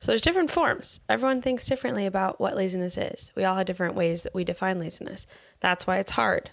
So 0.00 0.10
there's 0.10 0.20
different 0.20 0.50
forms. 0.50 0.98
Everyone 1.08 1.40
thinks 1.42 1.64
differently 1.68 2.06
about 2.06 2.40
what 2.40 2.56
laziness 2.56 2.98
is. 2.98 3.30
We 3.36 3.44
all 3.44 3.54
have 3.54 3.66
different 3.66 3.94
ways 3.94 4.24
that 4.24 4.34
we 4.34 4.42
define 4.42 4.80
laziness. 4.80 5.28
That's 5.60 5.86
why 5.86 5.98
it's 5.98 6.10
hard. 6.12 6.50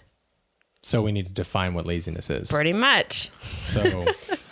so 0.82 1.02
we 1.02 1.10
need 1.10 1.26
to 1.26 1.32
define 1.32 1.74
what 1.74 1.84
laziness 1.84 2.30
is. 2.30 2.48
Pretty 2.48 2.72
much. 2.72 3.30
So, 3.58 4.04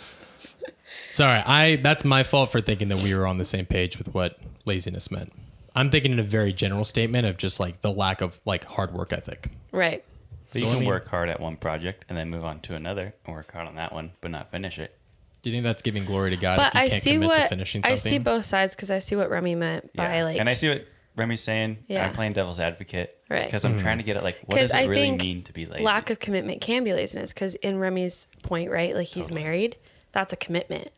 sorry, 1.11 1.39
I 1.45 1.75
that's 1.77 2.03
my 2.05 2.23
fault 2.23 2.51
for 2.51 2.61
thinking 2.61 2.87
that 2.89 2.99
we 2.99 3.13
were 3.15 3.25
on 3.27 3.37
the 3.37 3.45
same 3.45 3.65
page 3.65 3.97
with 3.97 4.13
what 4.13 4.39
laziness 4.65 5.09
meant. 5.11 5.31
I'm 5.75 5.89
thinking 5.91 6.11
in 6.11 6.19
a 6.19 6.23
very 6.23 6.51
general 6.51 6.83
statement 6.83 7.25
of 7.25 7.37
just 7.37 7.59
like 7.59 7.81
the 7.81 7.91
lack 7.91 8.21
of 8.21 8.41
like 8.45 8.65
hard 8.65 8.93
work 8.93 9.13
ethic. 9.13 9.51
Right. 9.71 10.03
But 10.51 10.61
So 10.63 10.67
you 10.67 10.77
can 10.77 10.85
work 10.87 11.07
hard 11.07 11.29
at 11.29 11.39
one 11.39 11.57
project 11.57 12.05
and 12.09 12.17
then 12.17 12.29
move 12.29 12.43
on 12.43 12.59
to 12.61 12.75
another 12.75 13.13
and 13.25 13.35
work 13.35 13.51
hard 13.51 13.67
on 13.67 13.75
that 13.75 13.93
one, 13.93 14.11
but 14.19 14.31
not 14.31 14.49
finish 14.51 14.79
it. 14.79 14.95
Do 15.41 15.49
you 15.49 15.55
think 15.55 15.63
that's 15.63 15.83
giving 15.83 16.05
glory 16.05 16.31
to 16.31 16.37
God 16.37 16.57
But 16.57 16.69
if 16.69 16.73
you 16.73 16.79
I 16.81 16.89
can't 16.89 17.03
see 17.03 17.13
commit 17.13 17.33
to 17.33 17.39
what 17.41 17.49
finishing 17.49 17.85
I 17.85 17.95
see 17.95 18.17
both 18.17 18.45
sides 18.45 18.75
because 18.75 18.91
I 18.91 18.99
see 18.99 19.15
what 19.15 19.29
Remy 19.29 19.55
meant 19.55 19.93
by 19.93 20.15
Yeah. 20.17 20.23
like 20.25 20.39
and 20.39 20.49
I 20.49 20.55
see 20.55 20.69
what 20.69 20.85
Remy's 21.15 21.41
saying. 21.41 21.77
Yeah. 21.87 22.05
I'm 22.07 22.13
playing 22.13 22.33
devil's 22.33 22.59
advocate. 22.59 23.15
Right. 23.29 23.45
Because 23.45 23.63
Mm-hmm. 23.63 23.75
I'm 23.75 23.81
trying 23.81 23.97
to 23.99 24.03
get 24.03 24.17
at 24.17 24.23
like, 24.23 24.39
what 24.45 24.57
does 24.57 24.71
it 24.73 24.77
I 24.77 24.85
really 24.85 25.01
think 25.03 25.21
mean 25.21 25.43
to 25.43 25.53
be 25.53 25.65
lazy? 25.67 25.83
lack 25.83 26.09
of 26.09 26.19
commitment 26.19 26.61
can 26.61 26.83
be 26.83 26.93
laziness 26.93 27.31
because 27.31 27.55
in 27.55 27.77
Remy's 27.77 28.27
point, 28.41 28.71
right? 28.71 28.95
Like 28.95 29.07
he's 29.07 29.31
married, 29.31 29.77
that's 30.11 30.33
a 30.33 30.37
commitment. 30.37 30.89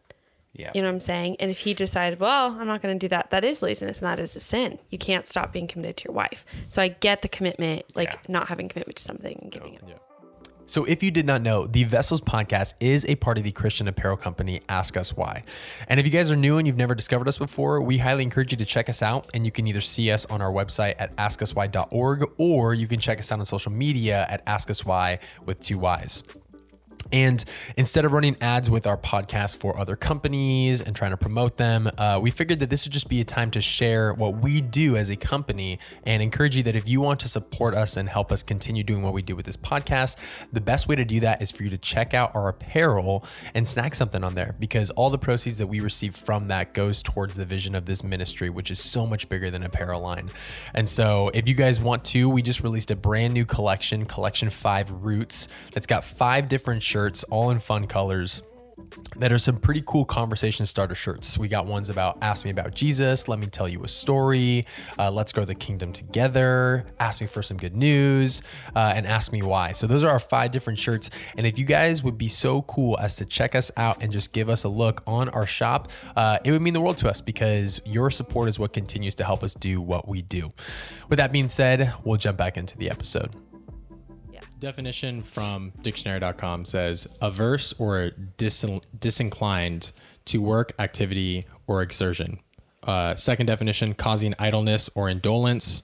Yeah. 0.54 0.72
You 0.76 0.82
know 0.82 0.88
what 0.90 0.94
I'm 0.96 1.00
saying? 1.00 1.38
And 1.40 1.50
if 1.50 1.60
he 1.60 1.74
decided, 1.74 2.20
well, 2.20 2.58
I'm 2.60 2.68
not 2.68 2.82
going 2.82 2.98
to 2.98 3.00
do 3.04 3.10
that, 3.10 3.30
that 3.30 3.44
is 3.44 3.62
laziness 3.62 4.00
and 4.00 4.08
that 4.08 4.20
is 4.20 4.36
a 4.36 4.40
sin. 4.40 4.80
You 4.90 4.98
can't 4.98 5.26
stop 5.26 5.54
being 5.54 5.68
committed 5.68 5.98
to 5.98 6.04
your 6.06 6.14
wife. 6.14 6.46
So 6.68 6.82
I 6.82 6.90
get 6.90 7.22
the 7.22 7.30
commitment, 7.30 7.86
like 7.96 8.12
Yeah. 8.14 8.20
not 8.28 8.48
having 8.50 8.68
commitment 8.68 8.98
to 8.98 9.04
something 9.04 9.38
and 9.42 9.52
giving 9.52 9.76
it. 9.76 9.82
Yeah. 9.88 9.96
So, 10.68 10.86
if 10.86 11.04
you 11.04 11.12
did 11.12 11.26
not 11.26 11.42
know, 11.42 11.68
the 11.68 11.84
Vessels 11.84 12.22
podcast 12.22 12.76
is 12.80 13.06
a 13.06 13.16
part 13.16 13.38
of 13.38 13.44
the 13.44 13.52
Christian 13.52 13.90
apparel 13.90 14.16
company 14.16 14.62
Ask 14.70 14.96
Us 14.96 15.18
Why. 15.18 15.44
And 15.90 16.00
if 16.00 16.06
you 16.06 16.12
guys 16.14 16.32
are 16.32 16.38
new 16.38 16.60
and 16.60 16.66
you've 16.66 16.78
never 16.78 16.96
discovered 16.96 17.28
us 17.28 17.38
before, 17.38 17.82
we 17.82 17.98
highly 17.98 18.24
encourage 18.24 18.52
you 18.54 18.58
to 18.58 18.64
check 18.64 18.88
us 18.88 19.02
out. 19.02 19.28
And 19.34 19.44
you 19.44 19.52
can 19.52 19.68
either 19.68 19.82
see 19.82 20.10
us 20.12 20.26
on 20.28 20.42
our 20.42 20.52
website 20.52 20.96
at 20.98 21.14
askuswhy.org 21.18 22.24
or 22.38 22.74
you 22.74 22.88
can 22.88 23.02
check 23.02 23.20
us 23.20 23.34
out 23.34 23.40
on 23.40 23.46
social 23.46 23.72
media 23.72 24.26
at 24.30 24.44
Ask 24.48 24.70
Us 24.70 24.86
Why 24.86 25.20
with 25.46 25.60
two 25.60 25.78
Y's. 25.78 26.24
And 27.12 27.44
instead 27.78 28.06
of 28.06 28.14
running 28.14 28.38
ads 28.42 28.70
with 28.70 28.88
our 28.88 28.98
podcast 28.98 29.58
for 29.58 29.78
other 29.78 29.96
companies 29.96 30.82
and 30.82 30.96
trying 30.96 31.12
to 31.12 31.18
promote 31.18 31.58
them, 31.58 31.90
uh, 31.98 32.20
we 32.22 32.32
figured 32.32 32.60
that 32.60 32.70
this 32.70 32.86
would 32.86 32.94
just 32.94 33.10
be 33.10 33.22
a 33.22 33.26
time 33.26 33.52
to 33.52 33.62
share 33.62 34.14
what 34.14 34.38
we 34.38 34.62
do 34.62 34.96
as 34.96 35.10
a 35.10 35.16
company 35.16 35.80
and 36.06 36.24
encourage 36.24 36.56
you 36.56 36.64
that 36.64 36.76
if 36.76 36.88
you 36.88 37.02
want 37.02 37.20
to 37.22 37.28
support 37.28 37.76
us 37.76 37.98
and 37.98 38.10
help 38.10 38.32
us 38.32 38.44
continue 38.44 38.84
doing 38.84 39.02
what 39.02 39.14
we 39.14 39.22
do 39.22 39.36
with 39.36 39.46
this 39.46 39.58
podcast, 39.58 40.18
the 40.52 40.62
best 40.62 40.88
way 40.88 40.96
to 40.96 41.06
do 41.06 41.20
that 41.20 41.42
is 41.42 41.52
for 41.52 41.64
you 41.64 41.70
to 41.70 41.78
check 41.78 42.14
out 42.14 42.34
our 42.36 42.48
apparel 42.48 43.26
and 43.54 43.68
snack 43.68 43.96
something 43.96 44.24
on 44.24 44.36
there 44.36 44.56
because 44.60 44.90
all 44.92 45.10
the 45.10 45.18
proceeds 45.18 45.58
that 45.58 45.68
we 45.68 45.80
receive 45.80 46.16
from 46.16 46.48
that 46.48 46.74
goes 46.74 47.04
towards 47.04 47.36
the 47.36 47.46
vision 47.46 47.76
of 47.76 47.86
this 47.86 48.04
ministry, 48.04 48.50
which 48.50 48.72
is 48.72 48.80
so 48.80 49.06
much 49.06 49.28
bigger 49.30 49.50
than 49.52 49.64
apparel 49.64 50.02
line. 50.02 50.30
And 50.74 50.88
so 50.88 51.32
if 51.34 51.48
you 51.48 51.54
guys 51.54 51.80
want 51.80 52.04
to, 52.06 52.30
we 52.30 52.42
just 52.42 52.62
released 52.62 52.92
a 52.92 52.96
brand 52.96 53.34
new 53.34 53.46
collection, 53.46 54.06
Collection 54.06 54.50
5 54.50 55.04
Roots, 55.04 55.48
that's 55.72 55.88
got 55.88 56.04
five 56.04 56.50
different 56.50 56.84
shirts, 56.92 57.24
all 57.26 57.50
in 57.52 57.60
fun 57.60 57.88
colors 57.88 58.44
that 59.18 59.32
are 59.32 59.38
some 59.38 59.58
pretty 59.58 59.84
cool 59.86 60.06
conversation 60.06 60.66
starter 60.66 60.96
shirts. 60.96 61.38
We 61.38 61.48
got 61.48 61.66
ones 61.66 61.90
about 61.90 62.18
Ask 62.22 62.46
Me 62.46 62.52
About 62.52 62.74
Jesus, 62.74 63.28
Let 63.28 63.40
Me 63.40 63.48
Tell 63.48 63.68
You 63.68 63.84
a 63.84 63.88
Story, 63.88 64.66
uh, 64.98 65.12
Let's 65.12 65.32
Grow 65.32 65.46
the 65.46 65.56
Kingdom 65.56 65.94
Together, 65.94 66.86
Ask 67.00 67.22
Me 67.22 67.28
for 67.28 67.42
Some 67.42 67.58
Good 67.58 67.76
News, 67.76 68.42
uh, 68.76 68.94
and 68.96 69.06
Ask 69.06 69.32
Me 69.32 69.42
Why. 69.42 69.74
So 69.74 69.88
those 69.88 70.04
are 70.04 70.10
our 70.10 70.20
five 70.20 70.52
different 70.52 70.80
shirts. 70.80 71.10
And 71.38 71.46
if 71.46 71.60
you 71.60 71.66
guys 71.66 72.04
would 72.04 72.18
be 72.18 72.28
so 72.28 72.64
cool 72.64 72.98
as 73.00 73.16
to 73.18 73.26
check 73.26 73.56
us 73.56 73.72
out 73.78 74.02
and 74.04 74.12
just 74.12 74.34
give 74.34 74.50
us 74.50 74.64
a 74.64 74.70
look 74.70 75.04
on 75.08 75.30
our 75.30 75.46
shop, 75.46 75.90
uh, 76.16 76.40
it 76.44 76.52
would 76.52 76.62
mean 76.62 76.74
the 76.74 76.82
world 76.82 76.98
to 76.98 77.10
us 77.10 77.22
because 77.22 77.82
your 77.86 78.10
support 78.12 78.50
is 78.50 78.60
what 78.60 78.74
continues 78.74 79.16
to 79.16 79.24
help 79.24 79.44
us 79.44 79.54
do 79.54 79.82
what 79.82 80.08
we 80.08 80.22
do. 80.22 80.52
With 81.10 81.18
that 81.18 81.32
being 81.32 81.48
said, 81.48 81.94
we'll 82.04 82.18
jump 82.18 82.38
back 82.38 82.58
into 82.58 82.78
the 82.78 82.90
episode. 82.90 83.51
Definition 84.62 85.24
from 85.24 85.74
dictionary.com 85.82 86.66
says 86.66 87.08
averse 87.20 87.74
or 87.80 88.12
dis- 88.38 88.64
disinclined 89.00 89.92
to 90.26 90.40
work, 90.40 90.74
activity, 90.78 91.48
or 91.66 91.82
exertion. 91.82 92.40
Uh, 92.84 93.16
second 93.16 93.48
definition 93.48 93.96
causing 93.96 94.36
idleness 94.38 94.88
or 94.94 95.10
indolence 95.10 95.82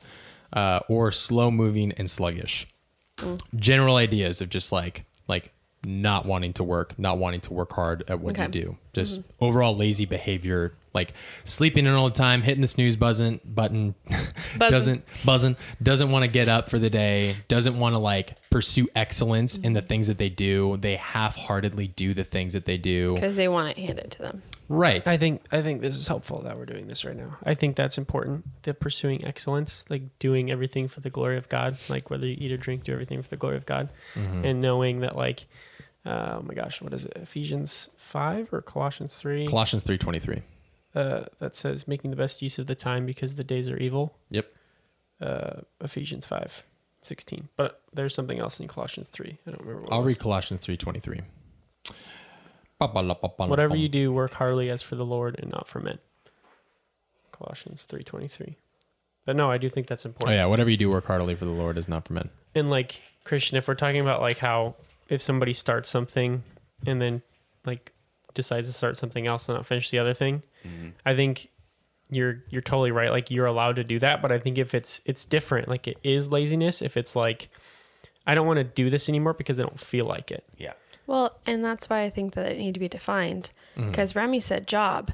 uh, 0.53 0.79
or 0.87 1.11
slow 1.11 1.49
moving 1.49 1.91
and 1.93 2.07
sluggish. 2.07 2.67
General 3.55 3.95
ideas 3.95 4.41
of 4.41 4.49
just 4.49 4.71
like 4.71 5.05
like 5.27 5.51
not 5.83 6.27
wanting 6.27 6.53
to 6.53 6.63
work, 6.63 6.99
not 6.99 7.17
wanting 7.17 7.41
to 7.41 7.53
work 7.53 7.71
hard 7.73 8.03
at 8.07 8.19
what 8.19 8.37
you 8.37 8.47
do. 8.47 8.77
Just 8.93 9.21
overall 9.39 9.75
lazy 9.75 10.05
behavior, 10.05 10.75
like 10.93 11.13
sleeping 11.45 11.87
in 11.87 11.93
all 11.93 12.05
the 12.09 12.13
time, 12.13 12.43
hitting 12.43 12.61
the 12.61 12.67
snooze 12.67 12.95
button, 12.95 13.39
button 13.43 13.95
Buzzing. 14.57 14.69
doesn't 14.69 15.05
buzzing, 15.25 15.55
doesn't 15.81 16.11
want 16.11 16.23
to 16.23 16.27
get 16.27 16.47
up 16.47 16.69
for 16.69 16.79
the 16.79 16.89
day, 16.89 17.35
doesn't 17.47 17.77
want 17.77 17.95
to 17.95 17.99
like 17.99 18.35
pursue 18.49 18.87
excellence 18.95 19.57
in 19.57 19.73
the 19.73 19.81
things 19.81 20.07
that 20.07 20.17
they 20.17 20.29
do. 20.29 20.77
They 20.77 20.95
half-heartedly 20.95 21.87
do 21.87 22.13
the 22.13 22.23
things 22.23 22.53
that 22.53 22.65
they 22.65 22.77
do. 22.77 23.13
Because 23.13 23.35
they 23.35 23.47
want 23.47 23.69
it 23.69 23.77
handed 23.77 24.11
to 24.11 24.21
them. 24.21 24.43
Right. 24.69 25.07
I 25.07 25.15
think 25.17 25.41
I 25.51 25.61
think 25.61 25.81
this 25.81 25.95
is 25.95 26.07
helpful 26.07 26.41
that 26.41 26.57
we're 26.57 26.65
doing 26.65 26.87
this 26.87 27.05
right 27.05 27.15
now. 27.15 27.37
I 27.43 27.53
think 27.53 27.75
that's 27.77 27.97
important. 27.97 28.45
The 28.63 28.73
pursuing 28.73 29.23
excellence, 29.25 29.85
like 29.89 30.19
doing 30.19 30.51
everything 30.51 30.87
for 30.87 30.99
the 30.99 31.09
glory 31.09 31.37
of 31.37 31.47
God, 31.47 31.77
like 31.89 32.09
whether 32.09 32.25
you 32.27 32.35
eat 32.37 32.51
or 32.51 32.57
drink, 32.57 32.83
do 32.83 32.91
everything 32.91 33.21
for 33.21 33.29
the 33.29 33.37
glory 33.37 33.55
of 33.55 33.65
God, 33.65 33.89
and 34.15 34.59
knowing 34.61 34.99
that 35.01 35.15
like, 35.15 35.45
uh, 36.05 36.39
oh 36.39 36.41
my 36.45 36.53
gosh, 36.53 36.81
what 36.81 36.93
is 36.93 37.05
it? 37.05 37.13
Ephesians 37.15 37.89
five 37.95 38.51
or 38.51 38.61
Colossians 38.61 39.15
three? 39.15 39.47
Colossians 39.47 39.83
3:23. 39.85 40.41
Uh, 40.97 41.25
that 41.39 41.55
says 41.55 41.87
making 41.87 42.09
the 42.09 42.17
best 42.17 42.41
use 42.41 42.57
of 42.57 42.65
the 42.65 42.73
time 42.73 43.05
because 43.05 43.35
the 43.35 43.43
days 43.43 43.69
are 43.69 43.77
evil. 43.77 44.15
Yep. 44.31 44.47
Uh, 45.21 45.61
Ephesians 45.79 46.25
5, 46.25 46.63
16. 47.03 47.49
But 47.55 47.81
there's 47.93 48.15
something 48.15 48.39
else 48.39 48.59
in 48.59 48.67
Colossians 48.67 49.07
3. 49.07 49.37
I 49.45 49.51
don't 49.51 49.61
remember 49.61 49.83
what 49.83 49.93
I'll 49.93 50.01
read 50.01 50.17
Colossians 50.17 50.65
3.23. 50.65 51.21
Whatever 53.49 53.75
you 53.75 53.89
do, 53.89 54.11
work 54.11 54.33
heartily 54.33 54.69
as 54.71 54.81
for 54.81 54.95
the 54.95 55.05
Lord 55.05 55.39
and 55.39 55.51
not 55.51 55.67
for 55.67 55.79
men. 55.79 55.99
Colossians 57.31 57.87
3.23. 57.89 58.55
But 59.25 59.35
no, 59.35 59.51
I 59.51 59.57
do 59.57 59.69
think 59.69 59.87
that's 59.87 60.05
important. 60.05 60.29
Oh 60.29 60.31
important. 60.31 60.39
yeah, 60.39 60.49
whatever 60.49 60.69
you 60.69 60.77
do, 60.77 60.89
work 60.89 61.05
heartily 61.05 61.35
for 61.35 61.45
the 61.45 61.51
Lord 61.51 61.77
is 61.77 61.87
not 61.87 62.07
for 62.07 62.13
men. 62.13 62.29
and 62.55 62.69
like 62.71 63.01
Christian, 63.23 63.57
if 63.57 63.67
we're 63.67 63.75
talking 63.75 63.99
about 63.99 64.21
like 64.21 64.37
how 64.39 64.75
if 65.09 65.21
somebody 65.21 65.53
starts 65.53 65.89
something 65.89 66.43
and 66.85 67.01
then 67.01 67.21
like 67.65 67.91
decides 68.37 68.67
to 68.67 68.73
start 68.73 68.95
something 68.95 69.27
else 69.27 69.49
and 69.49 69.57
not 69.57 69.65
finish 69.65 69.89
the 69.91 69.99
other 69.99 70.13
thing, 70.13 70.43
I 71.05 71.13
think 71.15 71.49
you're 72.09 72.43
you're 72.49 72.61
totally 72.61 72.91
right. 72.91 73.11
Like 73.11 73.29
you're 73.29 73.45
allowed 73.45 73.75
to 73.75 73.83
do 73.83 73.99
that, 73.99 74.21
but 74.21 74.31
I 74.31 74.39
think 74.39 74.57
if 74.57 74.73
it's 74.73 75.01
it's 75.05 75.25
different, 75.25 75.67
like 75.67 75.87
it 75.87 75.97
is 76.03 76.31
laziness. 76.31 76.81
If 76.81 76.95
it's 76.95 77.15
like 77.15 77.49
I 78.25 78.33
don't 78.35 78.47
want 78.47 78.57
to 78.57 78.63
do 78.63 78.89
this 78.89 79.09
anymore 79.09 79.33
because 79.33 79.59
I 79.59 79.63
don't 79.63 79.79
feel 79.79 80.05
like 80.05 80.31
it. 80.31 80.45
Yeah. 80.57 80.73
Well, 81.05 81.37
and 81.45 81.63
that's 81.63 81.89
why 81.89 82.03
I 82.03 82.09
think 82.09 82.33
that 82.35 82.45
it 82.51 82.57
need 82.57 82.73
to 82.75 82.79
be 82.79 82.89
defined. 82.89 83.49
Mm-hmm. 83.75 83.89
Because 83.89 84.15
Remy 84.15 84.39
said 84.39 84.67
job. 84.67 85.11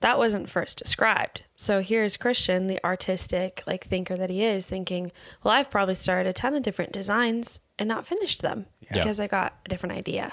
That 0.00 0.18
wasn't 0.18 0.50
first 0.50 0.76
described. 0.78 1.44
So 1.56 1.80
here's 1.80 2.18
Christian, 2.18 2.66
the 2.66 2.84
artistic 2.84 3.62
like 3.66 3.86
thinker 3.86 4.16
that 4.16 4.28
he 4.30 4.44
is, 4.44 4.66
thinking, 4.66 5.10
Well, 5.42 5.54
I've 5.54 5.70
probably 5.70 5.94
started 5.94 6.28
a 6.28 6.32
ton 6.34 6.54
of 6.54 6.62
different 6.62 6.92
designs 6.92 7.60
and 7.78 7.88
not 7.88 8.06
finished 8.06 8.42
them 8.42 8.66
Yeah. 8.80 8.92
because 8.92 9.18
I 9.20 9.26
got 9.26 9.54
a 9.64 9.68
different 9.70 9.96
idea. 9.96 10.32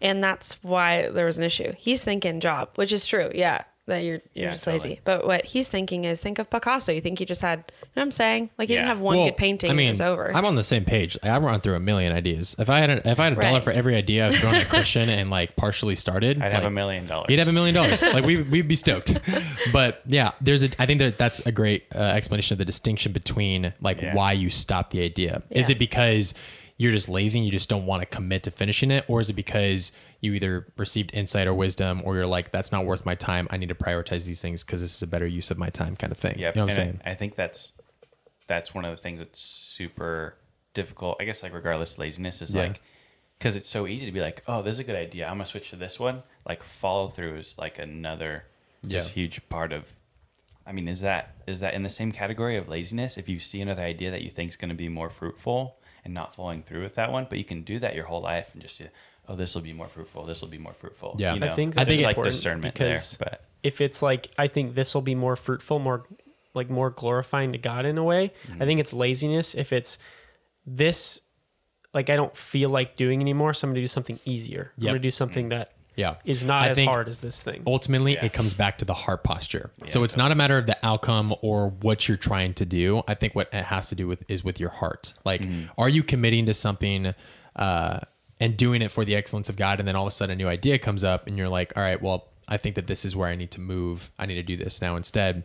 And 0.00 0.22
that's 0.22 0.62
why 0.62 1.08
there 1.08 1.26
was 1.26 1.38
an 1.38 1.44
issue. 1.44 1.72
He's 1.78 2.04
thinking 2.04 2.40
job, 2.40 2.70
which 2.74 2.92
is 2.92 3.06
true, 3.06 3.30
yeah. 3.34 3.62
That 3.86 3.98
you're 4.02 4.22
you're 4.32 4.46
Yeah, 4.46 4.50
just 4.52 4.64
totally. 4.64 4.88
lazy. 4.92 5.00
But 5.04 5.26
what 5.26 5.44
he's 5.44 5.68
thinking 5.68 6.04
is 6.06 6.18
think 6.18 6.38
of 6.38 6.48
Picasso. 6.48 6.90
You 6.90 7.02
think 7.02 7.18
he 7.18 7.26
just 7.26 7.42
had 7.42 7.58
you 7.58 7.74
know 7.84 7.88
what 7.96 8.02
I'm 8.04 8.10
saying? 8.12 8.48
Like 8.56 8.68
he 8.70 8.76
didn't 8.76 8.88
have 8.88 8.98
one 8.98 9.18
Well, 9.18 9.26
good 9.26 9.36
painting 9.36 9.70
I 9.70 9.74
mean, 9.74 9.88
and 9.88 10.00
it 10.00 10.02
was 10.02 10.10
over. 10.10 10.34
I'm 10.34 10.46
on 10.46 10.54
the 10.54 10.62
same 10.62 10.86
page. 10.86 11.18
I 11.22 11.36
run 11.36 11.60
through 11.60 11.74
a 11.74 11.80
million 11.80 12.10
ideas. 12.10 12.56
If 12.58 12.70
I 12.70 12.78
had 12.78 12.88
a, 12.88 13.06
if 13.06 13.20
I 13.20 13.24
had 13.24 13.34
a 13.34 13.40
dollar 13.42 13.60
for 13.60 13.72
every 13.72 13.94
idea 13.94 14.26
I've 14.26 14.36
thrown 14.36 14.54
at 14.54 14.70
Christian 14.70 15.10
and 15.10 15.28
like 15.28 15.54
partially 15.56 15.96
started, 15.96 16.40
I'd 16.40 16.54
have 16.54 16.64
a 16.64 16.70
million 16.70 17.06
dollars. 17.06 17.26
He'd 17.28 17.38
have 17.38 17.48
a 17.48 17.52
million 17.52 17.74
dollars. 17.74 18.02
Like 18.14 18.24
we 18.24 18.40
we'd 18.40 18.68
be 18.68 18.74
stoked. 18.74 19.18
But 19.70 20.00
yeah, 20.06 20.30
there's 20.40 20.62
a. 20.62 20.70
I 20.78 20.86
think 20.86 21.00
that 21.00 21.18
that's 21.18 21.40
a 21.44 21.52
great 21.52 21.84
uh, 21.94 21.98
explanation 21.98 22.54
of 22.54 22.58
the 22.58 22.64
distinction 22.64 23.12
between 23.12 23.74
like 23.82 24.00
Yeah. 24.00 24.14
why 24.14 24.32
you 24.32 24.48
stop 24.48 24.92
the 24.92 25.02
idea. 25.02 25.42
Is 25.50 25.68
it 25.68 25.78
because 25.78 26.32
you're 26.76 26.92
just 26.92 27.08
lazy 27.08 27.38
and 27.38 27.46
you 27.46 27.52
just 27.52 27.68
don't 27.68 27.86
want 27.86 28.02
to 28.02 28.06
commit 28.06 28.42
to 28.44 28.50
finishing 28.50 28.90
it, 28.90 29.04
or 29.08 29.20
is 29.20 29.30
it 29.30 29.34
because 29.34 29.92
you 30.20 30.32
either 30.32 30.66
received 30.76 31.12
insight 31.14 31.46
or 31.46 31.54
wisdom, 31.54 32.00
or 32.04 32.16
you're 32.16 32.26
like 32.26 32.50
that's 32.50 32.72
not 32.72 32.84
worth 32.84 33.04
my 33.06 33.14
time. 33.14 33.46
I 33.50 33.56
need 33.56 33.68
to 33.68 33.74
prioritize 33.74 34.26
these 34.26 34.42
things 34.42 34.64
because 34.64 34.80
this 34.80 34.94
is 34.94 35.02
a 35.02 35.06
better 35.06 35.26
use 35.26 35.50
of 35.50 35.58
my 35.58 35.70
time, 35.70 35.94
kind 35.96 36.10
of 36.10 36.18
thing. 36.18 36.38
Yeah, 36.38 36.48
you 36.48 36.54
know 36.56 36.64
what 36.64 36.72
I'm 36.72 36.76
saying? 36.76 37.00
I, 37.04 37.10
I 37.10 37.14
think 37.14 37.36
that's 37.36 37.72
that's 38.46 38.74
one 38.74 38.84
of 38.84 38.94
the 38.96 39.00
things 39.02 39.20
that's 39.20 39.38
super 39.40 40.36
difficult. 40.74 41.16
I 41.20 41.24
guess 41.24 41.42
like 41.42 41.52
regardless 41.54 41.94
of 41.94 42.00
laziness 42.00 42.42
is 42.42 42.54
Yeah. 42.54 42.62
like 42.62 42.80
because 43.38 43.56
it's 43.56 43.68
so 43.68 43.86
easy 43.86 44.06
to 44.06 44.12
be 44.12 44.20
like, 44.20 44.42
oh, 44.48 44.62
this 44.62 44.74
is 44.74 44.78
a 44.80 44.84
good 44.84 44.96
idea. 44.96 45.26
I'm 45.26 45.34
gonna 45.34 45.46
switch 45.46 45.70
to 45.70 45.76
this 45.76 46.00
one. 46.00 46.22
Like 46.46 46.62
follow 46.62 47.08
through 47.08 47.36
is 47.36 47.56
like 47.58 47.78
another 47.78 48.44
Yeah. 48.82 49.00
huge 49.02 49.48
part 49.48 49.72
of. 49.72 49.92
I 50.66 50.72
mean, 50.72 50.88
is 50.88 51.02
that 51.02 51.34
is 51.46 51.60
that 51.60 51.74
in 51.74 51.82
the 51.82 51.90
same 51.90 52.10
category 52.10 52.56
of 52.56 52.68
laziness? 52.68 53.16
If 53.18 53.28
you 53.28 53.38
see 53.38 53.60
another 53.60 53.82
idea 53.82 54.10
that 54.10 54.22
you 54.22 54.30
think 54.30 54.50
is 54.50 54.56
going 54.56 54.70
to 54.70 54.74
be 54.74 54.88
more 54.88 55.10
fruitful 55.10 55.76
and 56.04 56.14
not 56.14 56.34
following 56.34 56.62
through 56.62 56.82
with 56.82 56.94
that 56.94 57.10
one, 57.10 57.26
but 57.28 57.38
you 57.38 57.44
can 57.44 57.62
do 57.62 57.78
that 57.78 57.94
your 57.94 58.04
whole 58.04 58.20
life 58.20 58.50
and 58.52 58.62
just 58.62 58.76
say, 58.76 58.90
oh, 59.28 59.36
this 59.36 59.54
will 59.54 59.62
be 59.62 59.72
more 59.72 59.88
fruitful. 59.88 60.26
This 60.26 60.40
will 60.40 60.48
be 60.48 60.58
more 60.58 60.74
fruitful. 60.74 61.16
Yeah. 61.18 61.34
you 61.34 61.42
I 61.42 61.48
know? 61.48 61.54
think 61.54 61.74
I 61.76 61.84
that's 61.84 61.94
think 61.94 62.04
like 62.04 62.16
important 62.16 62.34
discernment 62.34 62.74
because 62.74 63.16
there, 63.16 63.28
but 63.30 63.44
if 63.62 63.80
it's 63.80 64.02
like 64.02 64.30
I 64.38 64.48
think 64.48 64.74
this 64.74 64.94
will 64.94 65.02
be 65.02 65.14
more 65.14 65.36
fruitful, 65.36 65.78
more 65.78 66.04
like 66.52 66.70
more 66.70 66.90
glorifying 66.90 67.52
to 67.52 67.58
God 67.58 67.84
in 67.84 67.98
a 67.98 68.04
way. 68.04 68.32
Mm-hmm. 68.46 68.62
I 68.62 68.66
think 68.66 68.80
it's 68.80 68.92
laziness 68.92 69.54
if 69.54 69.72
it's 69.72 69.98
this 70.66 71.20
like 71.92 72.10
I 72.10 72.16
don't 72.16 72.36
feel 72.36 72.70
like 72.70 72.96
doing 72.96 73.20
anymore, 73.20 73.54
so 73.54 73.66
I'm 73.66 73.72
gonna 73.72 73.80
do 73.80 73.86
something 73.86 74.18
easier. 74.24 74.72
I'm 74.78 74.86
gonna 74.86 74.98
do 74.98 75.10
something 75.10 75.48
that 75.50 75.73
Yeah. 75.96 76.16
is 76.24 76.44
not 76.44 76.62
I 76.62 76.68
as 76.68 76.76
think 76.76 76.90
hard 76.90 77.08
as 77.08 77.20
this 77.20 77.42
thing. 77.42 77.62
ultimately 77.66 78.14
Yeah. 78.14 78.24
it 78.26 78.32
comes 78.32 78.54
back 78.54 78.78
to 78.78 78.84
the 78.84 78.94
heart 78.94 79.22
posture 79.24 79.70
so 79.86 80.02
it's 80.04 80.16
not 80.16 80.32
a 80.32 80.34
matter 80.34 80.58
of 80.58 80.66
the 80.66 80.76
outcome 80.84 81.34
or 81.42 81.68
what 81.70 82.08
you're 82.08 82.16
trying 82.16 82.54
to 82.54 82.64
do 82.66 83.02
i 83.08 83.14
think 83.14 83.34
what 83.34 83.48
it 83.52 83.64
has 83.64 83.88
to 83.88 83.94
do 83.94 84.06
with 84.08 84.28
is 84.30 84.42
with 84.44 84.58
your 84.60 84.70
heart 84.70 85.14
like 85.24 85.42
Mm-hmm. 85.42 85.66
are 85.78 85.88
you 85.88 86.02
committing 86.02 86.46
to 86.46 86.54
something 86.54 87.14
uh, 87.56 88.00
and 88.40 88.56
doing 88.56 88.82
it 88.82 88.90
for 88.90 89.04
the 89.04 89.14
excellence 89.14 89.48
of 89.48 89.56
god 89.56 89.78
and 89.78 89.86
then 89.88 89.94
all 89.96 90.04
of 90.06 90.08
a 90.08 90.10
sudden 90.10 90.32
a 90.32 90.36
new 90.36 90.48
idea 90.48 90.78
comes 90.78 91.04
up 91.04 91.26
and 91.26 91.38
you're 91.38 91.48
like 91.48 91.72
all 91.76 91.82
right 91.82 92.02
well 92.02 92.28
i 92.48 92.56
think 92.56 92.74
that 92.74 92.86
this 92.86 93.04
is 93.04 93.14
where 93.14 93.28
i 93.28 93.34
need 93.36 93.50
to 93.52 93.60
move 93.60 94.10
i 94.18 94.26
need 94.26 94.34
to 94.34 94.42
do 94.42 94.56
this 94.56 94.80
now 94.82 94.96
instead 94.96 95.44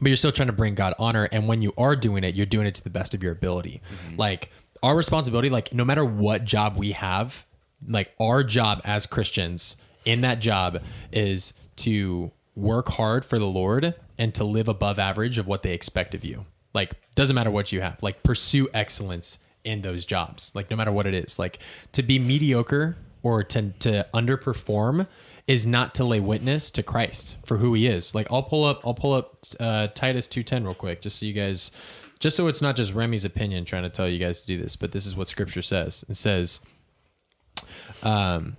but 0.00 0.06
you're 0.06 0.16
still 0.16 0.32
trying 0.32 0.46
to 0.46 0.52
bring 0.52 0.76
God 0.76 0.94
honor. 1.00 1.28
And 1.32 1.46
when 1.48 1.60
you 1.62 1.74
are 1.76 1.94
doing 1.96 2.22
it, 2.22 2.34
you're 2.36 2.46
doing 2.46 2.64
it 2.66 2.76
to 2.76 2.82
the 2.84 2.88
best 2.90 3.12
of 3.12 3.22
your 3.24 3.32
ability. 3.32 3.82
Like 4.16 4.50
our 4.84 4.96
responsibility, 4.96 5.50
like 5.50 5.74
no 5.74 5.84
matter 5.84 6.04
what 6.04 6.44
job 6.44 6.76
we 6.78 6.92
have, 6.92 7.44
like 7.86 8.14
our 8.20 8.42
job 8.42 8.80
as 8.84 9.06
Christians 9.06 9.76
in 10.04 10.20
that 10.22 10.40
job 10.40 10.82
is 11.12 11.52
to 11.76 12.30
work 12.54 12.90
hard 12.90 13.24
for 13.24 13.38
the 13.38 13.46
Lord 13.46 13.94
and 14.18 14.34
to 14.34 14.44
live 14.44 14.68
above 14.68 14.98
average 14.98 15.38
of 15.38 15.46
what 15.46 15.62
they 15.62 15.72
expect 15.72 16.14
of 16.14 16.24
you. 16.24 16.46
Like 16.74 16.92
doesn't 17.14 17.34
matter 17.34 17.50
what 17.50 17.72
you 17.72 17.80
have, 17.80 18.02
like 18.02 18.22
pursue 18.22 18.68
excellence 18.72 19.38
in 19.64 19.82
those 19.82 20.04
jobs. 20.04 20.52
Like 20.54 20.70
no 20.70 20.76
matter 20.76 20.92
what 20.92 21.06
it 21.06 21.14
is, 21.14 21.38
like 21.38 21.58
to 21.92 22.02
be 22.02 22.18
mediocre 22.18 22.96
or 23.22 23.42
to 23.44 23.70
to 23.80 24.06
underperform 24.14 25.06
is 25.46 25.66
not 25.66 25.94
to 25.96 26.04
lay 26.04 26.20
witness 26.20 26.70
to 26.70 26.82
Christ 26.82 27.38
for 27.44 27.56
who 27.56 27.74
he 27.74 27.86
is. 27.86 28.14
Like 28.14 28.30
I'll 28.30 28.42
pull 28.42 28.64
up 28.64 28.80
I'll 28.84 28.94
pull 28.94 29.14
up 29.14 29.44
uh, 29.58 29.88
Titus 29.88 30.28
2:10 30.28 30.64
real 30.64 30.74
quick 30.74 31.02
just 31.02 31.18
so 31.18 31.26
you 31.26 31.32
guys 31.32 31.70
just 32.20 32.36
so 32.36 32.46
it's 32.46 32.62
not 32.62 32.76
just 32.76 32.92
Remy's 32.92 33.24
opinion 33.24 33.64
trying 33.64 33.82
to 33.82 33.88
tell 33.88 34.06
you 34.06 34.18
guys 34.18 34.42
to 34.42 34.46
do 34.46 34.60
this, 34.60 34.76
but 34.76 34.92
this 34.92 35.06
is 35.06 35.16
what 35.16 35.26
scripture 35.26 35.62
says. 35.62 36.04
It 36.08 36.16
says 36.16 36.60
um 38.04 38.56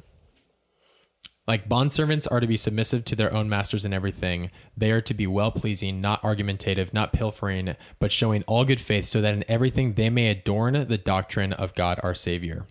like 1.47 1.67
bondservants 1.67 2.27
are 2.31 2.39
to 2.39 2.47
be 2.47 2.55
submissive 2.55 3.03
to 3.05 3.15
their 3.15 3.33
own 3.33 3.49
masters 3.49 3.83
in 3.83 3.93
everything. 3.93 4.51
They 4.77 4.91
are 4.91 5.01
to 5.01 5.13
be 5.13 5.27
well 5.27 5.51
pleasing, 5.51 5.99
not 5.99 6.23
argumentative, 6.23 6.93
not 6.93 7.11
pilfering, 7.11 7.75
but 7.99 8.11
showing 8.11 8.43
all 8.43 8.63
good 8.63 8.79
faith, 8.79 9.05
so 9.05 9.21
that 9.21 9.33
in 9.33 9.43
everything 9.47 9.93
they 9.93 10.09
may 10.09 10.29
adorn 10.29 10.87
the 10.87 10.97
doctrine 10.97 11.53
of 11.53 11.75
God 11.75 11.99
our 12.03 12.13
Savior 12.13 12.65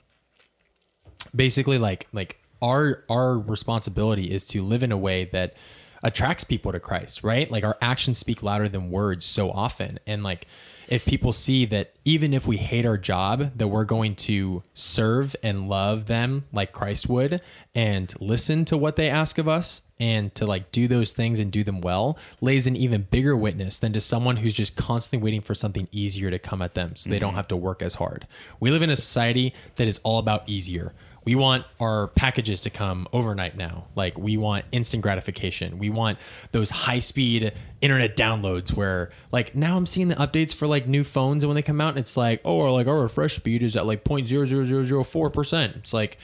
basically 1.34 1.78
like 1.78 2.06
like 2.12 2.40
our 2.62 3.04
our 3.08 3.38
responsibility 3.38 4.32
is 4.32 4.44
to 4.46 4.62
live 4.62 4.82
in 4.82 4.92
a 4.92 4.96
way 4.96 5.24
that 5.26 5.54
attracts 6.02 6.44
people 6.44 6.72
to 6.72 6.80
Christ, 6.80 7.22
right? 7.22 7.50
Like 7.50 7.64
our 7.64 7.76
actions 7.82 8.18
speak 8.18 8.42
louder 8.42 8.68
than 8.68 8.90
words 8.90 9.26
so 9.26 9.50
often. 9.50 9.98
And 10.06 10.22
like 10.22 10.46
if 10.91 11.07
people 11.07 11.32
see 11.32 11.64
that 11.66 11.95
even 12.05 12.34
if 12.34 12.47
we 12.47 12.57
hate 12.57 12.84
our 12.84 12.99
job, 12.99 13.53
that 13.57 13.68
we're 13.68 13.84
going 13.84 14.16
to 14.16 14.62
serve 14.74 15.36
and 15.43 15.68
love 15.68 16.07
them 16.07 16.45
like 16.53 16.72
Christ 16.72 17.09
would 17.09 17.41
and 17.74 18.12
listen 18.20 18.64
to 18.66 18.76
what 18.76 18.97
they 18.97 19.09
ask 19.09 19.38
of 19.38 19.47
us 19.47 19.82
and 20.01 20.34
to 20.34 20.45
like 20.45 20.72
do 20.72 20.88
those 20.88 21.12
things 21.12 21.38
and 21.38 21.53
do 21.53 21.62
them 21.62 21.80
well, 21.80 22.18
lays 22.41 22.66
an 22.66 22.74
even 22.74 23.03
bigger 23.03 23.36
witness 23.36 23.78
than 23.78 23.93
to 23.93 24.01
someone 24.01 24.38
who's 24.38 24.55
just 24.55 24.76
constantly 24.76 25.22
waiting 25.22 25.41
for 25.41 25.55
something 25.55 25.86
easier 25.93 26.30
to 26.30 26.38
come 26.38 26.61
at 26.61 26.74
them 26.74 26.97
so 26.97 27.09
they 27.09 27.20
don't 27.20 27.30
mm-hmm. 27.30 27.36
have 27.36 27.49
to 27.49 27.57
work 27.57 27.82
as 27.82 27.95
hard. 27.95 28.26
We 28.59 28.70
live 28.70 28.82
in 28.82 28.91
a 28.91 28.97
society 28.97 29.55
that 29.76 29.86
is 29.86 30.01
all 30.03 30.18
about 30.18 30.49
easier. 30.49 30.93
We 31.24 31.34
want 31.34 31.66
our 31.78 32.08
packages 32.08 32.60
to 32.62 32.70
come 32.70 33.06
overnight 33.12 33.56
now. 33.56 33.86
Like 33.94 34.18
we 34.18 34.36
want 34.36 34.64
instant 34.72 35.02
gratification. 35.02 35.78
We 35.78 35.90
want 35.90 36.18
those 36.52 36.70
high 36.70 37.00
speed 37.00 37.52
internet 37.80 38.16
downloads 38.16 38.72
where 38.72 39.10
like 39.32 39.54
now 39.54 39.76
I'm 39.76 39.86
seeing 39.86 40.08
the 40.08 40.14
updates 40.16 40.54
for 40.54 40.66
like 40.66 40.86
new 40.86 41.04
phones 41.04 41.44
and 41.44 41.48
when 41.48 41.54
they 41.56 41.62
come 41.62 41.80
out 41.80 41.90
and 41.90 41.98
it's 41.98 42.16
like, 42.16 42.40
oh, 42.44 42.56
or 42.56 42.70
like 42.70 42.86
our 42.86 43.00
refresh 43.00 43.36
speed 43.36 43.62
is 43.62 43.76
at 43.76 43.86
like 43.86 44.04
0.00004%. 44.04 45.76
It's 45.76 45.92
like 45.92 46.18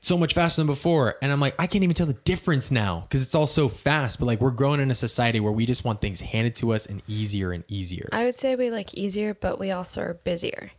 so 0.00 0.16
much 0.16 0.34
faster 0.34 0.60
than 0.60 0.66
before. 0.66 1.16
And 1.20 1.32
I'm 1.32 1.40
like, 1.40 1.54
I 1.58 1.66
can't 1.66 1.82
even 1.82 1.94
tell 1.94 2.06
the 2.06 2.14
difference 2.14 2.70
now 2.70 3.00
because 3.00 3.22
it's 3.22 3.34
all 3.34 3.46
so 3.46 3.68
fast. 3.68 4.18
But 4.20 4.26
like 4.26 4.40
we're 4.40 4.50
growing 4.50 4.80
in 4.80 4.90
a 4.90 4.94
society 4.94 5.40
where 5.40 5.52
we 5.52 5.66
just 5.66 5.84
want 5.84 6.00
things 6.00 6.20
handed 6.20 6.54
to 6.56 6.72
us 6.72 6.86
and 6.86 7.02
easier 7.08 7.52
and 7.52 7.64
easier. 7.68 8.08
I 8.12 8.24
would 8.24 8.36
say 8.36 8.54
we 8.54 8.70
like 8.70 8.94
easier, 8.94 9.34
but 9.34 9.58
we 9.58 9.72
also 9.72 10.02
are 10.02 10.14
busier. 10.14 10.70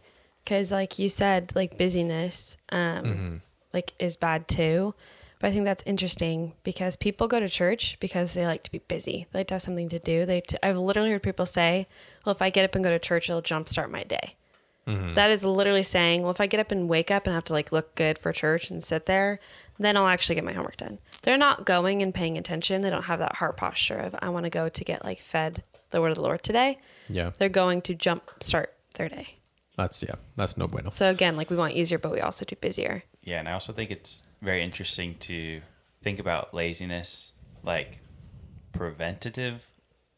Cause 0.46 0.72
like 0.72 0.98
you 0.98 1.10
said, 1.10 1.52
like 1.56 1.78
busyness, 1.78 2.56
um, 2.70 3.42
like 3.74 3.94
is 4.00 4.16
bad 4.16 4.48
too. 4.48 4.94
But 5.40 5.50
I 5.50 5.52
think 5.52 5.66
that's 5.66 5.84
interesting 5.86 6.54
because 6.64 6.96
people 6.96 7.28
go 7.28 7.40
to 7.40 7.48
church 7.48 7.98
because 8.00 8.34
they 8.34 8.48
like 8.48 8.64
to 8.64 8.72
be 8.72 8.80
busy. 8.80 9.28
They 9.32 9.42
like 9.42 9.48
to 9.48 9.56
have 9.56 9.62
something 9.62 9.88
to 9.90 10.00
do. 10.00 10.26
They, 10.26 10.42
t- 10.42 10.58
I've 10.64 10.78
literally 10.78 11.12
heard 11.12 11.22
people 11.22 11.46
say, 11.46 11.88
"Well, 12.26 12.34
if 12.34 12.42
I 12.42 12.50
get 12.50 12.66
up 12.66 12.74
and 12.74 12.84
go 12.84 12.90
to 12.90 12.98
church, 12.98 13.30
it'll 13.30 13.44
jumpstart 13.44 13.92
my 13.92 14.04
day." 14.04 14.36
Mm-hmm. 14.88 15.14
That 15.14 15.30
is 15.30 15.46
literally 15.46 15.84
saying, 15.84 16.24
"Well, 16.24 16.32
if 16.32 16.42
I 16.42 16.48
get 16.48 16.60
up 16.60 16.72
and 16.72 16.90
wake 16.90 17.12
up 17.12 17.28
and 17.28 17.36
have 17.36 17.44
to 17.46 17.54
like 17.54 17.72
look 17.72 17.94
good 17.94 18.18
for 18.18 18.34
church 18.34 18.72
and 18.72 18.84
sit 18.84 19.06
there, 19.06 19.40
then 19.78 19.96
I'll 19.96 20.08
actually 20.08 20.36
get 20.36 20.44
my 20.44 20.54
homework 20.54 20.78
done." 20.78 20.98
They're 21.22 21.38
not 21.38 21.66
going 21.66 22.02
and 22.02 22.14
paying 22.14 22.38
attention. 22.38 22.82
They 22.82 22.90
don't 22.90 23.04
have 23.04 23.20
that 23.20 23.36
heart 23.36 23.58
posture 23.58 23.98
of, 23.98 24.16
"I 24.20 24.30
want 24.30 24.46
to 24.46 24.50
go 24.50 24.70
to 24.70 24.84
get 24.84 25.06
like 25.06 25.20
fed 25.20 25.62
the 25.92 26.02
word 26.02 26.10
of 26.10 26.16
the 26.16 26.22
Lord 26.22 26.42
today." 26.42 26.78
yeah. 27.10 27.32
they're 27.38 27.50
going 27.50 27.82
to 27.84 27.96
jumpstart 27.96 28.68
their 28.96 29.10
day. 29.10 29.36
That's 29.76 30.02
yeah. 30.02 30.16
That's 30.36 30.58
no 30.58 30.68
bueno. 30.68 30.90
So 30.90 31.10
again, 31.10 31.38
like 31.38 31.50
we 31.50 31.56
want 31.56 31.74
easier, 31.74 32.00
but 32.00 32.12
we 32.12 32.20
also 32.20 32.46
do 32.46 32.56
busier. 32.56 33.04
Yeah, 33.28 33.40
and 33.40 33.50
I 33.50 33.52
also 33.52 33.74
think 33.74 33.92
it's 33.92 34.22
very 34.42 34.64
interesting 34.64 35.16
to 35.20 35.60
think 36.02 36.18
about 36.18 36.54
laziness 36.54 37.34
like 37.62 38.00
preventative 38.72 39.68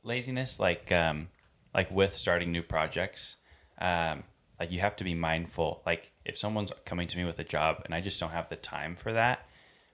laziness, 0.04 0.60
like 0.60 0.92
um, 0.92 1.30
like 1.74 1.90
with 1.90 2.16
starting 2.16 2.52
new 2.52 2.62
projects. 2.62 3.38
Um, 3.82 4.26
like 4.60 4.72
you 4.72 4.80
have 4.82 4.96
to 4.98 5.04
be 5.04 5.16
mindful. 5.16 5.82
Like 5.88 6.12
if 6.24 6.38
someone's 6.38 6.72
coming 6.86 7.08
to 7.08 7.18
me 7.18 7.26
with 7.26 7.40
a 7.40 7.44
job 7.44 7.82
and 7.84 7.96
I 7.96 8.00
just 8.00 8.20
don't 8.20 8.30
have 8.30 8.48
the 8.48 8.56
time 8.56 8.96
for 8.96 9.12
that, 9.14 9.48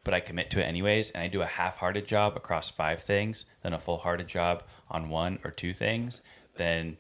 but 0.03 0.13
I 0.13 0.20
commit 0.20 0.49
to 0.49 0.59
it 0.59 0.63
anyways, 0.63 1.11
and 1.11 1.24
I 1.24 1.30
do 1.30 1.41
a 1.41 1.45
half-hearted 1.45 2.05
job 2.05 2.36
across 2.36 2.70
five 2.70 3.01
things, 3.01 3.45
then 3.63 3.72
a 3.72 3.80
full-hearted 3.80 4.28
job 4.28 4.63
on 4.91 5.07
one 5.07 5.39
or 5.45 5.51
two 5.51 5.74
things, 5.74 6.20
then 6.57 6.97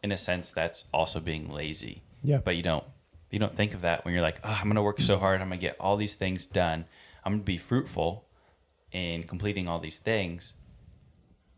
in 0.00 0.12
a 0.12 0.18
sense 0.18 0.52
that's 0.52 0.84
also 0.94 1.18
being 1.18 1.50
lazy. 1.50 2.02
Yeah. 2.22 2.38
But 2.38 2.54
you 2.54 2.62
don't 2.62 2.84
you 3.34 3.40
don't 3.40 3.54
think 3.54 3.74
of 3.74 3.80
that 3.80 4.04
when 4.04 4.14
you're 4.14 4.22
like, 4.22 4.38
oh, 4.44 4.58
I'm 4.60 4.68
gonna 4.68 4.80
work 4.82 5.00
so 5.00 5.18
hard, 5.18 5.40
I'm 5.40 5.48
gonna 5.48 5.60
get 5.60 5.76
all 5.80 5.96
these 5.96 6.14
things 6.14 6.46
done. 6.46 6.84
I'm 7.24 7.32
gonna 7.32 7.42
be 7.42 7.58
fruitful 7.58 8.24
in 8.92 9.24
completing 9.24 9.66
all 9.66 9.80
these 9.80 9.98
things, 9.98 10.52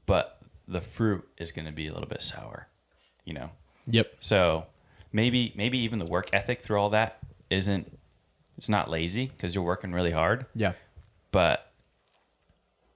but 0.06 0.38
the 0.66 0.80
fruit 0.80 1.28
is 1.36 1.52
gonna 1.52 1.72
be 1.72 1.86
a 1.86 1.92
little 1.92 2.08
bit 2.08 2.22
sour, 2.22 2.68
you 3.26 3.34
know. 3.34 3.50
Yep. 3.88 4.10
So 4.20 4.66
maybe 5.12 5.52
maybe 5.54 5.76
even 5.78 5.98
the 5.98 6.10
work 6.10 6.30
ethic 6.32 6.62
through 6.62 6.80
all 6.80 6.90
that 6.90 7.18
isn't 7.50 7.98
it's 8.56 8.70
not 8.70 8.88
lazy 8.88 9.26
because 9.26 9.54
you're 9.54 9.62
working 9.62 9.92
really 9.92 10.12
hard, 10.12 10.46
Yeah. 10.54 10.72
but 11.30 11.70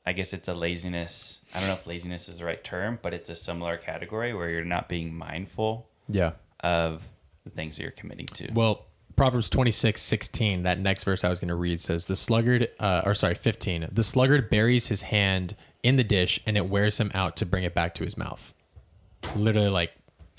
I 0.07 0.13
guess 0.15 0.33
it's 0.33 0.49
a 0.49 0.55
laziness. 0.55 1.45
I 1.55 1.59
don't 1.61 1.69
know 1.69 1.75
if 1.75 1.87
laziness 1.87 2.31
is 2.31 2.39
the 2.39 2.47
right 2.47 2.65
term, 2.65 2.99
but 3.03 3.13
it's 3.13 3.29
a 3.29 3.37
similar 3.37 3.77
category 3.77 4.33
where 4.33 4.49
you're 4.49 4.65
not 4.65 4.89
being 4.89 5.13
mindful 5.15 5.87
Yeah. 6.09 6.33
of 6.61 7.07
the 7.51 7.57
things 7.57 7.77
that 7.77 7.83
you're 7.83 7.93
committing 7.93 8.27
to. 8.27 8.51
Well, 8.53 8.87
Proverbs 9.17 9.51
26, 9.51 10.01
16, 10.01 10.63
that 10.63 10.79
next 10.79 11.05
verse 11.05 11.25
I 11.25 11.29
was 11.29 11.41
going 11.41 11.49
to 11.49 11.55
read 11.55 11.81
says, 11.81 12.07
The 12.07 12.17
sluggard, 12.17 12.69
uh, 12.79 13.03
or 13.05 13.15
sorry, 13.15 13.35
15, 13.35 13.89
the 13.93 14.05
sluggard 14.05 14.49
buries 14.49 14.87
his 14.87 15.03
hand 15.03 15.57
in 15.83 15.97
the 15.97 16.05
dish 16.05 16.41
and 16.47 16.57
it 16.57 16.69
wears 16.69 16.99
him 16.99 17.11
out 17.15 17.37
to 17.37 17.47
bring 17.47 17.65
it 17.65 17.75
back 17.75 17.95
to 17.97 18.05
his 18.05 18.17
mouth. 18.17 18.55
Literally, 19.37 19.69
like, 19.69 19.93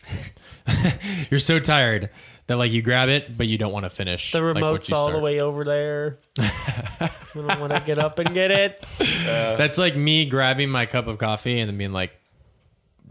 you're 1.30 1.40
so 1.40 1.60
tired 1.60 2.10
that, 2.48 2.58
like, 2.58 2.72
you 2.72 2.82
grab 2.82 3.08
it, 3.10 3.38
but 3.38 3.48
you 3.48 3.58
don't 3.58 3.72
want 3.72 3.84
to 3.84 3.90
finish. 3.90 4.32
The 4.32 4.42
remote's 4.42 4.90
you 4.90 4.96
all 4.96 5.12
the 5.12 5.20
way 5.20 5.40
over 5.40 5.64
there. 5.64 6.18
I 6.40 7.12
don't 7.36 7.60
want 7.60 7.74
to 7.74 7.84
get 7.86 8.00
up 8.00 8.18
and 8.20 8.34
get 8.34 8.52
it. 8.52 8.84
That's 8.98 9.78
like 9.78 9.96
me 9.96 10.26
grabbing 10.26 10.70
my 10.70 10.86
cup 10.86 11.08
of 11.08 11.18
coffee 11.18 11.60
and 11.60 11.70
then 11.70 11.78
being 11.78 11.94
like, 11.94 12.14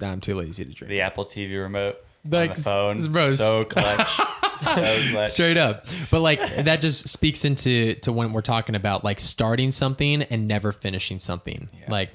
I'm 0.01 0.21
too 0.21 0.35
lazy 0.35 0.65
to 0.65 0.73
drink. 0.73 0.89
the 0.89 1.03
Apple 1.03 1.27
TV 1.27 1.61
remote 1.61 1.99
Like, 2.29 2.51
on 2.51 2.57
the 2.57 2.63
phone, 2.63 3.13
bro, 3.13 3.31
so 3.31 3.65
clutch, 3.65 4.09
so 4.61 4.99
clutch. 5.11 5.29
straight 5.29 5.57
up 5.57 5.87
but 6.11 6.21
like 6.21 6.41
that 6.65 6.83
just 6.83 7.09
speaks 7.09 7.45
into 7.47 7.95
to 7.95 8.13
when 8.13 8.33
we're 8.33 8.43
talking 8.43 8.75
about 8.75 9.03
like 9.05 9.19
starting 9.21 9.71
something 9.71 10.23
and 10.25 10.47
never 10.47 10.71
finishing 10.73 11.19
something 11.19 11.69
Yeah. 11.81 11.91
like 11.91 12.11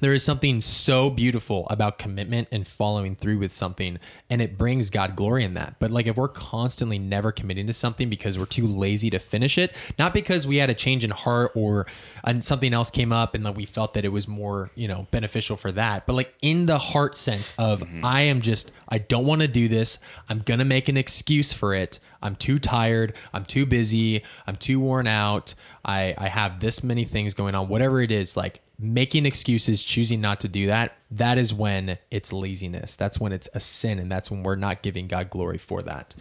there 0.00 0.12
is 0.12 0.22
something 0.22 0.60
so 0.60 1.10
beautiful 1.10 1.66
about 1.70 1.98
commitment 1.98 2.48
and 2.50 2.66
following 2.66 3.16
through 3.16 3.38
with 3.38 3.52
something 3.52 3.98
and 4.30 4.42
it 4.42 4.58
brings 4.58 4.90
god 4.90 5.16
glory 5.16 5.44
in 5.44 5.54
that. 5.54 5.76
But 5.78 5.90
like 5.90 6.06
if 6.06 6.16
we're 6.16 6.28
constantly 6.28 6.98
never 6.98 7.32
committing 7.32 7.66
to 7.66 7.72
something 7.72 8.08
because 8.08 8.38
we're 8.38 8.46
too 8.46 8.66
lazy 8.66 9.10
to 9.10 9.18
finish 9.18 9.58
it 9.58 9.74
not 9.98 10.14
because 10.14 10.46
we 10.46 10.56
had 10.56 10.70
a 10.70 10.74
change 10.74 11.04
in 11.04 11.10
heart 11.10 11.52
or 11.54 11.86
and 12.24 12.44
something 12.44 12.72
else 12.72 12.90
came 12.90 13.12
up 13.12 13.34
and 13.34 13.44
then 13.44 13.54
we 13.54 13.64
felt 13.64 13.94
that 13.94 14.04
it 14.04 14.10
was 14.10 14.28
more 14.28 14.70
you 14.74 14.88
know 14.88 15.06
beneficial 15.10 15.56
for 15.56 15.72
that 15.72 16.06
but 16.06 16.12
like 16.12 16.34
in 16.42 16.66
the 16.66 16.78
heart 16.78 17.16
sense 17.16 17.54
of 17.58 17.80
mm-hmm. 17.80 18.04
i 18.04 18.20
am 18.20 18.40
just 18.40 18.72
i 18.88 18.98
don't 18.98 19.26
want 19.26 19.42
to 19.42 19.48
do 19.48 19.68
this. 19.68 19.98
I'm 20.28 20.40
gonna 20.40 20.64
make 20.64 20.88
an 20.88 20.96
excuse 20.96 21.52
for 21.52 21.74
it. 21.74 22.00
I'm 22.22 22.36
too 22.36 22.58
tired. 22.58 23.14
I'm 23.32 23.44
too 23.44 23.66
busy. 23.66 24.22
I'm 24.46 24.56
too 24.56 24.80
worn 24.80 25.06
out. 25.06 25.54
I 25.84 26.14
i 26.18 26.28
have 26.28 26.60
this 26.60 26.82
many 26.82 27.04
things 27.04 27.34
going 27.34 27.54
on 27.54 27.68
whatever 27.68 28.00
it 28.00 28.10
is 28.10 28.36
like 28.36 28.60
making 28.78 29.26
excuses 29.26 29.82
choosing 29.82 30.20
not 30.20 30.38
to 30.40 30.48
do 30.48 30.66
that 30.66 30.96
that 31.10 31.36
is 31.38 31.52
when 31.52 31.98
it's 32.10 32.32
laziness 32.32 32.94
that's 32.96 33.18
when 33.18 33.32
it's 33.32 33.48
a 33.54 33.60
sin 33.60 33.98
and 33.98 34.10
that's 34.10 34.30
when 34.30 34.42
we're 34.42 34.54
not 34.56 34.82
giving 34.82 35.08
god 35.08 35.28
glory 35.30 35.58
for 35.58 35.82
that 35.82 36.14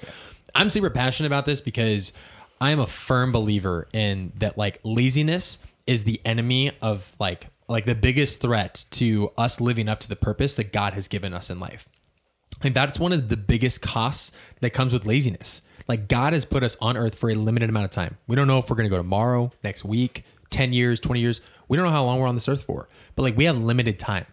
i'm 0.56 0.70
super 0.70 0.90
passionate 0.90 1.28
about 1.28 1.46
this 1.46 1.62
because 1.62 2.14
i 2.60 2.72
am 2.72 2.80
a 2.80 2.88
firm 2.88 3.32
believer 3.32 3.88
in 3.94 4.32
that 4.36 4.58
like 4.58 4.80
laziness 4.84 5.60
is 5.86 6.04
the 6.04 6.20
enemy 6.26 6.72
of 6.82 7.16
like 7.20 7.48
like 7.70 7.86
the 7.86 7.96
biggest 7.96 8.42
threat 8.42 8.86
to 8.90 9.32
us 9.38 9.62
living 9.62 9.88
up 9.88 10.00
to 10.00 10.10
the 10.10 10.16
purpose 10.16 10.56
that 10.56 10.74
god 10.74 10.94
has 10.94 11.08
given 11.08 11.34
us 11.34 11.50
in 11.50 11.60
life 11.60 11.88
And 12.64 12.74
that's 12.74 12.98
one 12.98 13.14
of 13.14 13.30
the 13.30 13.38
biggest 13.38 13.82
costs 13.84 14.32
that 14.62 14.72
comes 14.72 14.92
with 14.92 15.06
laziness. 15.06 15.62
Like 15.88 16.08
God 16.08 16.34
has 16.34 16.44
put 16.44 16.64
us 16.64 16.76
on 16.82 16.98
earth 16.98 17.14
for 17.16 17.30
a 17.30 17.36
limited 17.36 17.70
amount 17.70 17.86
of 17.86 17.92
time. 17.92 18.18
We 18.26 18.36
don't 18.36 18.48
know 18.48 18.58
if 18.58 18.68
we're 18.70 18.76
going 18.78 18.90
to 18.90 18.96
go 18.96 18.98
tomorrow, 18.98 19.52
next 19.64 19.86
week, 19.86 20.24
10 20.50 20.74
years, 20.74 21.00
20 21.00 21.20
years. 21.20 21.42
We 21.68 21.78
don't 21.78 21.86
know 21.86 21.92
how 21.92 22.04
long 22.04 22.20
we're 22.20 22.28
on 22.28 22.36
this 22.36 22.48
earth 22.48 22.64
for. 22.64 22.88
But 23.16 23.24
like 23.24 23.38
we 23.38 23.46
have 23.46 23.58
limited 23.58 24.00
time. 24.00 24.26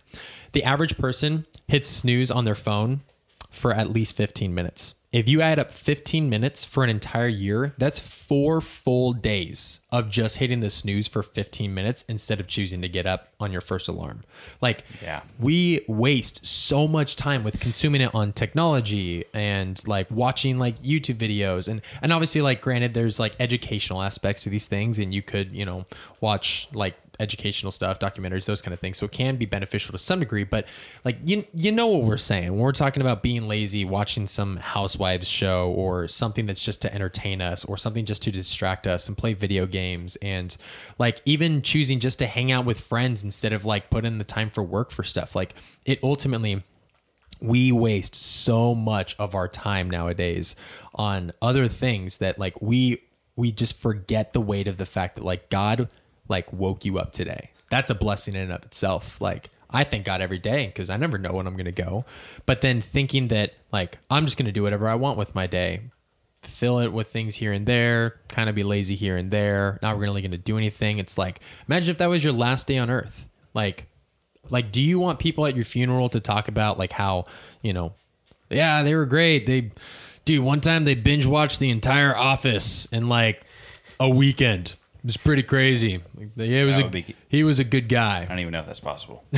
The 0.53 0.63
average 0.63 0.97
person 0.97 1.47
hits 1.67 1.89
snooze 1.89 2.31
on 2.31 2.45
their 2.45 2.55
phone 2.55 3.01
for 3.51 3.73
at 3.73 3.91
least 3.91 4.17
15 4.17 4.55
minutes. 4.55 4.95
If 5.15 5.29
you 5.29 5.41
add 5.43 5.61
up 5.61 5.71
15 5.71 6.29
minutes 6.29 6.65
for 6.65 6.83
an 6.83 6.91
entire 6.91 7.29
year, 7.29 7.73
that's 7.79 8.01
four 8.01 8.61
full 8.61 9.13
days 9.13 9.79
of 9.93 10.11
just 10.11 10.39
hitting 10.39 10.59
the 10.59 10.71
snooze 10.71 11.07
for 11.07 11.23
15 11.23 11.73
minutes 11.73 12.05
instead 12.09 12.41
of 12.41 12.49
choosing 12.49 12.83
to 12.83 12.89
get 12.89 13.07
up 13.07 13.29
on 13.39 13.53
your 13.53 13.61
first 13.61 13.87
alarm. 13.87 14.25
Like, 14.61 14.83
Yeah. 15.01 15.21
we 15.39 15.85
waste 15.87 16.45
so 16.45 16.89
much 16.89 17.15
time 17.15 17.45
with 17.45 17.61
consuming 17.61 18.01
it 18.01 18.13
on 18.13 18.33
technology 18.33 19.25
and 19.33 19.81
like 19.87 20.11
watching 20.11 20.59
like 20.59 20.81
YouTube 20.81 21.19
videos 21.19 21.69
and 21.69 21.81
and 22.03 22.13
obviously 22.13 22.41
like 22.43 22.61
granted 22.61 22.93
there's 22.95 23.21
like 23.21 23.37
educational 23.39 24.03
aspects 24.03 24.43
to 24.43 24.49
these 24.51 24.67
things 24.67 24.99
and 24.99 25.15
you 25.15 25.23
could, 25.23 25.53
you 25.53 25.65
know, 25.65 25.87
watch 26.21 26.67
like 26.75 26.97
educational 27.21 27.73
stuff, 27.73 27.99
documentaries, 27.99 28.47
those 28.47 28.63
kind 28.63 28.73
of 28.75 28.81
things. 28.81 28.99
So 28.99 29.07
it 29.07 29.13
can 29.13 29.37
be 29.37 29.47
beneficial 29.47 29.93
to 29.93 29.99
some 29.99 30.21
degree, 30.21 30.45
but 30.45 30.67
like 31.05 31.19
you 31.25 31.45
you 31.55 31.73
know 31.73 31.87
what 31.87 32.03
we're 32.03 32.17
saying. 32.17 32.53
When 32.53 32.61
we're 32.61 32.73
talking 32.73 33.01
about 33.01 33.23
being 33.23 33.49
lazy, 33.49 33.85
watching 33.85 34.27
some 34.27 34.57
housewives 34.57 35.29
show 35.29 35.71
or 35.71 36.09
something 36.09 36.47
that's 36.47 36.65
just 36.65 36.83
to 36.83 36.95
entertain 36.95 37.41
us 37.41 37.65
or 37.65 37.77
something 37.77 38.05
just 38.05 38.23
to 38.23 38.31
distract 38.31 38.87
us 38.87 39.09
and 39.09 39.17
play 39.17 39.35
video 39.35 39.67
games 39.67 40.17
and 40.17 40.57
like 40.99 41.21
even 41.25 41.63
choosing 41.63 42.01
just 42.01 42.19
to 42.19 42.27
hang 42.27 42.53
out 42.53 42.65
with 42.65 42.81
friends 42.81 43.25
instead 43.25 43.53
of 43.53 43.65
like 43.65 43.91
put 43.91 44.05
in 44.05 44.19
the 44.19 44.25
time 44.25 44.51
for 44.51 44.63
work 44.63 44.91
for 44.91 45.03
stuff. 45.03 45.35
Like 45.35 45.55
it 45.85 45.99
ultimately 46.03 46.63
we 47.41 47.73
waste 47.73 48.15
so 48.15 48.75
much 48.75 49.15
of 49.19 49.35
our 49.35 49.49
time 49.49 49.91
nowadays 49.91 50.57
on 50.95 51.33
other 51.43 51.69
things 51.69 52.19
that 52.19 52.39
like 52.39 52.61
we 52.63 53.03
we 53.37 53.51
just 53.51 53.77
forget 53.77 54.33
the 54.33 54.41
weight 54.41 54.69
of 54.69 54.77
the 54.77 54.87
fact 54.87 55.17
that 55.17 55.25
like 55.25 55.51
God 55.51 55.89
like 56.29 56.53
woke 56.53 56.85
you 56.85 56.99
up 56.99 57.13
today. 57.13 57.51
That's 57.71 57.91
a 57.91 57.95
blessing 57.95 58.35
in 58.35 58.43
and 58.43 58.53
of 58.53 58.65
itself. 58.65 59.21
Like 59.21 59.51
I 59.71 59.85
thank 59.85 60.05
God 60.05 60.21
every 60.21 60.39
day 60.39 60.67
because 60.67 60.91
I 60.91 60.97
never 60.97 61.19
know 61.19 61.33
when 61.33 61.47
I'm 61.47 61.57
gonna 61.57 61.73
go. 61.73 62.05
But 62.47 62.61
then 62.61 62.81
thinking 62.81 63.29
that 63.29 63.55
like 63.73 63.99
I'm 64.11 64.27
just 64.27 64.39
gonna 64.39 64.53
do 64.53 64.63
whatever 64.63 64.89
I 64.89 64.95
want 64.95 65.19
with 65.19 65.35
my 65.35 65.47
day, 65.47 65.81
fill 66.43 66.79
it 66.79 66.93
with 66.93 67.09
things 67.09 67.37
here 67.37 67.53
and 67.53 67.67
there, 67.67 68.21
kind 68.29 68.49
of 68.49 68.55
be 68.55 68.63
lazy 68.63 68.95
here 68.95 69.17
and 69.17 69.31
there, 69.31 69.79
not 69.83 69.99
really 69.99 70.23
gonna 70.23 70.39
do 70.39 70.57
anything. 70.57 70.99
It's 70.99 71.19
like 71.19 71.41
imagine 71.69 71.91
if 71.91 71.99
that 71.99 72.09
was 72.09 72.23
your 72.23 72.33
last 72.33 72.67
day 72.67 72.79
on 72.79 72.91
earth. 72.91 73.29
Like 73.55 73.87
like 74.51 74.71
do 74.73 74.81
you 74.81 74.99
want 74.99 75.19
people 75.19 75.47
at 75.47 75.55
your 75.55 75.65
funeral 75.65 76.09
to 76.11 76.21
talk 76.21 76.49
about 76.49 76.79
like 76.79 76.93
how 76.93 77.27
you 77.63 77.73
know 77.73 77.95
yeah 78.51 78.83
they 78.83 78.95
were 78.95 79.07
great 79.07 79.47
they 79.47 79.71
dude 80.25 80.45
one 80.45 80.61
time 80.61 80.85
they 80.85 80.95
binge 80.95 81.27
watched 81.27 81.59
the 81.61 81.71
entire 81.71 82.17
office 82.17 82.87
in 82.87 83.09
like 83.09 83.43
a 83.99 84.09
weekend 84.09 84.75
was 85.05 85.17
pretty 85.17 85.43
crazy 85.43 86.01
like, 86.17 86.31
yeah, 86.37 86.63
it 86.63 86.65
was 86.65 86.77
That 86.77 86.83
a, 86.83 86.85
would 86.87 86.93
be- 86.93 87.15
he 87.29 87.45
was 87.45 87.59
a 87.61 87.65
good 87.65 87.89
guy 87.89 88.23
I 88.23 88.25
don't 88.27 88.39
even 88.41 88.53
know 88.53 88.61
if 88.61 88.67
that's 88.67 88.81
possible. 88.81 89.25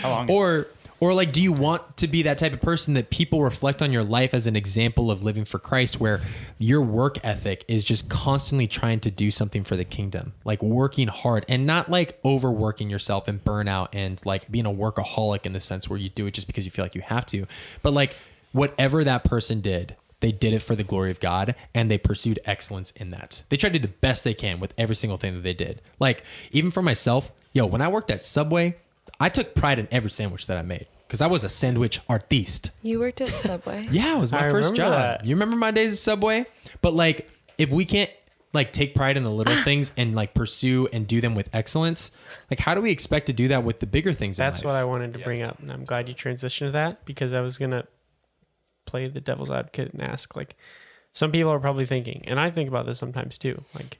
How 0.00 0.10
long? 0.10 0.30
or 0.30 0.66
or 1.00 1.14
like 1.14 1.32
do 1.32 1.40
you 1.42 1.50
want 1.52 1.96
to 1.96 2.06
be 2.06 2.22
that 2.22 2.36
type 2.36 2.52
of 2.52 2.60
person 2.60 2.92
that 2.94 3.08
people 3.10 3.42
reflect 3.42 3.80
on 3.82 3.90
your 3.90 4.04
life 4.04 4.34
as 4.34 4.46
an 4.46 4.54
example 4.54 5.10
of 5.10 5.22
living 5.22 5.44
for 5.46 5.58
Christ 5.58 5.98
where 5.98 6.20
your 6.58 6.82
work 6.82 7.16
ethic 7.24 7.64
is 7.68 7.82
just 7.84 8.10
constantly 8.10 8.66
trying 8.66 9.00
to 9.00 9.10
do 9.10 9.30
something 9.30 9.64
for 9.64 9.76
the 9.76 9.84
kingdom 9.84 10.34
like 10.44 10.62
working 10.62 11.08
hard 11.08 11.44
and 11.48 11.66
not 11.66 11.90
like 11.90 12.20
overworking 12.24 12.90
yourself 12.90 13.28
and 13.28 13.42
burnout 13.44 13.88
and 13.94 14.20
like 14.26 14.50
being 14.52 14.66
a 14.66 14.72
workaholic 14.72 15.46
in 15.46 15.52
the 15.54 15.60
sense 15.60 15.88
where 15.88 15.98
you 15.98 16.10
do 16.10 16.26
it 16.26 16.34
just 16.34 16.46
because 16.46 16.64
you 16.66 16.70
feel 16.70 16.84
like 16.84 16.94
you 16.94 17.00
have 17.02 17.24
to 17.26 17.46
but 17.82 17.92
like 17.94 18.14
whatever 18.52 19.02
that 19.04 19.24
person 19.24 19.60
did 19.60 19.96
they 20.20 20.32
did 20.32 20.52
it 20.52 20.60
for 20.60 20.74
the 20.76 20.84
glory 20.84 21.10
of 21.10 21.18
God 21.20 21.54
and 21.74 21.90
they 21.90 21.98
pursued 21.98 22.38
excellence 22.44 22.90
in 22.92 23.10
that. 23.10 23.42
They 23.48 23.56
tried 23.56 23.72
to 23.72 23.78
do 23.78 23.88
the 23.88 23.94
best 23.94 24.22
they 24.24 24.34
can 24.34 24.60
with 24.60 24.74
every 24.78 24.96
single 24.96 25.16
thing 25.16 25.34
that 25.34 25.42
they 25.42 25.54
did. 25.54 25.80
Like, 25.98 26.22
even 26.52 26.70
for 26.70 26.82
myself, 26.82 27.32
yo, 27.52 27.66
when 27.66 27.80
I 27.80 27.88
worked 27.88 28.10
at 28.10 28.22
Subway, 28.24 28.76
I 29.18 29.28
took 29.28 29.54
pride 29.54 29.78
in 29.78 29.88
every 29.90 30.10
sandwich 30.10 30.46
that 30.46 30.56
I 30.58 30.62
made 30.62 30.86
because 31.06 31.20
I 31.20 31.26
was 31.26 31.42
a 31.44 31.48
sandwich 31.48 32.00
artiste. 32.08 32.70
You 32.82 33.00
worked 33.00 33.20
at 33.20 33.28
Subway. 33.30 33.86
Yeah, 33.90 34.16
it 34.16 34.20
was 34.20 34.32
my 34.32 34.46
I 34.48 34.50
first 34.50 34.74
job. 34.74 34.92
that. 34.92 35.24
You 35.24 35.34
remember 35.34 35.56
my 35.56 35.70
days 35.70 35.92
at 35.92 35.98
Subway? 35.98 36.46
But 36.82 36.94
like, 36.94 37.28
if 37.58 37.70
we 37.70 37.84
can't 37.84 38.10
like 38.52 38.72
take 38.72 38.94
pride 38.94 39.16
in 39.16 39.22
the 39.24 39.30
little 39.30 39.54
things 39.64 39.92
and 39.96 40.14
like 40.14 40.34
pursue 40.34 40.88
and 40.92 41.06
do 41.06 41.20
them 41.20 41.34
with 41.34 41.54
excellence, 41.54 42.10
like 42.50 42.60
how 42.60 42.74
do 42.74 42.80
we 42.80 42.90
expect 42.90 43.26
to 43.26 43.32
do 43.32 43.48
that 43.48 43.64
with 43.64 43.80
the 43.80 43.86
bigger 43.86 44.12
things? 44.12 44.38
in 44.38 44.44
That's 44.44 44.58
life? 44.58 44.64
what 44.66 44.74
I 44.74 44.84
wanted 44.84 45.12
to 45.14 45.18
bring 45.20 45.42
up, 45.42 45.58
and 45.60 45.70
I'm 45.72 45.84
glad 45.84 46.08
you 46.08 46.14
transitioned 46.14 46.66
to 46.66 46.70
that 46.72 47.04
because 47.04 47.32
I 47.32 47.40
was 47.42 47.58
gonna 47.58 47.84
play 48.90 49.08
the 49.08 49.20
devil's 49.20 49.50
advocate 49.50 49.92
and 49.92 50.02
ask 50.02 50.34
like, 50.36 50.56
some 51.12 51.32
people 51.32 51.50
are 51.50 51.58
probably 51.58 51.86
thinking, 51.86 52.24
and 52.26 52.38
I 52.38 52.50
think 52.50 52.68
about 52.68 52.86
this 52.86 52.98
sometimes 52.98 53.38
too, 53.38 53.62
like, 53.74 53.98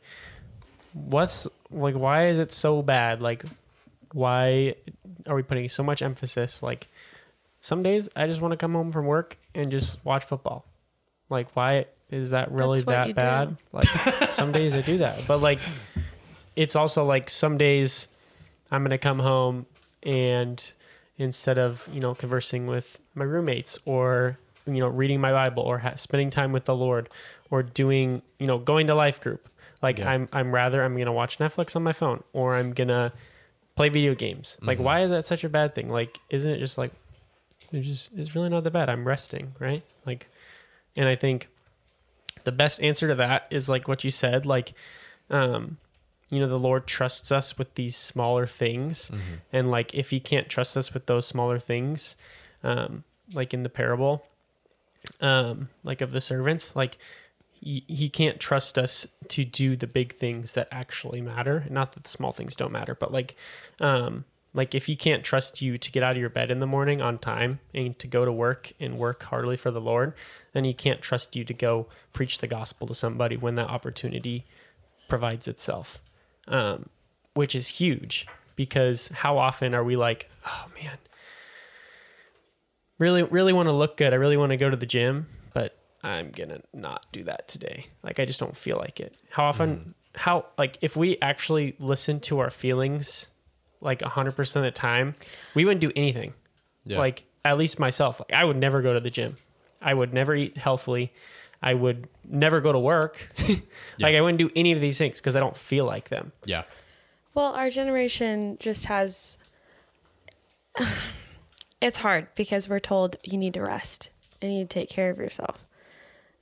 what's 0.92 1.48
like, 1.70 1.94
why 1.94 2.28
is 2.28 2.38
it 2.38 2.52
so 2.52 2.82
bad? 2.82 3.20
Like, 3.20 3.44
why 4.12 4.74
are 5.26 5.34
we 5.34 5.42
putting 5.42 5.68
so 5.68 5.82
much 5.82 6.02
emphasis? 6.02 6.62
Like, 6.62 6.88
some 7.60 7.82
days 7.82 8.08
I 8.14 8.26
just 8.26 8.40
want 8.40 8.52
to 8.52 8.56
come 8.56 8.74
home 8.74 8.92
from 8.92 9.06
work 9.06 9.36
and 9.54 9.70
just 9.70 10.04
watch 10.04 10.24
football. 10.24 10.64
Like, 11.28 11.54
why 11.54 11.86
is 12.10 12.30
that 12.30 12.50
really 12.50 12.82
that 12.82 13.14
bad? 13.14 13.50
do. 13.50 13.56
Like, 13.72 13.88
some 14.30 14.52
days 14.52 14.74
I 14.74 14.80
do 14.80 14.98
that, 14.98 15.26
but 15.26 15.38
like, 15.38 15.58
it's 16.56 16.76
also 16.76 17.04
like 17.04 17.30
some 17.30 17.58
days 17.58 18.08
I'm 18.70 18.82
gonna 18.82 18.98
come 18.98 19.18
home 19.18 19.66
and 20.02 20.72
instead 21.18 21.58
of 21.58 21.88
you 21.92 22.00
know 22.00 22.14
conversing 22.14 22.66
with 22.66 23.00
my 23.14 23.24
roommates 23.24 23.78
or 23.84 24.38
you 24.66 24.78
know 24.80 24.88
reading 24.88 25.20
my 25.20 25.32
Bible 25.32 25.62
or 25.62 25.78
ha- 25.78 25.94
spending 25.96 26.30
time 26.30 26.52
with 26.52 26.64
the 26.64 26.74
Lord 26.76 27.08
or 27.50 27.62
doing 27.62 28.22
you 28.38 28.46
know 28.46 28.58
going 28.58 28.86
to 28.88 28.94
life 28.94 29.20
group, 29.20 29.48
like 29.82 29.98
Yeah. 29.98 30.10
I'm 30.10 30.28
I'm 30.32 30.52
rather 30.54 30.82
I'm 30.84 30.96
gonna 30.96 31.12
watch 31.12 31.38
Netflix 31.38 31.74
on 31.76 31.82
my 31.82 31.92
phone 31.92 32.22
or 32.32 32.54
I'm 32.56 32.72
gonna 32.72 33.12
play 33.76 33.88
video 33.88 34.14
games. 34.14 34.58
Like, 34.62 34.78
Mhm. 34.78 34.82
why 34.82 35.00
is 35.00 35.10
that 35.10 35.24
such 35.24 35.42
a 35.44 35.48
bad 35.48 35.74
thing? 35.74 35.88
Like, 35.88 36.18
isn't 36.28 36.50
it 36.52 36.58
just 36.58 36.76
like 36.78 36.92
it's 37.72 37.86
just 37.86 38.10
it's 38.16 38.34
really 38.34 38.48
not 38.48 38.64
that 38.64 38.72
bad. 38.72 38.88
I'm 38.90 39.06
resting, 39.06 39.54
right? 39.58 39.82
Like, 40.04 40.26
and 40.96 41.08
I 41.08 41.14
think 41.16 41.48
the 42.44 42.52
best 42.52 42.82
answer 42.82 43.06
to 43.08 43.14
that 43.16 43.46
is 43.50 43.68
like 43.68 43.86
what 43.86 44.02
you 44.02 44.10
said, 44.10 44.44
like, 44.46 44.72
um, 45.30 45.76
you 46.30 46.40
know, 46.40 46.48
the 46.48 46.58
Lord 46.58 46.86
trusts 46.86 47.30
us 47.32 47.58
with 47.58 47.74
these 47.74 47.96
smaller 47.96 48.46
things, 48.46 49.10
Mm-hmm. 49.10 49.34
and 49.52 49.70
like 49.70 49.94
if 49.94 50.10
He 50.10 50.20
can't 50.20 50.48
trust 50.48 50.76
us 50.76 50.92
with 50.94 51.06
those 51.06 51.26
smaller 51.26 51.58
things, 51.58 52.16
um, 52.64 53.04
like 53.34 53.54
in 53.54 53.62
the 53.62 53.68
parable, 53.68 54.26
um, 55.20 55.68
like 55.84 56.00
of 56.00 56.12
the 56.12 56.20
servants, 56.20 56.74
like. 56.74 56.98
He, 57.62 57.84
he 57.88 58.08
can't 58.08 58.40
trust 58.40 58.78
us 58.78 59.06
to 59.28 59.44
do 59.44 59.76
the 59.76 59.86
big 59.86 60.14
things 60.14 60.54
that 60.54 60.66
actually 60.72 61.20
matter. 61.20 61.66
Not 61.68 61.92
that 61.92 62.04
the 62.04 62.08
small 62.08 62.32
things 62.32 62.56
don't 62.56 62.72
matter, 62.72 62.94
but 62.94 63.12
like, 63.12 63.36
um, 63.80 64.24
like 64.54 64.74
if 64.74 64.86
he 64.86 64.96
can't 64.96 65.22
trust 65.22 65.60
you 65.60 65.76
to 65.76 65.92
get 65.92 66.02
out 66.02 66.12
of 66.12 66.20
your 66.20 66.30
bed 66.30 66.50
in 66.50 66.60
the 66.60 66.66
morning 66.66 67.02
on 67.02 67.18
time 67.18 67.60
and 67.74 67.98
to 67.98 68.06
go 68.06 68.24
to 68.24 68.32
work 68.32 68.72
and 68.80 68.96
work 68.96 69.24
heartily 69.24 69.58
for 69.58 69.70
the 69.70 69.78
Lord, 69.78 70.14
then 70.54 70.64
he 70.64 70.72
can't 70.72 71.02
trust 71.02 71.36
you 71.36 71.44
to 71.44 71.52
go 71.52 71.86
preach 72.14 72.38
the 72.38 72.46
gospel 72.46 72.86
to 72.86 72.94
somebody 72.94 73.36
when 73.36 73.56
that 73.56 73.68
opportunity 73.68 74.46
provides 75.06 75.46
itself. 75.46 76.00
Um, 76.48 76.88
which 77.34 77.54
is 77.54 77.68
huge 77.68 78.26
because 78.56 79.08
how 79.08 79.38
often 79.38 79.74
are 79.74 79.84
we 79.84 79.96
like, 79.96 80.28
oh 80.46 80.66
man, 80.82 80.98
really, 83.00 83.24
really 83.24 83.52
want 83.52 83.68
to 83.68 83.72
look 83.72 83.96
good. 83.96 84.12
I 84.12 84.16
really 84.16 84.36
want 84.36 84.50
to 84.50 84.56
go 84.56 84.70
to 84.70 84.76
the 84.76 84.86
gym, 84.86 85.26
but 85.52 85.76
I'm 86.04 86.30
gonna 86.30 86.60
not 86.72 87.06
do 87.10 87.24
that 87.24 87.48
today. 87.48 87.86
Like 88.04 88.20
I 88.20 88.24
just 88.24 88.38
don't 88.38 88.56
feel 88.56 88.76
like 88.76 89.00
it. 89.00 89.16
How 89.30 89.46
often? 89.46 89.70
Mm-hmm. 89.70 89.90
How 90.14 90.46
like 90.56 90.78
if 90.80 90.96
we 90.96 91.18
actually 91.20 91.74
listen 91.80 92.20
to 92.20 92.38
our 92.38 92.50
feelings 92.50 93.30
like 93.80 94.00
100% 94.00 94.56
of 94.56 94.62
the 94.62 94.70
time, 94.70 95.14
we 95.54 95.64
wouldn't 95.64 95.80
do 95.80 95.90
anything. 95.96 96.34
Yeah. 96.84 96.98
Like 96.98 97.24
at 97.44 97.58
least 97.58 97.78
myself, 97.78 98.20
like 98.20 98.32
I 98.32 98.44
would 98.44 98.56
never 98.56 98.82
go 98.82 98.92
to 98.92 99.00
the 99.00 99.10
gym. 99.10 99.34
I 99.80 99.94
would 99.94 100.12
never 100.12 100.34
eat 100.34 100.58
healthily. 100.58 101.12
I 101.62 101.74
would 101.74 102.08
never 102.24 102.60
go 102.60 102.72
to 102.72 102.78
work. 102.78 103.28
Like 103.98 104.14
I 104.14 104.22
wouldn't 104.22 104.38
do 104.38 104.50
any 104.56 104.72
of 104.72 104.80
these 104.80 104.96
things 104.96 105.18
because 105.18 105.36
I 105.36 105.40
don't 105.40 105.56
feel 105.56 105.84
like 105.84 106.08
them. 106.08 106.32
Yeah. 106.46 106.62
Well, 107.34 107.52
our 107.52 107.68
generation 107.68 108.56
just 108.58 108.86
has. 108.86 109.36
It's 111.80 111.98
hard 111.98 112.28
because 112.34 112.68
we're 112.68 112.80
told 112.80 113.16
you 113.24 113.38
need 113.38 113.54
to 113.54 113.62
rest 113.62 114.10
and 114.40 114.52
you 114.52 114.58
need 114.58 114.70
to 114.70 114.74
take 114.74 114.90
care 114.90 115.10
of 115.10 115.18
yourself. 115.18 115.64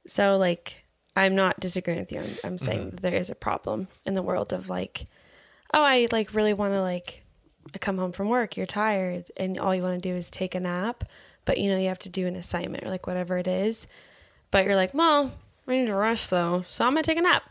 So, 0.07 0.37
like, 0.37 0.85
I'm 1.15 1.35
not 1.35 1.61
disagreeing 1.61 2.01
with 2.01 2.13
you. 2.13 2.21
I'm, 2.21 2.31
I'm 2.45 2.59
saying 2.59 2.91
that 2.91 3.03
there 3.03 3.15
is 3.15 3.31
a 3.31 3.35
problem 3.35 3.89
in 4.07 4.15
the 4.15 4.23
world 4.23 4.53
of 4.53 4.69
like, 4.69 5.07
oh, 5.75 5.83
I 5.83 6.09
like 6.13 6.35
really 6.35 6.55
want 6.55 6.73
to 6.75 6.81
like 6.81 7.23
come 7.81 7.99
home 7.99 8.13
from 8.13 8.29
work. 8.29 8.57
You're 8.57 8.67
tired 8.67 9.31
and 9.37 9.59
all 9.59 9.75
you 9.75 9.83
want 9.83 10.01
to 10.01 10.09
do 10.09 10.15
is 10.15 10.31
take 10.31 10.55
a 10.55 10.61
nap, 10.61 11.05
but 11.45 11.59
you 11.59 11.71
know 11.71 11.79
you 11.79 11.89
have 11.89 11.99
to 12.01 12.09
do 12.09 12.27
an 12.27 12.37
assignment 12.37 12.85
or 12.85 12.89
like 12.89 13.07
whatever 13.07 13.37
it 13.37 13.47
is. 13.49 13.87
But 14.51 14.65
you're 14.65 14.77
like, 14.77 14.95
well, 14.95 15.33
I 15.67 15.73
need 15.73 15.87
to 15.87 15.95
rest 15.95 16.31
though, 16.31 16.65
so 16.69 16.85
I'm 16.85 16.93
gonna 16.93 17.03
take 17.03 17.19
a 17.19 17.23
nap 17.23 17.43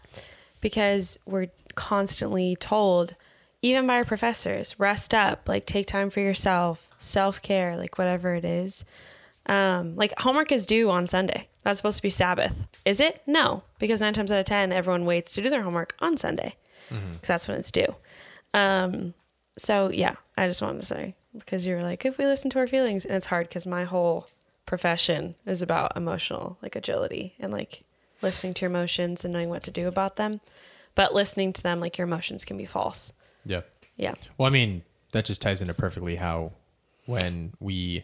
because 0.61 1.19
we're 1.25 1.47
constantly 1.75 2.55
told, 2.55 3.15
even 3.61 3.87
by 3.87 3.95
our 3.95 4.05
professors, 4.05 4.79
rest 4.79 5.13
up, 5.13 5.47
like 5.47 5.65
take 5.65 5.87
time 5.87 6.09
for 6.09 6.19
yourself, 6.19 6.89
self 6.99 7.41
care, 7.41 7.75
like 7.75 7.97
whatever 7.97 8.33
it 8.33 8.45
is. 8.45 8.85
Um, 9.45 9.95
like 9.95 10.13
homework 10.19 10.51
is 10.51 10.65
due 10.65 10.89
on 10.89 11.07
Sunday. 11.07 11.47
That's 11.63 11.79
supposed 11.79 11.97
to 11.97 12.03
be 12.03 12.09
Sabbath. 12.09 12.67
Is 12.85 12.99
it? 12.99 13.21
No, 13.25 13.63
because 13.79 13.99
nine 13.99 14.13
times 14.13 14.31
out 14.31 14.39
of 14.39 14.45
ten, 14.45 14.71
everyone 14.71 15.05
waits 15.05 15.31
to 15.33 15.41
do 15.41 15.49
their 15.49 15.63
homework 15.63 15.95
on 15.99 16.17
Sunday 16.17 16.55
because 16.89 17.27
that's 17.27 17.47
when 17.47 17.57
it's 17.57 17.71
due. 17.71 17.95
Um, 18.53 19.13
so 19.57 19.89
yeah, 19.91 20.15
I 20.37 20.47
just 20.47 20.61
wanted 20.61 20.81
to 20.81 20.87
say 20.87 21.15
because 21.33 21.65
you're 21.65 21.83
like, 21.83 22.05
if 22.05 22.17
we 22.17 22.25
listen 22.25 22.49
to 22.51 22.59
our 22.59 22.67
feelings, 22.67 23.05
and 23.05 23.15
it's 23.15 23.25
hard 23.27 23.47
because 23.49 23.67
my 23.67 23.83
whole 23.83 24.27
profession 24.65 25.35
is 25.45 25.61
about 25.61 25.95
emotional 25.95 26.57
like 26.61 26.75
agility 26.75 27.35
and 27.39 27.51
like 27.51 27.83
listening 28.21 28.53
to 28.53 28.61
your 28.61 28.69
emotions 28.69 29.23
and 29.23 29.33
knowing 29.33 29.49
what 29.49 29.63
to 29.63 29.71
do 29.71 29.87
about 29.87 30.15
them. 30.17 30.41
But 30.95 31.13
listening 31.13 31.53
to 31.53 31.63
them, 31.63 31.79
like 31.79 31.97
your 31.97 32.07
emotions 32.07 32.43
can 32.45 32.57
be 32.57 32.65
false. 32.65 33.11
Yeah. 33.47 33.61
Yeah. 33.95 34.13
Well, 34.37 34.47
I 34.47 34.51
mean, 34.51 34.83
that 35.11 35.25
just 35.25 35.41
ties 35.41 35.61
into 35.61 35.73
perfectly 35.73 36.15
how 36.17 36.51
when 37.05 37.53
we 37.59 38.03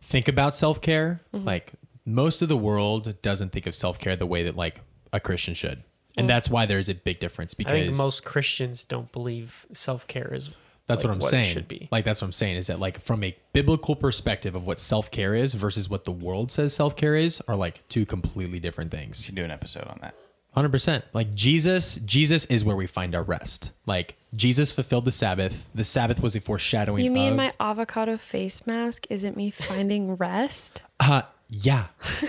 think 0.00 0.28
about 0.28 0.56
self 0.56 0.80
care, 0.80 1.20
Mm-hmm. 1.34 1.44
like 1.46 1.72
most 2.06 2.40
of 2.40 2.48
the 2.48 2.56
world 2.56 3.20
doesn't 3.20 3.52
think 3.52 3.66
of 3.66 3.74
self 3.74 3.98
care 3.98 4.16
the 4.16 4.24
way 4.26 4.42
that 4.44 4.56
like 4.56 4.80
a 5.12 5.20
Christian 5.20 5.54
should. 5.54 5.82
And 6.16 6.28
that's 6.28 6.48
why 6.50 6.66
there's 6.66 6.88
a 6.88 6.94
big 6.94 7.20
difference 7.20 7.54
I 7.58 7.62
think 7.64 7.84
because 7.86 7.98
most 7.98 8.24
Christians 8.24 8.82
don't 8.82 9.12
believe 9.12 9.66
self 9.72 10.06
care 10.08 10.32
is. 10.34 10.50
that's 10.88 11.04
like, 11.04 11.10
what 11.10 11.14
I'm 11.14 11.20
it 11.20 11.30
saying. 11.30 11.44
should 11.44 11.68
be. 11.68 11.88
Like 11.92 12.04
that's 12.04 12.20
what 12.22 12.26
I'm 12.26 12.32
saying 12.32 12.56
is 12.56 12.66
that 12.68 12.80
like 12.80 13.00
from 13.02 13.22
a 13.22 13.36
biblical 13.52 13.94
perspective 13.94 14.54
of 14.56 14.66
what 14.66 14.80
self 14.80 15.10
care 15.12 15.34
is 15.34 15.54
versus 15.54 15.88
what 15.90 16.04
the 16.04 16.10
world 16.12 16.50
says 16.50 16.74
self 16.74 16.96
care 16.96 17.14
is 17.14 17.40
are 17.46 17.54
like 17.56 17.86
two 17.88 18.04
completely 18.06 18.58
different 18.58 18.90
things. 18.90 19.24
should 19.24 19.34
do 19.36 19.44
an 19.44 19.50
episode 19.52 19.86
on 19.86 19.98
that. 20.00 20.14
Hundred 20.54 20.70
percent. 20.70 21.04
Like 21.12 21.34
Jesus, 21.34 21.96
Jesus 21.96 22.44
is 22.46 22.64
where 22.64 22.74
we 22.76 22.86
find 22.86 23.14
our 23.14 23.22
rest. 23.22 23.72
Like 23.86 24.16
Jesus 24.34 24.72
fulfilled 24.72 25.04
the 25.04 25.12
Sabbath. 25.12 25.64
The 25.74 25.84
Sabbath 25.84 26.20
was 26.20 26.34
a 26.34 26.40
foreshadowing. 26.40 27.04
You 27.04 27.10
mean 27.10 27.32
of, 27.32 27.36
my 27.36 27.52
avocado 27.60 28.16
face 28.16 28.66
mask 28.66 29.06
isn't 29.10 29.36
me 29.36 29.50
finding 29.50 30.14
rest? 30.16 30.82
Uh, 31.00 31.22
yeah, 31.48 31.86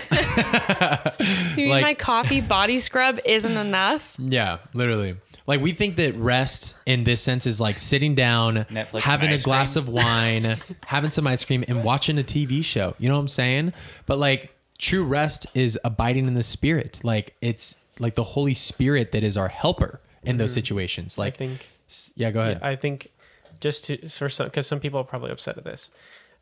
You 1.56 1.56
mean 1.56 1.68
Like- 1.70 1.82
my 1.82 1.94
coffee 1.94 2.40
body 2.40 2.78
scrub 2.78 3.18
isn't 3.24 3.56
enough? 3.56 4.14
yeah, 4.18 4.58
literally. 4.74 5.16
Like 5.46 5.60
we 5.60 5.72
think 5.72 5.96
that 5.96 6.14
rest 6.14 6.76
in 6.86 7.02
this 7.02 7.20
sense 7.20 7.46
is 7.46 7.60
like 7.60 7.78
sitting 7.78 8.14
down, 8.14 8.66
Netflix 8.70 9.00
having 9.00 9.30
a 9.30 9.34
ice 9.34 9.42
glass 9.42 9.72
cream. 9.74 9.82
of 9.88 9.88
wine, 9.92 10.56
having 10.86 11.10
some 11.10 11.26
ice 11.26 11.44
cream, 11.44 11.64
and 11.66 11.82
watching 11.82 12.16
a 12.18 12.22
TV 12.22 12.64
show. 12.64 12.94
You 12.98 13.08
know 13.08 13.16
what 13.16 13.22
I'm 13.22 13.28
saying? 13.28 13.72
But 14.06 14.18
like 14.18 14.54
true 14.78 15.02
rest 15.04 15.46
is 15.54 15.76
abiding 15.84 16.28
in 16.28 16.34
the 16.34 16.44
Spirit. 16.44 17.00
Like 17.02 17.34
it's 17.40 17.79
like 18.00 18.16
the 18.16 18.24
Holy 18.24 18.54
Spirit 18.54 19.12
that 19.12 19.22
is 19.22 19.36
our 19.36 19.48
helper 19.48 20.00
in 20.22 20.38
those 20.38 20.52
situations. 20.52 21.18
Like, 21.18 21.34
I 21.34 21.36
think 21.36 21.68
yeah, 22.16 22.30
go 22.30 22.40
ahead. 22.40 22.60
I 22.62 22.74
think 22.76 23.12
just 23.60 23.84
to 23.84 24.08
for 24.08 24.28
some 24.28 24.46
because 24.46 24.66
some 24.66 24.80
people 24.80 25.00
are 25.00 25.04
probably 25.04 25.30
upset 25.30 25.56
at 25.56 25.64
this, 25.64 25.90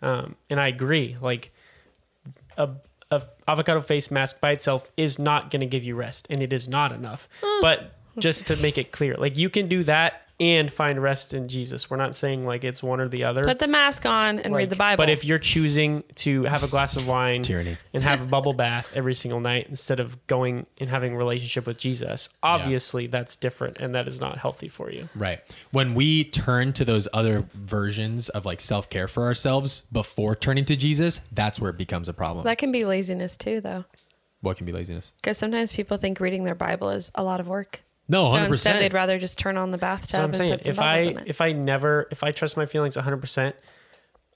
um, 0.02 0.36
and 0.48 0.60
I 0.60 0.68
agree. 0.68 1.16
Like 1.20 1.52
a, 2.56 2.70
a 3.10 3.22
avocado 3.46 3.80
face 3.80 4.10
mask 4.10 4.40
by 4.40 4.52
itself 4.52 4.90
is 4.96 5.18
not 5.18 5.50
going 5.50 5.60
to 5.60 5.66
give 5.66 5.84
you 5.84 5.94
rest, 5.94 6.26
and 6.30 6.42
it 6.42 6.52
is 6.52 6.68
not 6.68 6.92
enough. 6.92 7.28
But 7.60 7.94
just 8.18 8.46
to 8.46 8.56
make 8.56 8.78
it 8.78 8.92
clear, 8.92 9.16
like 9.16 9.36
you 9.36 9.50
can 9.50 9.68
do 9.68 9.84
that 9.84 10.27
and 10.40 10.72
find 10.72 11.02
rest 11.02 11.34
in 11.34 11.48
Jesus. 11.48 11.90
We're 11.90 11.96
not 11.96 12.14
saying 12.14 12.44
like 12.44 12.62
it's 12.62 12.82
one 12.82 13.00
or 13.00 13.08
the 13.08 13.24
other. 13.24 13.44
Put 13.44 13.58
the 13.58 13.66
mask 13.66 14.06
on 14.06 14.38
and 14.38 14.54
read 14.54 14.70
the 14.70 14.76
Bible. 14.76 15.02
But 15.02 15.10
if 15.10 15.24
you're 15.24 15.38
choosing 15.38 16.04
to 16.16 16.44
have 16.44 16.62
a 16.62 16.68
glass 16.68 16.94
of 16.96 17.08
wine 17.08 17.42
Tyranny. 17.42 17.76
and 17.92 18.02
have 18.04 18.22
a 18.22 18.26
bubble 18.26 18.52
bath 18.52 18.86
every 18.94 19.14
single 19.14 19.40
night 19.40 19.66
instead 19.68 19.98
of 19.98 20.24
going 20.28 20.66
and 20.78 20.88
having 20.88 21.14
a 21.14 21.16
relationship 21.16 21.66
with 21.66 21.76
Jesus, 21.76 22.28
obviously 22.42 23.08
that's 23.08 23.34
different 23.34 23.78
and 23.78 23.94
that 23.94 24.06
is 24.06 24.20
not 24.20 24.38
healthy 24.38 24.68
for 24.68 24.90
you. 24.90 25.08
Right. 25.14 25.40
When 25.72 25.94
we 25.94 26.22
turn 26.24 26.72
to 26.74 26.84
those 26.84 27.08
other 27.12 27.46
versions 27.54 28.28
of 28.28 28.46
like 28.46 28.60
self 28.60 28.88
care 28.90 29.08
for 29.08 29.24
ourselves 29.24 29.82
before 29.92 30.36
turning 30.36 30.64
to 30.66 30.76
Jesus, 30.76 31.20
that's 31.32 31.58
where 31.58 31.70
it 31.70 31.76
becomes 31.78 32.08
a 32.08 32.12
problem. 32.12 32.44
that 32.44 32.58
can 32.58 32.70
be 32.70 32.84
laziness 32.84 33.36
too, 33.36 33.60
though, 33.60 33.84
what 34.40 34.56
can 34.56 34.66
be 34.66 34.72
laziness? 34.72 35.12
because 35.16 35.36
sometimes 35.36 35.72
people 35.72 35.96
think 35.96 36.20
reading 36.20 36.44
their 36.44 36.54
Bible 36.54 36.90
is 36.90 37.10
a 37.16 37.24
lot 37.24 37.40
of 37.40 37.48
work. 37.48 37.82
No, 38.08 38.22
so 38.24 38.30
hundred 38.30 38.46
instead, 38.52 38.80
they'd 38.80 38.94
rather 38.94 39.18
just 39.18 39.38
turn 39.38 39.56
on 39.56 39.70
the 39.70 39.78
bathtub 39.78 40.10
So 40.10 40.18
I'm 40.18 40.24
and 40.26 40.36
saying 40.36 40.50
put 40.52 40.64
some 40.64 40.72
if 40.72 40.80
I 40.80 40.98
if 41.26 41.40
I 41.40 41.52
never 41.52 42.08
if 42.10 42.22
I 42.24 42.32
trust 42.32 42.56
my 42.56 42.66
feelings 42.66 42.96
100%, 42.96 43.52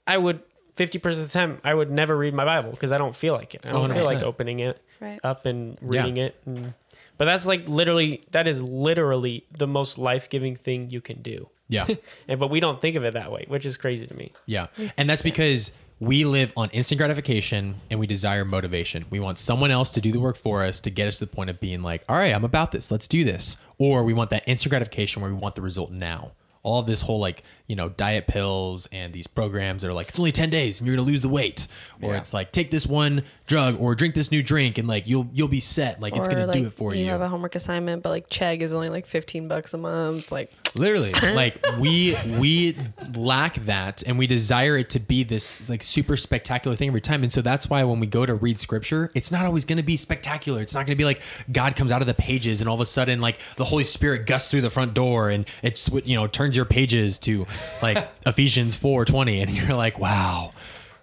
I 0.07 0.17
would 0.17 0.41
50% 0.77 1.05
of 1.05 1.17
the 1.17 1.27
time 1.27 1.59
I 1.63 1.73
would 1.73 1.91
never 1.91 2.15
read 2.17 2.33
my 2.33 2.45
Bible 2.45 2.71
because 2.71 2.91
I 2.91 2.97
don't 2.97 3.15
feel 3.15 3.33
like 3.33 3.53
it. 3.55 3.61
I 3.65 3.71
don't 3.71 3.91
feel 3.91 4.05
like 4.05 4.21
opening 4.23 4.59
it 4.59 4.81
Right. 4.99 5.19
up 5.23 5.45
and 5.45 5.77
reading 5.81 6.17
it. 6.17 6.35
And, 6.45 6.73
but 7.17 7.25
that's 7.25 7.45
like 7.45 7.67
literally 7.67 8.23
that 8.31 8.47
is 8.47 8.61
literally 8.61 9.45
the 9.57 9.67
most 9.67 9.97
life-giving 9.97 10.55
thing 10.55 10.89
you 10.89 11.01
can 11.01 11.21
do. 11.21 11.49
Yeah. 11.67 11.87
And 12.27 12.39
but 12.39 12.49
we 12.49 12.59
don't 12.59 12.79
think 12.79 12.95
of 12.95 13.03
it 13.03 13.13
that 13.15 13.31
way, 13.31 13.45
which 13.47 13.65
is 13.65 13.77
crazy 13.77 14.07
to 14.07 14.13
me. 14.15 14.31
Yeah. 14.45 14.67
And 14.97 15.09
that's 15.09 15.21
because 15.21 15.71
we 15.99 16.25
live 16.25 16.51
on 16.57 16.69
instant 16.71 16.97
gratification 16.97 17.75
and 17.89 17.99
we 17.99 18.07
desire 18.07 18.43
motivation. 18.45 19.05
We 19.09 19.19
want 19.19 19.37
someone 19.37 19.71
else 19.71 19.89
to 19.91 20.01
do 20.01 20.11
the 20.11 20.19
work 20.19 20.35
for 20.37 20.63
us 20.63 20.79
to 20.81 20.89
get 20.89 21.07
us 21.07 21.19
to 21.19 21.25
the 21.25 21.31
point 21.35 21.49
of 21.49 21.59
being 21.59 21.81
like, 21.81 22.03
all 22.09 22.17
right, 22.17 22.33
I'm 22.35 22.43
about 22.43 22.71
this. 22.71 22.91
Let's 22.91 23.07
do 23.07 23.23
this. 23.23 23.57
Or 23.77 24.03
we 24.03 24.13
want 24.13 24.29
that 24.31 24.43
instant 24.47 24.69
gratification 24.71 25.21
where 25.21 25.31
we 25.31 25.37
want 25.37 25.55
the 25.55 25.61
result 25.61 25.91
now. 25.91 26.31
all 26.65 26.79
of 26.79 26.85
this 26.87 27.01
whole 27.01 27.19
like 27.19 27.43
you 27.67 27.75
know 27.75 27.89
diet 27.89 28.25
pills 28.25 28.87
and 28.93 29.11
these 29.11 29.27
programs 29.27 29.81
that 29.81 29.89
are 29.89 29.93
like 29.93 30.07
it's 30.07 30.17
only 30.17 30.31
10 30.31 30.49
days 30.49 30.79
and 30.79 30.87
you're 30.87 30.95
gonna 30.95 31.05
lose 31.05 31.21
the 31.21 31.27
weight 31.27 31.67
or 32.01 32.13
Yeah. 32.13 32.19
it's 32.19 32.33
like 32.33 32.53
take 32.53 32.71
this 32.71 32.87
one 32.87 33.23
drug 33.47 33.77
or 33.81 33.95
drink 33.95 34.15
this 34.15 34.31
new 34.31 34.41
drink 34.41 34.77
and 34.77 34.87
like 34.87 35.05
you'll 35.05 35.27
you'll 35.33 35.49
be 35.49 35.59
set 35.59 35.99
like 35.99 36.15
it's 36.15 36.29
gonna 36.29 36.45
like, 36.47 36.53
do 36.61 36.67
it 36.67 36.73
for 36.73 36.95
you, 36.95 37.03
You 37.03 37.09
have 37.11 37.19
a 37.19 37.27
homework 37.27 37.55
assignment, 37.55 38.01
but 38.01 38.11
like 38.11 38.29
Chegg 38.29 38.61
is 38.61 38.71
only 38.71 38.87
like 38.87 39.05
fifteen 39.05 39.49
bucks 39.49 39.73
a 39.73 39.77
month. 39.77 40.31
Like 40.31 40.53
literally. 40.75 41.13
Like 41.33 41.65
we 41.79 42.15
we 42.37 42.77
lack 43.15 43.55
that 43.65 44.03
and 44.05 44.19
we 44.19 44.27
desire 44.27 44.77
it 44.77 44.89
to 44.91 44.99
be 44.99 45.23
this 45.23 45.67
like 45.67 45.81
super 45.81 46.15
spectacular 46.15 46.75
thing 46.75 46.89
every 46.89 47.01
time. 47.01 47.23
And 47.23 47.33
so 47.33 47.41
that's 47.41 47.69
why 47.69 47.83
when 47.83 47.99
we 47.99 48.07
go 48.07 48.25
to 48.25 48.35
read 48.35 48.59
scripture 48.59 49.09
it's 49.15 49.31
not 49.31 49.45
always 49.45 49.65
going 49.65 49.77
to 49.77 49.83
be 49.83 49.97
spectacular. 49.97 50.61
It's 50.61 50.75
not 50.75 50.85
going 50.85 50.95
to 50.95 50.97
be 50.97 51.05
like 51.05 51.21
god 51.51 51.75
comes 51.75 51.91
out 51.91 52.01
of 52.01 52.07
the 52.07 52.13
pages 52.13 52.61
and 52.61 52.69
all 52.69 52.75
of 52.75 52.81
a 52.81 52.85
sudden 52.85 53.19
like 53.19 53.39
the 53.55 53.65
holy 53.65 53.83
spirit 53.83 54.27
gusts 54.27 54.51
through 54.51 54.61
the 54.61 54.69
front 54.69 54.93
door 54.93 55.29
and 55.29 55.47
it's 55.63 55.89
what 55.89 56.05
you 56.05 56.15
know 56.15 56.27
turns 56.27 56.55
your 56.55 56.65
pages 56.65 57.17
to 57.19 57.47
like 57.81 57.97
ephesians 58.25 58.79
4.20 58.79 59.41
and 59.41 59.49
you're 59.51 59.75
like 59.75 59.97
wow. 59.97 60.51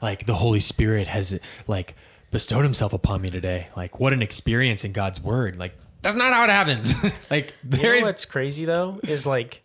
Like 0.01 0.27
the 0.27 0.35
holy 0.35 0.61
spirit 0.61 1.09
has 1.09 1.39
like 1.67 1.95
bestowed 2.31 2.63
himself 2.65 2.93
upon 2.93 3.23
me 3.23 3.31
today. 3.31 3.69
Like 3.77 3.99
what 3.99 4.13
an 4.13 4.23
experience 4.23 4.85
in 4.85 4.93
god's 4.93 5.21
word. 5.21 5.57
Like 5.57 5.75
that's 6.03 6.17
not 6.17 6.33
how 6.33 6.45
it 6.45 6.51
happens 6.51 6.95
like 7.31 7.53
You 7.71 7.83
know 8.01 8.07
what's 8.07 8.25
crazy 8.25 8.65
though 8.65 9.01
is 9.03 9.27
like 9.27 9.63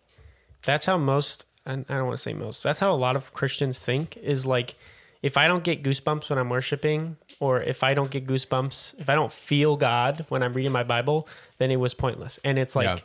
that's 0.64 0.86
how 0.86 0.98
most 0.98 1.44
and 1.64 1.84
I 1.88 1.94
don't 1.96 2.06
want 2.06 2.16
to 2.16 2.22
say 2.22 2.32
most. 2.32 2.62
That's 2.62 2.78
how 2.78 2.92
a 2.92 2.94
lot 2.96 3.16
of 3.16 3.32
Christians 3.32 3.80
think 3.80 4.16
is 4.18 4.46
like 4.46 4.76
if 5.22 5.36
I 5.36 5.48
don't 5.48 5.64
get 5.64 5.82
goosebumps 5.82 6.30
when 6.30 6.38
I'm 6.38 6.48
worshiping 6.50 7.16
or 7.40 7.60
if 7.60 7.82
I 7.82 7.94
don't 7.94 8.10
get 8.10 8.26
goosebumps, 8.26 9.00
if 9.00 9.08
I 9.08 9.14
don't 9.16 9.32
feel 9.32 9.76
God 9.76 10.24
when 10.28 10.42
I'm 10.44 10.52
reading 10.52 10.70
my 10.70 10.84
Bible, 10.84 11.26
then 11.58 11.70
it 11.72 11.76
was 11.76 11.94
pointless. 11.94 12.38
And 12.44 12.58
it's 12.58 12.76
like 12.76 12.86
Yeah. 12.86 12.98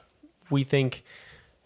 we 0.51 0.63
think 0.63 1.03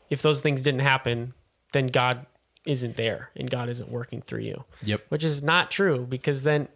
if 0.09 0.21
those 0.21 0.39
things 0.39 0.61
didn't 0.61 0.81
happen, 0.81 1.33
then 1.73 1.87
God 1.87 2.25
isn't 2.65 2.95
there 2.95 3.29
and 3.35 3.49
God 3.49 3.67
isn't 3.69 3.89
working 3.91 4.21
through 4.21 4.41
you. 4.41 4.63
Yep. 4.83 5.05
Which 5.09 5.23
is 5.23 5.43
not 5.43 5.71
true 5.71 6.05
because 6.09 6.43
then 6.43 6.69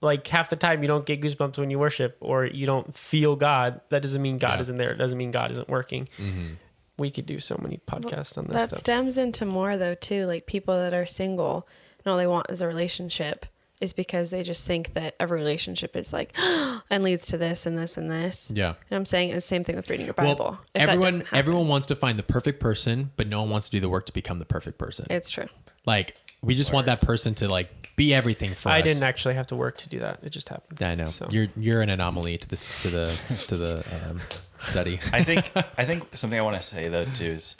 like 0.00 0.26
half 0.26 0.48
the 0.50 0.56
time 0.56 0.82
you 0.82 0.88
don't 0.88 1.04
get 1.06 1.20
goosebumps 1.20 1.58
when 1.58 1.70
you 1.70 1.78
worship 1.78 2.16
or 2.20 2.46
you 2.46 2.66
don't 2.66 2.94
feel 2.94 3.34
God. 3.36 3.80
That 3.90 4.02
doesn't 4.02 4.22
mean 4.22 4.38
God 4.38 4.54
Yeah. 4.54 4.60
isn't 4.60 4.76
there. 4.76 4.90
It 4.92 4.96
doesn't 4.98 5.18
mean 5.18 5.30
God 5.30 5.50
isn't 5.50 5.68
working. 5.68 6.08
Mm-hmm. 6.18 6.46
We 6.98 7.10
could 7.10 7.26
do 7.26 7.38
so 7.38 7.58
many 7.60 7.80
podcasts 7.86 8.36
on 8.38 8.46
this 8.46 8.54
that 8.56 8.68
stuff. 8.70 8.78
stems 8.80 9.18
into 9.18 9.44
more 9.46 9.76
though 9.76 9.94
too, 9.94 10.26
like 10.26 10.46
people 10.46 10.74
that 10.76 10.94
are 10.94 11.06
single 11.06 11.66
and 12.04 12.10
all 12.12 12.18
they 12.18 12.26
want 12.26 12.50
is 12.50 12.60
a 12.60 12.66
relationship 12.66 13.46
is 13.80 13.92
because 13.92 14.30
they 14.30 14.42
just 14.42 14.66
think 14.66 14.94
that 14.94 15.14
every 15.20 15.38
relationship 15.38 15.94
is 15.94 16.12
like 16.12 16.32
and 16.90 17.04
leads 17.04 17.26
to 17.28 17.38
this 17.38 17.66
and 17.66 17.78
this 17.78 17.96
and 17.96 18.10
this. 18.10 18.50
Yeah. 18.54 18.74
And 18.90 18.96
I'm 18.96 19.04
saying 19.04 19.28
it's 19.30 19.36
the 19.36 19.40
same 19.48 19.62
thing 19.62 19.76
with 19.76 19.88
reading 19.90 20.06
your 20.06 20.14
Bible. 20.14 20.44
Well, 20.44 20.60
everyone 20.74 21.22
everyone 21.32 21.68
wants 21.68 21.86
to 21.88 21.94
find 21.96 22.18
the 22.18 22.24
perfect 22.24 22.58
person, 22.60 23.12
but 23.16 23.28
no 23.28 23.40
one 23.42 23.50
wants 23.50 23.66
to 23.66 23.72
do 23.72 23.80
the 23.80 23.88
work 23.88 24.06
to 24.06 24.12
become 24.12 24.38
the 24.40 24.44
perfect 24.46 24.78
person. 24.78 25.06
it's 25.10 25.30
true. 25.30 25.46
like 25.86 26.16
we 26.42 26.54
just 26.54 26.72
want 26.72 26.86
that 26.86 27.00
person 27.00 27.34
to 27.34 27.48
like 27.48 27.77
be 27.98 28.14
everything 28.14 28.54
for 28.54 28.70
us. 28.70 28.74
I 28.74 28.78
us. 28.78 28.84
didn't 28.84 29.02
actually 29.02 29.34
have 29.34 29.48
to 29.48 29.56
work 29.56 29.76
to 29.78 29.88
do 29.90 29.98
that. 30.00 30.20
It 30.22 30.30
just 30.30 30.48
happened. 30.48 30.82
I 30.82 30.94
know 30.94 31.04
So. 31.04 31.28
you're 31.30 31.48
you're 31.56 31.82
an 31.82 31.90
anomaly 31.90 32.38
to 32.38 32.48
this 32.48 32.80
to 32.82 32.88
the 32.88 33.18
to 33.48 33.56
the 33.58 33.84
um, 34.08 34.20
study. 34.60 34.98
I 35.12 35.22
think 35.22 35.50
I 35.76 35.84
think 35.84 36.16
something 36.16 36.38
I 36.38 36.42
want 36.42 36.56
to 36.56 36.62
say 36.62 36.88
though 36.88 37.04
too 37.04 37.32
is 37.32 37.56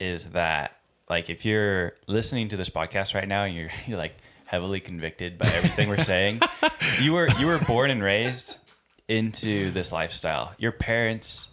is 0.00 0.30
that 0.30 0.76
like 1.08 1.30
if 1.30 1.44
you're 1.44 1.92
listening 2.08 2.48
to 2.48 2.56
this 2.56 2.70
podcast 2.70 3.14
right 3.14 3.28
now 3.28 3.44
and 3.44 3.54
you're 3.54 3.70
you're 3.86 3.98
like 3.98 4.16
heavily 4.46 4.80
convicted 4.80 5.38
by 5.38 5.46
everything 5.46 5.88
we're 5.88 5.98
saying, 5.98 6.40
you 7.00 7.12
were 7.12 7.28
you 7.38 7.46
were 7.46 7.58
born 7.60 7.90
and 7.90 8.02
raised 8.02 8.56
into 9.08 9.70
this 9.72 9.92
lifestyle. 9.92 10.54
Your 10.58 10.72
parents 10.72 11.48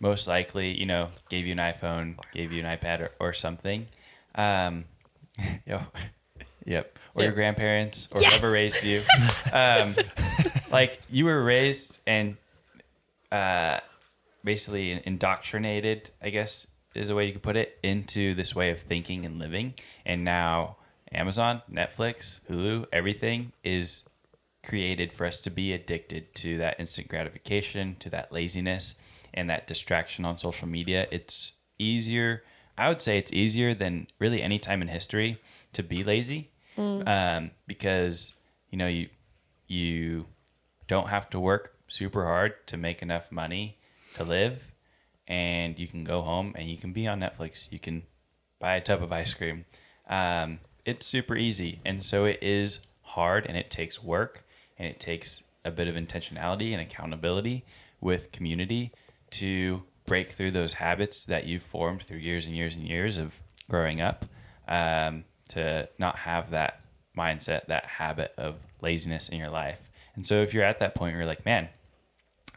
most 0.00 0.26
likely, 0.28 0.78
you 0.78 0.86
know, 0.86 1.08
gave 1.28 1.46
you 1.46 1.52
an 1.52 1.58
iPhone, 1.58 2.16
gave 2.32 2.52
you 2.52 2.64
an 2.64 2.76
iPad 2.78 3.00
or, 3.00 3.10
or 3.20 3.32
something. 3.32 3.86
Um, 4.34 4.84
yo, 5.66 5.80
yep. 6.64 6.93
Or 7.14 7.22
your 7.22 7.32
grandparents 7.32 8.08
or 8.12 8.20
Yes! 8.20 8.32
whoever 8.32 8.52
raised 8.52 8.84
you. 8.84 9.02
Um, 9.52 9.94
like 10.72 11.00
you 11.08 11.26
were 11.26 11.44
raised 11.44 12.00
and 12.08 12.36
uh, 13.30 13.78
basically 14.42 15.00
indoctrinated, 15.06 16.10
I 16.20 16.30
guess 16.30 16.66
is 16.94 17.08
a 17.08 17.14
way 17.14 17.26
you 17.26 17.32
could 17.32 17.42
put 17.42 17.56
it, 17.56 17.78
into 17.82 18.34
this 18.34 18.54
way 18.54 18.70
of 18.70 18.80
thinking 18.80 19.24
and 19.24 19.38
living. 19.38 19.74
And 20.04 20.24
now 20.24 20.76
Amazon, 21.12 21.62
Netflix, 21.70 22.40
Hulu, 22.50 22.86
everything 22.92 23.52
is 23.62 24.02
created 24.64 25.12
for 25.12 25.26
us 25.26 25.40
to 25.42 25.50
be 25.50 25.72
addicted 25.72 26.34
to 26.36 26.58
that 26.58 26.78
instant 26.80 27.08
gratification, 27.08 27.96
to 28.00 28.10
that 28.10 28.32
laziness, 28.32 28.94
and 29.32 29.50
that 29.50 29.66
distraction 29.66 30.24
on 30.24 30.38
social 30.38 30.68
media. 30.68 31.06
It's 31.10 31.52
easier, 31.78 32.42
I 32.78 32.88
would 32.88 33.02
say 33.02 33.18
it's 33.18 33.32
easier 33.32 33.74
than 33.74 34.06
really 34.18 34.42
any 34.42 34.58
time 34.58 34.80
in 34.80 34.88
history 34.88 35.40
to 35.72 35.82
be 35.82 36.02
lazy 36.02 36.50
um, 36.78 37.50
because, 37.66 38.34
you 38.70 38.78
know, 38.78 38.86
you, 38.86 39.08
you 39.66 40.26
don't 40.86 41.08
have 41.08 41.30
to 41.30 41.40
work 41.40 41.76
super 41.88 42.24
hard 42.24 42.66
to 42.66 42.76
make 42.76 43.02
enough 43.02 43.30
money 43.30 43.78
to 44.14 44.24
live 44.24 44.72
and 45.26 45.78
you 45.78 45.86
can 45.86 46.04
go 46.04 46.22
home 46.22 46.52
and 46.56 46.68
you 46.68 46.76
can 46.76 46.92
be 46.92 47.06
on 47.06 47.20
Netflix. 47.20 47.70
You 47.72 47.78
can 47.78 48.02
buy 48.58 48.76
a 48.76 48.80
tub 48.80 49.02
of 49.02 49.12
ice 49.12 49.32
cream. 49.32 49.64
Um, 50.08 50.58
it's 50.84 51.06
super 51.06 51.36
easy. 51.36 51.80
And 51.84 52.02
so 52.02 52.24
it 52.24 52.42
is 52.42 52.80
hard 53.02 53.46
and 53.46 53.56
it 53.56 53.70
takes 53.70 54.02
work 54.02 54.44
and 54.78 54.86
it 54.88 55.00
takes 55.00 55.42
a 55.64 55.70
bit 55.70 55.88
of 55.88 55.94
intentionality 55.94 56.72
and 56.72 56.80
accountability 56.80 57.64
with 58.00 58.32
community 58.32 58.92
to 59.30 59.82
break 60.06 60.28
through 60.28 60.50
those 60.50 60.74
habits 60.74 61.24
that 61.26 61.46
you've 61.46 61.62
formed 61.62 62.02
through 62.02 62.18
years 62.18 62.46
and 62.46 62.54
years 62.54 62.74
and 62.74 62.86
years 62.86 63.16
of 63.16 63.32
growing 63.70 64.00
up 64.00 64.26
um, 64.68 65.24
to 65.50 65.88
not 65.98 66.16
have 66.16 66.50
that 66.50 66.80
mindset, 67.16 67.66
that 67.66 67.84
habit 67.84 68.34
of 68.36 68.56
laziness 68.80 69.28
in 69.28 69.38
your 69.38 69.50
life. 69.50 69.80
And 70.16 70.26
so 70.26 70.42
if 70.42 70.54
you're 70.54 70.64
at 70.64 70.80
that 70.80 70.94
point 70.94 71.12
where 71.12 71.22
you're 71.22 71.28
like, 71.28 71.44
man, 71.44 71.68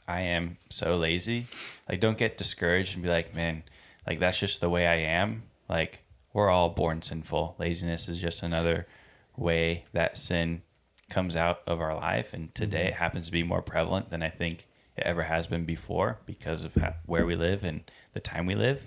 I 0.07 0.21
am 0.21 0.57
so 0.69 0.95
lazy. 0.95 1.47
Like, 1.89 1.99
don't 1.99 2.17
get 2.17 2.37
discouraged 2.37 2.93
and 2.93 3.03
be 3.03 3.09
like, 3.09 3.35
man, 3.35 3.63
like 4.05 4.19
that's 4.19 4.39
just 4.39 4.61
the 4.61 4.69
way 4.69 4.87
I 4.87 4.95
am. 4.95 5.43
Like, 5.67 6.03
we're 6.33 6.49
all 6.49 6.69
born 6.69 7.01
sinful. 7.01 7.55
Laziness 7.59 8.07
is 8.07 8.19
just 8.19 8.43
another 8.43 8.87
way 9.35 9.85
that 9.93 10.17
sin 10.17 10.61
comes 11.09 11.35
out 11.35 11.61
of 11.67 11.81
our 11.81 11.95
life. 11.95 12.33
And 12.33 12.53
today 12.53 12.87
it 12.87 12.93
happens 12.93 13.25
to 13.27 13.31
be 13.31 13.43
more 13.43 13.61
prevalent 13.61 14.09
than 14.09 14.23
I 14.23 14.29
think 14.29 14.67
it 14.95 15.05
ever 15.05 15.23
has 15.23 15.47
been 15.47 15.65
before 15.65 16.19
because 16.25 16.63
of 16.63 16.75
how, 16.75 16.95
where 17.05 17.25
we 17.25 17.35
live 17.35 17.63
and 17.63 17.81
the 18.13 18.19
time 18.19 18.45
we 18.45 18.55
live. 18.55 18.81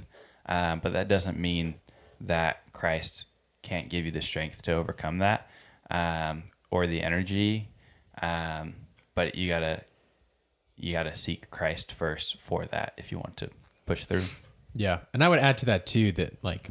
Um, 0.47 0.81
but 0.81 0.93
that 0.93 1.09
doesn't 1.09 1.39
mean 1.39 1.75
that 2.21 2.63
Christ 2.73 3.27
can't 3.63 3.89
give 3.89 4.05
you 4.05 4.11
the 4.11 4.23
strength 4.23 4.63
to 4.63 4.73
overcome 4.73 5.19
that 5.19 5.49
um, 5.91 6.45
or 6.71 6.87
the 6.87 7.03
energy. 7.03 7.69
Um, 8.23 8.75
but 9.15 9.35
you 9.35 9.49
gotta 9.49 9.83
you 10.77 10.93
got 10.93 11.05
to 11.05 11.15
seek 11.15 11.51
Christ 11.51 11.93
first 11.93 12.41
for 12.41 12.65
that 12.67 12.95
if 12.97 13.13
you 13.13 13.19
want 13.19 13.37
to 13.39 13.51
push 13.87 14.05
through. 14.07 14.25
Yeah, 14.75 15.01
and 15.13 15.23
I 15.23 15.29
would 15.29 15.39
add 15.39 15.59
to 15.59 15.67
that 15.67 15.87
too 15.87 16.13
that 16.13 16.43
like 16.43 16.71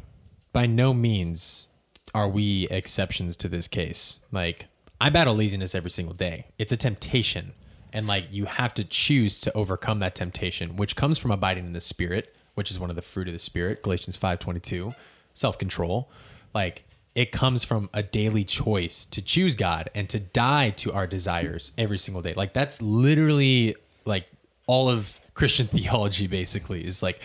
by 0.52 0.66
no 0.66 0.92
means 0.92 1.68
are 2.14 2.28
we 2.28 2.66
exceptions 2.68 3.36
to 3.38 3.48
this 3.48 3.68
case. 3.68 4.20
Like 4.32 4.66
I 5.00 5.10
battle 5.10 5.34
laziness 5.34 5.74
every 5.74 5.90
single 5.90 6.14
day. 6.14 6.46
It's 6.58 6.72
a 6.72 6.76
temptation, 6.76 7.52
and 7.92 8.06
like 8.06 8.26
you 8.30 8.46
have 8.46 8.74
to 8.74 8.84
choose 8.84 9.40
to 9.40 9.52
overcome 9.52 10.00
that 10.00 10.14
temptation, 10.14 10.76
which 10.76 10.96
comes 10.96 11.18
from 11.18 11.30
abiding 11.30 11.66
in 11.66 11.72
the 11.72 11.80
Spirit, 11.80 12.34
which 12.54 12.70
is 12.70 12.78
one 12.78 12.90
of 12.90 12.96
the 12.96 13.02
fruit 13.02 13.28
of 13.28 13.32
the 13.32 13.38
Spirit. 13.38 13.82
Galatians 13.82 14.16
five 14.16 14.38
twenty 14.38 14.60
two, 14.60 14.94
self 15.34 15.58
control. 15.58 16.10
Like 16.54 16.84
it 17.14 17.32
comes 17.32 17.64
from 17.64 17.90
a 17.92 18.02
daily 18.02 18.44
choice 18.44 19.04
to 19.06 19.20
choose 19.20 19.54
God 19.54 19.90
and 19.94 20.08
to 20.08 20.20
die 20.20 20.70
to 20.70 20.92
our 20.92 21.06
desires 21.06 21.72
every 21.76 21.98
single 21.98 22.22
day. 22.22 22.34
Like 22.34 22.52
that's 22.52 22.80
literally 22.80 23.76
like 24.04 24.26
all 24.66 24.88
of 24.88 25.20
Christian 25.34 25.66
theology 25.68 26.26
basically 26.26 26.86
is 26.86 27.02
like 27.02 27.20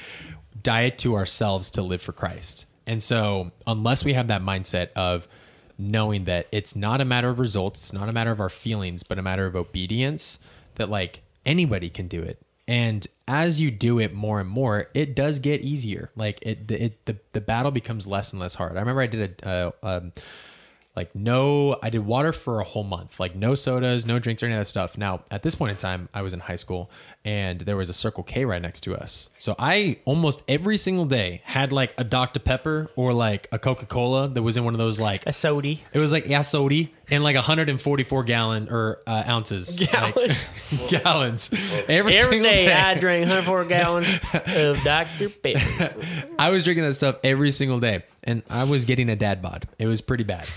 diet 0.61 0.97
to 0.99 1.15
ourselves 1.15 1.69
to 1.71 1.81
live 1.81 2.01
for 2.01 2.11
Christ. 2.11 2.65
And 2.87 3.01
so, 3.01 3.51
unless 3.65 4.05
we 4.05 4.13
have 4.13 4.27
that 4.27 4.41
mindset 4.41 4.89
of 4.95 5.27
knowing 5.77 6.25
that 6.25 6.47
it's 6.51 6.75
not 6.75 7.01
a 7.01 7.05
matter 7.05 7.29
of 7.29 7.39
results, 7.39 7.81
it's 7.81 7.93
not 7.93 8.09
a 8.09 8.13
matter 8.13 8.31
of 8.31 8.39
our 8.39 8.49
feelings, 8.49 9.03
but 9.03 9.17
a 9.17 9.21
matter 9.21 9.45
of 9.45 9.55
obedience, 9.55 10.39
that 10.75 10.89
like 10.89 11.21
anybody 11.45 11.89
can 11.89 12.07
do 12.07 12.21
it. 12.21 12.39
And 12.67 13.05
as 13.27 13.59
you 13.59 13.71
do 13.71 13.99
it 13.99 14.13
more 14.13 14.39
and 14.39 14.49
more, 14.49 14.89
it 14.93 15.15
does 15.15 15.39
get 15.39 15.61
easier. 15.61 16.11
Like 16.15 16.39
it, 16.41 16.67
the, 16.67 16.83
it 16.85 17.05
the, 17.05 17.17
the 17.33 17.41
battle 17.41 17.71
becomes 17.71 18.05
less 18.07 18.31
and 18.31 18.39
less 18.39 18.55
hard. 18.55 18.77
I 18.77 18.79
remember 18.79 19.01
I 19.01 19.07
did 19.07 19.41
a, 19.43 19.47
uh, 19.47 19.71
um, 19.81 20.13
like 20.95 21.13
no 21.13 21.77
i 21.83 21.89
did 21.89 22.05
water 22.05 22.31
for 22.31 22.59
a 22.59 22.63
whole 22.63 22.83
month 22.83 23.19
like 23.19 23.35
no 23.35 23.53
sodas 23.53 24.05
no 24.05 24.17
drinks 24.17 24.41
or 24.41 24.45
any 24.45 24.55
of 24.55 24.59
that 24.59 24.65
stuff 24.65 24.97
now 24.97 25.21
at 25.29 25.43
this 25.43 25.55
point 25.55 25.71
in 25.71 25.77
time 25.77 26.07
i 26.13 26.21
was 26.21 26.33
in 26.33 26.39
high 26.39 26.55
school 26.55 26.89
and 27.23 27.61
there 27.61 27.75
was 27.75 27.89
a 27.89 27.93
circle 27.93 28.23
k 28.23 28.45
right 28.45 28.61
next 28.61 28.81
to 28.81 28.95
us 28.95 29.29
so 29.37 29.55
i 29.59 29.97
almost 30.05 30.43
every 30.47 30.77
single 30.77 31.05
day 31.05 31.41
had 31.45 31.71
like 31.71 31.93
a 31.97 32.03
dr 32.03 32.39
pepper 32.41 32.89
or 32.95 33.13
like 33.13 33.47
a 33.51 33.59
coca-cola 33.59 34.27
that 34.29 34.41
was 34.41 34.57
in 34.57 34.63
one 34.63 34.73
of 34.73 34.77
those 34.77 34.99
like 34.99 35.25
A 35.25 35.33
sody. 35.33 35.83
it 35.93 35.99
was 35.99 36.11
like 36.11 36.27
yeah 36.27 36.41
sody 36.41 36.93
in 37.09 37.23
like 37.23 37.35
144 37.35 38.23
gallon 38.23 38.67
or 38.69 38.99
uh, 39.07 39.23
ounces, 39.27 39.79
like- 39.81 39.91
Gallons. 39.91 40.81
gallons 40.89 41.49
every, 41.87 41.93
Every 41.95 42.13
single 42.13 42.43
day 42.43 42.65
day. 42.65 42.73
I 42.73 42.93
drink 42.95 43.21
104 43.27 43.65
gallons 43.65 44.07
of 44.47 44.83
Dr. 44.83 45.29
Pepper. 45.29 45.95
I 46.39 46.49
was 46.49 46.63
drinking 46.63 46.83
that 46.85 46.93
stuff 46.93 47.17
every 47.23 47.51
single 47.51 47.79
day, 47.79 48.03
and 48.23 48.43
I 48.49 48.63
was 48.63 48.85
getting 48.85 49.09
a 49.09 49.15
dad 49.15 49.41
bod. 49.41 49.67
It 49.79 49.87
was 49.87 50.01
pretty 50.01 50.23
bad. 50.23 50.47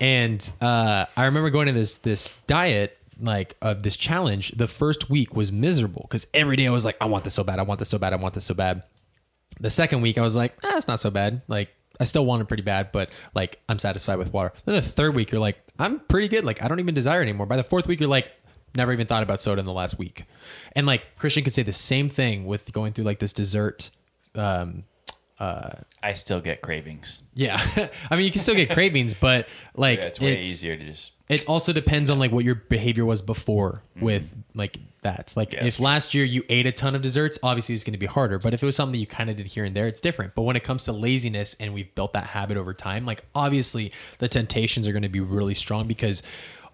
And 0.00 0.50
uh, 0.60 1.06
I 1.16 1.24
remember 1.26 1.50
going 1.50 1.66
to 1.68 1.72
this 1.72 1.96
this 1.98 2.36
diet, 2.46 2.98
like 3.20 3.56
of 3.62 3.82
this 3.82 3.96
challenge. 3.96 4.52
The 4.56 4.66
first 4.66 5.08
week 5.08 5.34
was 5.34 5.52
miserable 5.52 6.02
because 6.02 6.26
every 6.34 6.56
day 6.56 6.66
I 6.66 6.70
was 6.70 6.84
like, 6.84 6.96
I 7.00 7.06
want 7.06 7.24
this 7.24 7.34
so 7.34 7.44
bad, 7.44 7.58
I 7.58 7.62
want 7.62 7.78
this 7.78 7.88
so 7.88 7.98
bad, 7.98 8.12
I 8.12 8.16
want 8.16 8.34
this 8.34 8.44
so 8.44 8.54
bad. 8.54 8.82
The 9.60 9.70
second 9.70 10.02
week 10.02 10.18
I 10.18 10.22
was 10.22 10.34
like, 10.34 10.60
that's 10.60 10.76
it's 10.78 10.88
not 10.88 10.98
so 11.00 11.10
bad. 11.10 11.42
Like 11.46 11.72
I 12.00 12.04
still 12.04 12.26
want 12.26 12.42
it 12.42 12.48
pretty 12.48 12.62
bad, 12.62 12.90
but 12.92 13.10
like 13.34 13.60
I'm 13.68 13.78
satisfied 13.78 14.16
with 14.16 14.32
water. 14.32 14.52
Then 14.64 14.74
the 14.74 14.82
third 14.82 15.14
week 15.14 15.30
you're 15.30 15.40
like, 15.40 15.58
I'm 15.78 16.00
pretty 16.00 16.28
good. 16.28 16.44
Like 16.44 16.62
I 16.62 16.68
don't 16.68 16.80
even 16.80 16.94
desire 16.94 17.22
anymore. 17.22 17.46
By 17.46 17.56
the 17.56 17.64
fourth 17.64 17.86
week 17.86 18.00
you're 18.00 18.08
like, 18.08 18.30
never 18.76 18.92
even 18.92 19.06
thought 19.06 19.22
about 19.22 19.40
soda 19.40 19.60
in 19.60 19.66
the 19.66 19.72
last 19.72 19.98
week. 19.98 20.24
And 20.74 20.86
like 20.86 21.02
Christian 21.18 21.44
could 21.44 21.52
say 21.54 21.62
the 21.62 21.72
same 21.72 22.08
thing 22.08 22.44
with 22.46 22.72
going 22.72 22.92
through 22.92 23.04
like 23.04 23.20
this 23.20 23.32
dessert 23.32 23.90
um, 24.34 24.84
uh, 25.38 25.70
I 26.02 26.14
still 26.14 26.40
get 26.40 26.62
cravings. 26.62 27.22
yeah, 27.34 27.60
I 28.10 28.16
mean 28.16 28.24
you 28.24 28.30
can 28.30 28.40
still 28.40 28.54
get 28.54 28.70
cravings, 28.72 29.14
but 29.14 29.48
like 29.74 29.98
Yeah, 30.00 30.06
it's 30.06 30.20
way 30.20 30.40
easier 30.40 30.76
to 30.76 30.84
just. 30.84 31.12
It 31.28 31.46
also 31.46 31.72
depends 31.72 32.10
on 32.10 32.18
like 32.18 32.32
what 32.32 32.44
your 32.44 32.54
behavior 32.54 33.04
was 33.04 33.22
before 33.22 33.82
with 33.98 34.34
like 34.54 34.78
that. 35.02 35.32
Like 35.36 35.54
Yeah, 35.54 35.64
if 35.64 35.80
last 35.80 36.12
year 36.12 36.24
you 36.24 36.42
ate 36.50 36.66
a 36.66 36.72
ton 36.72 36.94
of 36.94 37.00
desserts, 37.00 37.38
obviously 37.42 37.74
it's 37.74 37.84
going 37.84 37.92
to 37.92 37.98
be 37.98 38.06
harder. 38.06 38.38
But 38.38 38.52
if 38.52 38.62
it 38.62 38.66
was 38.66 38.76
something 38.76 38.92
that 38.92 38.98
you 38.98 39.06
kind 39.06 39.30
of 39.30 39.36
did 39.36 39.46
here 39.46 39.64
and 39.64 39.74
there, 39.74 39.86
it's 39.86 40.02
different. 40.02 40.34
But 40.34 40.42
when 40.42 40.54
it 40.54 40.64
comes 40.64 40.84
to 40.84 40.92
laziness 40.92 41.54
and 41.58 41.72
we've 41.72 41.94
built 41.94 42.12
that 42.12 42.26
habit 42.28 42.58
over 42.58 42.74
time, 42.74 43.06
like 43.06 43.24
obviously 43.34 43.90
the 44.18 44.28
temptations 44.28 44.86
are 44.86 44.92
going 44.92 45.02
to 45.02 45.08
be 45.08 45.20
really 45.20 45.54
strong 45.54 45.88
because 45.88 46.22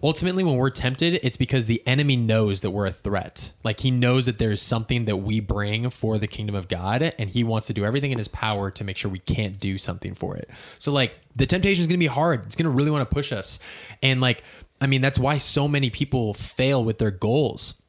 ultimately 0.03 0.43
when 0.43 0.55
we're 0.55 0.69
tempted 0.69 1.19
it's 1.23 1.37
because 1.37 1.65
the 1.65 1.85
enemy 1.87 2.15
knows 2.15 2.61
that 2.61 2.71
we're 2.71 2.85
a 2.85 2.91
threat. 2.91 3.53
Like 3.63 3.81
he 3.81 3.91
knows 3.91 4.25
that 4.25 4.37
there's 4.37 4.61
something 4.61 5.05
that 5.05 5.17
we 5.17 5.39
bring 5.39 5.89
for 5.89 6.17
the 6.17 6.27
kingdom 6.27 6.55
of 6.55 6.67
god 6.67 7.13
and 7.17 7.29
he 7.29 7.43
wants 7.43 7.67
to 7.67 7.73
do 7.73 7.85
everything 7.85 8.11
in 8.11 8.17
his 8.17 8.27
power 8.27 8.71
to 8.71 8.83
make 8.83 8.97
sure 8.97 9.11
we 9.11 9.19
can't 9.19 9.59
do 9.59 9.77
something 9.77 10.13
for 10.13 10.35
it. 10.35 10.49
So 10.77 10.91
like 10.91 11.15
the 11.35 11.45
temptation 11.45 11.81
is 11.81 11.87
going 11.87 11.99
to 11.99 12.03
be 12.03 12.07
hard. 12.07 12.45
It's 12.45 12.55
going 12.55 12.65
to 12.65 12.69
really 12.69 12.91
want 12.91 13.07
to 13.07 13.13
push 13.13 13.31
us. 13.31 13.59
And 14.01 14.21
like 14.21 14.43
i 14.79 14.87
mean 14.87 15.01
that's 15.01 15.19
why 15.19 15.37
so 15.37 15.67
many 15.67 15.89
people 15.89 16.33
fail 16.33 16.83
with 16.83 16.97
their 16.97 17.11
goals. 17.11 17.81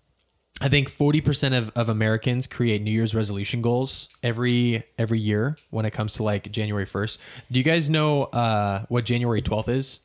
I 0.60 0.68
think 0.68 0.88
40% 0.88 1.58
of, 1.58 1.70
of 1.74 1.88
Americans 1.88 2.46
create 2.46 2.82
New 2.82 2.92
Year's 2.92 3.16
resolution 3.16 3.62
goals 3.62 4.08
every 4.22 4.84
every 4.96 5.18
year 5.18 5.56
when 5.70 5.84
it 5.84 5.90
comes 5.90 6.12
to 6.14 6.22
like 6.22 6.52
January 6.52 6.86
1st. 6.86 7.18
Do 7.50 7.58
you 7.58 7.64
guys 7.64 7.90
know 7.90 8.24
uh, 8.24 8.84
what 8.88 9.04
January 9.04 9.42
12th 9.42 9.68
is? 9.68 10.00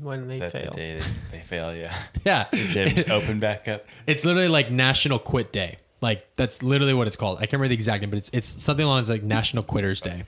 When 0.00 0.28
they 0.28 0.40
Is 0.40 0.52
fail. 0.52 0.70
the 0.70 0.76
day 0.76 1.00
they 1.30 1.40
fail? 1.40 1.74
Yeah. 1.74 1.94
Yeah. 2.24 2.46
Gyms 2.52 3.10
open 3.10 3.38
back 3.38 3.68
up. 3.68 3.86
It's 4.06 4.24
literally 4.24 4.48
like 4.48 4.70
National 4.70 5.18
Quit 5.18 5.52
Day. 5.52 5.76
Like 6.00 6.26
that's 6.36 6.62
literally 6.62 6.94
what 6.94 7.06
it's 7.06 7.16
called. 7.16 7.38
I 7.38 7.40
can't 7.42 7.54
remember 7.54 7.68
the 7.68 7.74
exact 7.74 8.00
name, 8.02 8.10
but 8.10 8.18
it's 8.18 8.30
it's 8.32 8.62
something 8.62 8.84
along 8.84 8.96
lines 8.96 9.10
like 9.10 9.22
National 9.22 9.62
Quitters 9.62 10.02
Day, 10.02 10.24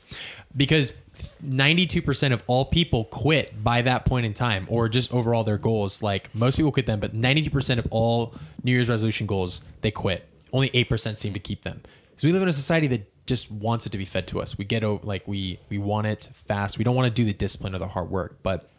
because 0.57 0.95
ninety 1.43 1.87
two 1.87 2.01
percent 2.01 2.33
of 2.33 2.43
all 2.47 2.65
people 2.65 3.05
quit 3.05 3.63
by 3.63 3.83
that 3.83 4.07
point 4.07 4.25
in 4.25 4.33
time, 4.33 4.67
or 4.71 4.89
just 4.89 5.13
overall 5.13 5.45
their 5.45 5.59
goals. 5.59 6.03
Like 6.03 6.35
most 6.35 6.57
people 6.57 6.73
quit 6.73 6.87
them, 6.87 6.99
but 7.01 7.13
ninety 7.13 7.43
two 7.43 7.51
percent 7.51 7.79
of 7.79 7.87
all 7.91 8.35
New 8.63 8.73
Year's 8.73 8.89
resolution 8.89 9.27
goals 9.27 9.61
they 9.83 9.91
quit. 9.91 10.27
Only 10.53 10.71
eight 10.73 10.89
percent 10.89 11.19
seem 11.19 11.35
to 11.35 11.41
keep 11.41 11.63
them. 11.63 11.83
Because 12.11 12.25
we 12.25 12.33
live 12.33 12.43
in 12.43 12.49
a 12.49 12.55
society 12.55 12.87
that 12.89 13.27
just 13.27 13.51
wants 13.51 13.85
it 13.85 13.91
to 13.91 13.99
be 13.99 14.07
fed 14.07 14.27
to 14.29 14.41
us. 14.41 14.57
We 14.57 14.65
get 14.65 14.83
over 14.83 15.05
like 15.07 15.29
we 15.29 15.59
we 15.69 15.77
want 15.77 16.07
it 16.07 16.31
fast. 16.33 16.79
We 16.79 16.85
don't 16.85 16.97
want 16.97 17.07
to 17.07 17.13
do 17.13 17.25
the 17.27 17.35
discipline 17.35 17.75
or 17.75 17.79
the 17.79 17.89
hard 17.89 18.11
work, 18.11 18.39
but. 18.43 18.71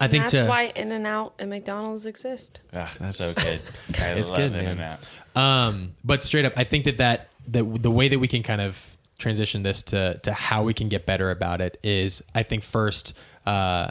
I 0.00 0.08
think 0.08 0.22
That's 0.30 0.44
to, 0.44 0.48
why 0.48 0.72
In 0.74 0.92
and 0.92 1.06
Out 1.06 1.34
and 1.38 1.50
McDonald's 1.50 2.06
exist. 2.06 2.62
Ah, 2.72 2.90
That's- 2.98 3.16
so 3.34 3.42
good. 3.42 3.60
I 3.98 4.02
It's 4.18 4.30
love 4.30 4.38
good, 4.38 4.52
In 4.52 4.64
man. 4.64 4.66
and 4.66 4.80
Out. 4.80 5.08
Um, 5.36 5.92
but 6.04 6.22
straight 6.22 6.44
up, 6.46 6.54
I 6.56 6.64
think 6.64 6.84
that 6.86 6.96
that 6.96 7.28
the 7.46 7.62
the 7.62 7.90
way 7.90 8.08
that 8.08 8.18
we 8.18 8.26
can 8.28 8.42
kind 8.42 8.60
of 8.60 8.96
transition 9.18 9.62
this 9.62 9.82
to 9.84 10.18
to 10.22 10.32
how 10.32 10.62
we 10.64 10.72
can 10.74 10.88
get 10.88 11.04
better 11.06 11.30
about 11.30 11.60
it 11.60 11.78
is, 11.82 12.22
I 12.34 12.42
think 12.42 12.62
first, 12.64 13.16
uh, 13.46 13.90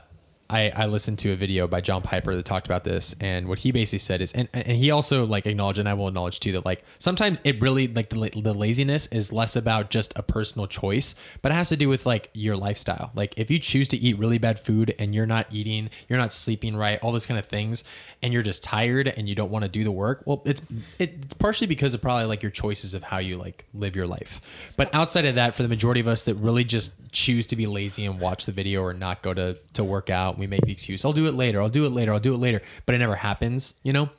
I 0.50 0.72
I 0.76 0.86
listened 0.88 1.20
to 1.20 1.32
a 1.32 1.36
video 1.36 1.68
by 1.68 1.82
John 1.82 2.02
Piper 2.02 2.36
that 2.36 2.46
talked 2.46 2.66
about 2.66 2.84
this, 2.84 3.14
and 3.20 3.48
what 3.48 3.60
he 3.60 3.72
basically 3.72 4.00
said 4.00 4.22
is, 4.22 4.34
and 4.34 4.48
and 4.54 4.78
he 4.78 4.90
also 4.92 5.26
like 5.26 5.46
acknowledged, 5.46 5.80
and 5.80 5.88
I 5.88 5.94
will 5.94 6.08
acknowledge 6.08 6.40
too 6.40 6.52
that 6.54 6.66
like 6.66 6.84
sometimes 6.98 7.40
it 7.44 7.62
really 7.62 7.88
like 7.88 8.10
the 8.10 8.32
the 8.36 8.54
laziness 8.54 9.08
is 9.08 9.32
less 9.32 9.56
about 9.56 9.90
just 9.90 10.18
a 10.18 10.24
personal 10.24 10.68
choice, 10.68 11.14
but 11.42 11.52
it 11.52 11.56
has 11.56 11.70
to 11.70 11.78
do 11.78 11.88
with 11.88 12.06
like 12.06 12.30
your 12.34 12.58
lifestyle. 12.58 13.12
Like 13.14 13.38
if 13.38 13.52
you 13.52 13.60
choose 13.60 13.88
to 13.90 13.98
eat 13.98 14.18
really 14.18 14.40
bad 14.40 14.60
food 14.60 14.96
and 14.98 15.14
you're 15.14 15.28
not 15.28 15.48
eating, 15.52 15.90
you're 16.08 16.20
not 16.20 16.34
sleeping 16.34 16.76
right, 16.76 17.00
all 17.04 17.12
those 17.12 17.28
kind 17.28 17.40
of 17.40 17.46
things, 17.46 17.84
and 18.24 18.34
you're 18.34 18.44
just 18.44 18.64
tired 18.64 19.08
and 19.08 19.30
you 19.30 19.36
don't 19.36 19.52
want 19.52 19.64
to 19.64 19.70
do 19.70 19.84
the 19.84 19.92
work, 19.92 20.24
well, 20.26 20.42
it's 20.46 20.62
it's 20.98 21.34
partially 21.36 21.68
because 21.68 21.94
of 21.94 22.02
probably 22.02 22.26
like 22.26 22.42
your 22.42 22.52
choices 22.52 22.96
of 22.96 23.04
how 23.04 23.20
you 23.20 23.38
like 23.38 23.66
live 23.74 23.96
your 23.96 24.08
life. 24.08 24.74
But 24.78 24.94
outside 24.96 25.26
of 25.26 25.36
that, 25.36 25.54
for 25.54 25.62
the 25.62 25.70
majority 25.70 26.02
of 26.02 26.08
us 26.08 26.24
that 26.24 26.36
really 26.36 26.64
just 26.64 26.94
choose 27.12 27.46
to 27.48 27.56
be 27.56 27.68
lazy 27.68 28.06
and 28.06 28.20
watch 28.20 28.46
the 28.46 28.52
video 28.52 28.82
or 28.82 28.94
not 28.94 29.22
go 29.22 29.34
to 29.34 29.58
to 29.74 29.84
work 29.84 30.10
out, 30.10 30.39
we 30.40 30.48
make 30.48 30.62
the 30.62 30.72
excuse, 30.72 31.06
I'll 31.06 31.14
do 31.14 31.28
it 31.28 31.34
later, 31.34 31.62
I'll 31.62 31.70
do 31.70 31.86
it 31.86 31.92
later, 31.92 32.14
I'll 32.14 32.20
do 32.20 32.34
it 32.34 32.40
later, 32.40 32.62
but 32.86 32.96
it 32.96 33.00
never 33.00 33.16
happens, 33.16 33.76
you 33.84 33.94
know? 33.94 34.10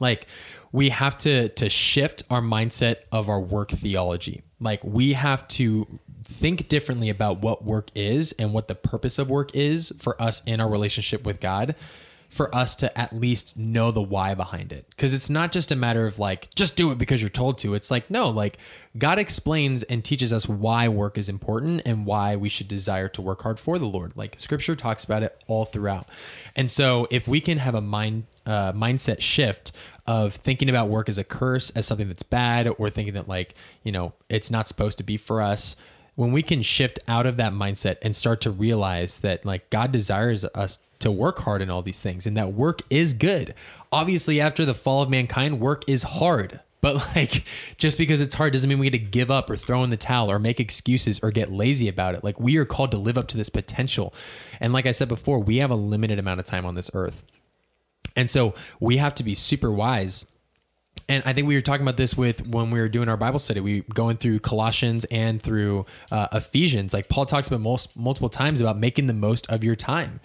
like 0.00 0.26
we 0.72 0.90
have 0.90 1.16
to 1.18 1.48
to 1.50 1.68
shift 1.68 2.22
our 2.30 2.40
mindset 2.40 2.96
of 3.12 3.28
our 3.28 3.40
work 3.40 3.70
theology 3.70 4.42
like 4.60 4.82
we 4.84 5.12
have 5.12 5.46
to 5.48 5.86
think 6.24 6.68
differently 6.68 7.08
about 7.08 7.38
what 7.40 7.64
work 7.64 7.90
is 7.94 8.32
and 8.32 8.52
what 8.52 8.68
the 8.68 8.74
purpose 8.74 9.18
of 9.18 9.30
work 9.30 9.54
is 9.54 9.92
for 9.98 10.20
us 10.20 10.42
in 10.44 10.60
our 10.60 10.68
relationship 10.68 11.24
with 11.24 11.40
god 11.40 11.74
for 12.36 12.54
us 12.54 12.76
to 12.76 12.96
at 12.98 13.14
least 13.14 13.58
know 13.58 13.90
the 13.90 14.02
why 14.02 14.34
behind 14.34 14.72
it. 14.72 14.86
Because 14.90 15.12
it's 15.12 15.30
not 15.30 15.50
just 15.50 15.72
a 15.72 15.76
matter 15.76 16.06
of 16.06 16.18
like 16.18 16.54
just 16.54 16.76
do 16.76 16.90
it 16.92 16.98
because 16.98 17.22
you're 17.22 17.30
told 17.30 17.58
to. 17.58 17.74
It's 17.74 17.90
like 17.90 18.10
no 18.10 18.28
like 18.28 18.58
god 18.98 19.18
explains 19.18 19.82
and 19.84 20.04
teaches 20.04 20.32
us 20.32 20.48
why 20.48 20.86
work 20.88 21.18
is 21.18 21.28
important 21.28 21.82
and 21.84 22.06
why 22.06 22.36
we 22.36 22.48
should 22.48 22.68
desire 22.68 23.08
to 23.08 23.22
work 23.22 23.42
hard 23.42 23.58
for 23.58 23.78
the 23.78 23.86
lord. 23.86 24.12
Like 24.16 24.38
scripture 24.38 24.76
talks 24.76 25.02
about 25.02 25.22
it 25.22 25.42
all 25.46 25.64
throughout. 25.64 26.08
And 26.54 26.70
so 26.70 27.08
if 27.10 27.26
we 27.26 27.40
can 27.40 27.58
have 27.58 27.74
a 27.74 27.80
mind 27.80 28.24
uh, 28.44 28.72
mindset 28.72 29.20
shift 29.20 29.72
of 30.06 30.34
thinking 30.34 30.68
about 30.68 30.88
work 30.88 31.08
as 31.08 31.18
a 31.18 31.24
curse, 31.24 31.70
as 31.70 31.86
something 31.86 32.06
that's 32.06 32.22
bad, 32.22 32.68
or 32.78 32.90
thinking 32.90 33.14
that 33.14 33.28
like 33.28 33.54
you 33.82 33.92
know 33.92 34.12
it's 34.28 34.50
not 34.50 34.68
supposed 34.68 34.98
to 34.98 35.04
be 35.04 35.16
for 35.16 35.40
us. 35.40 35.76
When 36.14 36.32
we 36.32 36.42
can 36.42 36.62
shift 36.62 36.98
out 37.08 37.26
of 37.26 37.36
that 37.36 37.52
mindset 37.52 37.96
and 38.00 38.16
start 38.16 38.40
to 38.42 38.50
realize 38.50 39.18
that 39.18 39.44
like 39.44 39.68
God 39.68 39.92
desires 39.92 40.46
us 40.54 40.78
to 41.00 41.10
work 41.10 41.40
hard 41.40 41.62
in 41.62 41.70
all 41.70 41.82
these 41.82 42.02
things, 42.02 42.26
and 42.26 42.36
that 42.36 42.52
work 42.52 42.82
is 42.90 43.14
good. 43.14 43.54
Obviously, 43.92 44.40
after 44.40 44.64
the 44.64 44.74
fall 44.74 45.02
of 45.02 45.10
mankind, 45.10 45.60
work 45.60 45.88
is 45.88 46.02
hard. 46.04 46.60
But 46.80 46.94
like, 47.16 47.44
just 47.78 47.98
because 47.98 48.20
it's 48.20 48.34
hard 48.34 48.52
doesn't 48.52 48.68
mean 48.68 48.78
we 48.78 48.90
get 48.90 48.98
to 48.98 49.04
give 49.04 49.30
up 49.30 49.50
or 49.50 49.56
throw 49.56 49.82
in 49.84 49.90
the 49.90 49.96
towel 49.96 50.30
or 50.30 50.38
make 50.38 50.60
excuses 50.60 51.18
or 51.20 51.30
get 51.30 51.50
lazy 51.50 51.88
about 51.88 52.14
it. 52.14 52.22
Like, 52.22 52.38
we 52.38 52.56
are 52.56 52.64
called 52.64 52.90
to 52.92 52.98
live 52.98 53.18
up 53.18 53.28
to 53.28 53.36
this 53.36 53.48
potential. 53.48 54.14
And 54.60 54.72
like 54.72 54.86
I 54.86 54.92
said 54.92 55.08
before, 55.08 55.38
we 55.38 55.58
have 55.58 55.70
a 55.70 55.76
limited 55.76 56.18
amount 56.18 56.40
of 56.40 56.46
time 56.46 56.64
on 56.64 56.74
this 56.74 56.90
earth. 56.94 57.22
And 58.14 58.30
so 58.30 58.54
we 58.80 58.96
have 58.96 59.14
to 59.16 59.22
be 59.22 59.34
super 59.34 59.70
wise. 59.70 60.30
And 61.08 61.22
I 61.24 61.32
think 61.32 61.46
we 61.46 61.54
were 61.54 61.60
talking 61.60 61.82
about 61.82 61.98
this 61.98 62.16
with 62.16 62.46
when 62.46 62.70
we 62.70 62.80
were 62.80 62.88
doing 62.88 63.08
our 63.08 63.16
Bible 63.16 63.38
study. 63.38 63.60
We 63.60 63.82
going 63.82 64.16
through 64.16 64.40
Colossians 64.40 65.04
and 65.06 65.40
through 65.40 65.86
uh, 66.10 66.28
Ephesians. 66.32 66.92
Like 66.92 67.08
Paul 67.08 67.26
talks 67.26 67.46
about 67.46 67.60
most 67.60 67.96
multiple 67.96 68.28
times 68.28 68.60
about 68.60 68.78
making 68.78 69.06
the 69.06 69.12
most 69.12 69.46
of 69.48 69.62
your 69.62 69.76
time, 69.76 70.18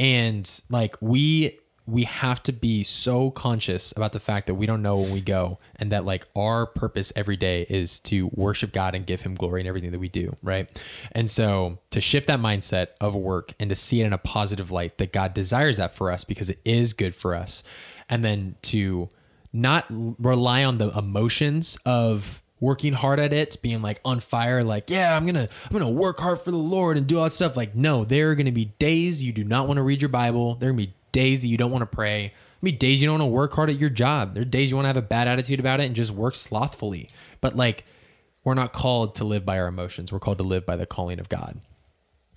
and 0.00 0.62
like 0.70 0.96
we 1.00 1.58
we 1.86 2.04
have 2.04 2.40
to 2.44 2.52
be 2.52 2.84
so 2.84 3.30
conscious 3.32 3.92
about 3.96 4.12
the 4.12 4.20
fact 4.20 4.46
that 4.46 4.54
we 4.54 4.64
don't 4.64 4.80
know 4.80 4.96
when 4.96 5.12
we 5.12 5.20
go, 5.20 5.58
and 5.76 5.90
that 5.92 6.04
like 6.04 6.26
our 6.36 6.64
purpose 6.64 7.12
every 7.16 7.36
day 7.36 7.66
is 7.68 7.98
to 8.00 8.30
worship 8.32 8.72
God 8.72 8.94
and 8.94 9.04
give 9.04 9.22
Him 9.22 9.34
glory 9.34 9.60
in 9.60 9.66
everything 9.66 9.90
that 9.90 9.98
we 9.98 10.08
do, 10.08 10.36
right? 10.42 10.82
And 11.12 11.30
so 11.30 11.78
to 11.90 12.00
shift 12.00 12.26
that 12.28 12.40
mindset 12.40 12.88
of 13.00 13.14
work 13.14 13.54
and 13.60 13.68
to 13.70 13.76
see 13.76 14.00
it 14.00 14.06
in 14.06 14.12
a 14.12 14.18
positive 14.18 14.70
light 14.70 14.98
that 14.98 15.12
God 15.12 15.34
desires 15.34 15.76
that 15.76 15.94
for 15.94 16.10
us 16.10 16.24
because 16.24 16.48
it 16.48 16.60
is 16.64 16.92
good 16.92 17.14
for 17.14 17.34
us, 17.34 17.62
and 18.08 18.24
then 18.24 18.56
to 18.62 19.10
not 19.52 19.84
rely 19.90 20.64
on 20.64 20.78
the 20.78 20.96
emotions 20.96 21.76
of 21.84 22.40
working 22.60 22.92
hard 22.92 23.18
at 23.18 23.32
it 23.32 23.56
being 23.62 23.80
like 23.80 24.00
on 24.04 24.20
fire 24.20 24.62
like 24.62 24.90
yeah 24.90 25.16
i'm 25.16 25.24
gonna 25.24 25.48
i'm 25.64 25.72
gonna 25.72 25.90
work 25.90 26.20
hard 26.20 26.40
for 26.40 26.50
the 26.50 26.56
lord 26.56 26.96
and 26.96 27.06
do 27.06 27.18
all 27.18 27.24
that 27.24 27.32
stuff. 27.32 27.56
Like 27.56 27.74
no 27.74 28.04
there 28.04 28.30
are 28.30 28.34
gonna 28.34 28.52
be 28.52 28.66
days 28.78 29.22
you 29.22 29.32
do 29.32 29.44
not 29.44 29.66
want 29.66 29.78
to 29.78 29.82
read 29.82 30.02
your 30.02 30.08
bible. 30.08 30.54
There 30.54 30.68
are 30.68 30.72
gonna 30.72 30.86
be 30.86 30.94
days 31.12 31.42
that 31.42 31.48
you 31.48 31.56
don't 31.56 31.70
want 31.70 31.82
to 31.82 31.86
pray 31.86 32.32
gonna 32.60 32.72
be 32.72 32.76
days 32.76 33.00
you 33.00 33.08
don't 33.08 33.18
want 33.18 33.28
to 33.28 33.34
work 33.34 33.54
hard 33.54 33.70
at 33.70 33.78
your 33.78 33.90
job. 33.90 34.34
There 34.34 34.42
are 34.42 34.46
days 34.46 34.70
you 34.70 34.76
want 34.76 34.84
to 34.84 34.88
have 34.88 34.96
a 34.96 35.02
bad 35.02 35.28
attitude 35.28 35.60
about 35.60 35.80
it 35.80 35.84
and 35.84 35.94
just 35.94 36.12
work 36.12 36.36
slothfully. 36.36 37.08
But 37.40 37.56
like 37.56 37.84
we're 38.44 38.54
not 38.54 38.72
called 38.72 39.14
to 39.16 39.24
live 39.24 39.44
by 39.44 39.58
our 39.58 39.66
emotions. 39.66 40.12
We're 40.12 40.18
called 40.18 40.38
to 40.38 40.44
live 40.44 40.66
by 40.66 40.76
the 40.76 40.86
calling 40.86 41.18
of 41.18 41.28
god 41.28 41.60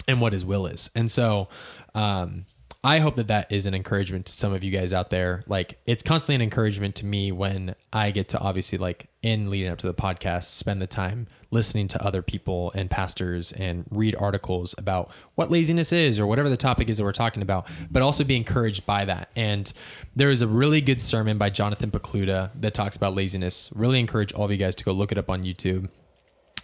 and 0.08 0.22
what 0.22 0.34
his 0.34 0.44
will 0.44 0.66
is. 0.66 0.90
And 0.96 1.12
so 1.12 1.50
um, 1.94 2.46
I 2.86 3.00
hope 3.00 3.16
that 3.16 3.28
that 3.28 3.50
is 3.50 3.66
an 3.66 3.74
encouragement 3.74 4.26
to 4.26 4.34
some 4.34 4.52
of 4.52 4.62
you 4.62 4.70
guys 4.70 4.92
out 4.92 5.10
there. 5.10 5.42
Like 5.48 5.80
it's 5.86 6.04
constantly 6.04 6.36
an 6.36 6.42
encouragement 6.42 6.96
to 6.96 7.06
me 7.06 7.32
when 7.32 7.76
I 7.94 8.12
get 8.12 8.28
to 8.30 8.40
obviously 8.40 8.78
like 8.78 9.08
in 9.22 9.50
leading 9.50 9.72
up 9.72 9.78
to 9.80 9.88
the 9.88 9.94
podcast, 9.94 10.44
spend 10.44 10.82
the 10.82 10.88
time 10.88 11.28
listening 11.50 11.88
to 11.88 12.06
other 12.06 12.22
people 12.22 12.74
and 12.76 12.92
pastors 12.92 13.54
and 13.54 13.86
read 13.90 14.18
articles 14.20 14.76
about 14.78 15.12
what 15.36 15.50
laziness 15.50 15.94
is 15.94 16.20
or 16.20 16.28
whatever 16.28 16.50
the 16.50 16.58
topic 16.58 16.90
is 16.90 16.98
that 16.98 17.06
we're 17.06 17.14
talking 17.14 17.42
about, 17.42 17.70
but 17.90 18.02
also 18.02 18.26
be 18.26 18.36
encouraged 18.36 18.86
by 18.86 19.06
that. 19.06 19.30
And 19.34 19.72
there 20.14 20.30
is 20.30 20.42
a 20.42 20.48
really 20.48 20.82
good 20.82 21.02
sermon 21.02 21.38
by 21.38 21.52
Jonathan 21.52 21.90
Pokluda 21.90 22.52
that 22.60 22.74
talks 22.74 22.98
about 22.98 23.16
laziness. 23.16 23.72
Really 23.74 24.02
encourage 24.02 24.34
all 24.34 24.44
of 24.44 24.52
you 24.52 24.58
guys 24.58 24.76
to 24.76 24.84
go 24.84 24.92
look 24.92 25.14
it 25.14 25.18
up 25.18 25.30
on 25.30 25.44
YouTube. 25.44 25.88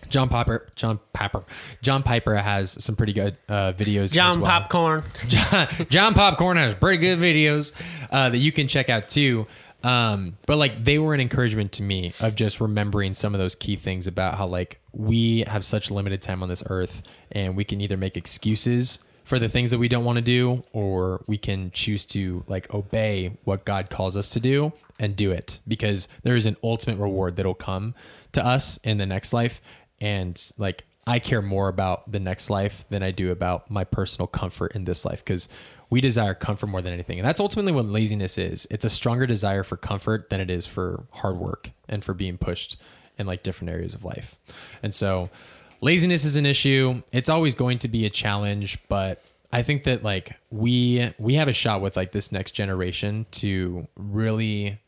John 0.09 0.29
Piper, 0.29 0.67
John 0.75 0.99
Piper, 1.13 1.43
John 1.81 2.03
Piper 2.03 2.35
has 2.35 2.83
some 2.83 2.95
pretty 2.95 3.13
good 3.13 3.37
uh, 3.47 3.73
videos. 3.73 4.03
as 4.05 4.13
John 4.13 4.41
well. 4.41 4.49
Popcorn. 4.51 5.03
John, 5.27 5.67
John 5.89 6.13
Popcorn 6.13 6.57
has 6.57 6.75
pretty 6.75 6.97
good 6.97 7.19
videos 7.19 7.73
uh, 8.11 8.29
that 8.29 8.37
you 8.37 8.51
can 8.51 8.67
check 8.67 8.89
out 8.89 9.09
too. 9.09 9.47
Um, 9.83 10.35
but 10.45 10.57
like 10.57 10.83
they 10.83 10.99
were 10.99 11.13
an 11.13 11.21
encouragement 11.21 11.71
to 11.73 11.83
me 11.83 12.13
of 12.19 12.35
just 12.35 12.59
remembering 12.59 13.13
some 13.13 13.33
of 13.33 13.39
those 13.39 13.55
key 13.55 13.77
things 13.77 14.07
about 14.07 14.37
how 14.37 14.45
like 14.45 14.79
we 14.91 15.45
have 15.47 15.63
such 15.63 15.89
limited 15.89 16.21
time 16.21 16.43
on 16.43 16.49
this 16.49 16.63
earth 16.69 17.01
and 17.31 17.55
we 17.55 17.63
can 17.63 17.79
either 17.79 17.95
make 17.95 18.17
excuses 18.17 18.99
for 19.23 19.39
the 19.39 19.47
things 19.47 19.71
that 19.71 19.77
we 19.77 19.87
don't 19.87 20.03
want 20.03 20.17
to 20.17 20.21
do 20.21 20.63
or 20.73 21.23
we 21.27 21.37
can 21.37 21.71
choose 21.71 22.03
to 22.07 22.43
like 22.47 22.73
obey 22.73 23.37
what 23.45 23.63
God 23.63 23.89
calls 23.89 24.17
us 24.17 24.29
to 24.31 24.39
do 24.41 24.73
and 24.99 25.15
do 25.15 25.31
it 25.31 25.61
because 25.67 26.09
there 26.23 26.35
is 26.35 26.45
an 26.45 26.57
ultimate 26.61 26.97
reward 26.97 27.37
that'll 27.37 27.53
come 27.53 27.95
to 28.33 28.45
us 28.45 28.77
in 28.83 28.97
the 28.97 29.05
next 29.05 29.31
life 29.31 29.61
and 30.01 30.51
like 30.57 30.85
I 31.07 31.19
care 31.19 31.41
more 31.41 31.69
about 31.69 32.11
the 32.11 32.19
next 32.19 32.49
life 32.49 32.85
than 32.89 33.01
I 33.01 33.11
do 33.11 33.31
about 33.31 33.71
my 33.71 33.83
personal 33.83 34.27
comfort 34.27 34.75
in 34.75 34.83
this 34.83 35.05
life 35.05 35.23
because 35.23 35.49
we 35.89 36.01
desire 36.01 36.35
comfort 36.35 36.67
more 36.67 36.81
than 36.81 36.93
anything. 36.93 37.17
And 37.17 37.27
that's 37.27 37.39
ultimately 37.39 37.71
what 37.71 37.85
laziness 37.85 38.37
is. 38.37 38.67
It's 38.69 38.85
a 38.85 38.89
stronger 38.89 39.25
desire 39.25 39.63
for 39.63 39.75
comfort 39.75 40.29
than 40.29 40.39
it 40.39 40.51
is 40.51 40.67
for 40.67 41.05
hard 41.13 41.37
work 41.37 41.71
and 41.87 42.03
for 42.03 42.13
being 42.13 42.37
pushed 42.37 42.77
in 43.17 43.25
like 43.25 43.41
different 43.41 43.71
areas 43.71 43.95
of 43.95 44.05
life. 44.05 44.37
And 44.83 44.93
so 44.93 45.29
laziness 45.81 46.25
is 46.25 46.35
an 46.35 46.45
issue. 46.45 47.01
It's 47.11 47.29
always 47.29 47.55
going 47.55 47.79
to 47.79 47.87
be 47.87 48.05
a 48.05 48.09
challenge, 48.09 48.77
but 48.87 49.23
I 49.51 49.63
think 49.63 49.83
that 49.85 50.03
like 50.03 50.35
we 50.51 51.11
we 51.17 51.35
have 51.35 51.47
a 51.47 51.53
shot 51.53 51.81
with 51.81 51.97
like 51.97 52.11
this 52.11 52.31
next 52.31 52.51
generation 52.51 53.25
to 53.31 53.87
really 53.95 54.79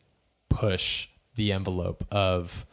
push 0.49 1.07
the 1.35 1.51
envelope 1.51 2.05
of 2.11 2.65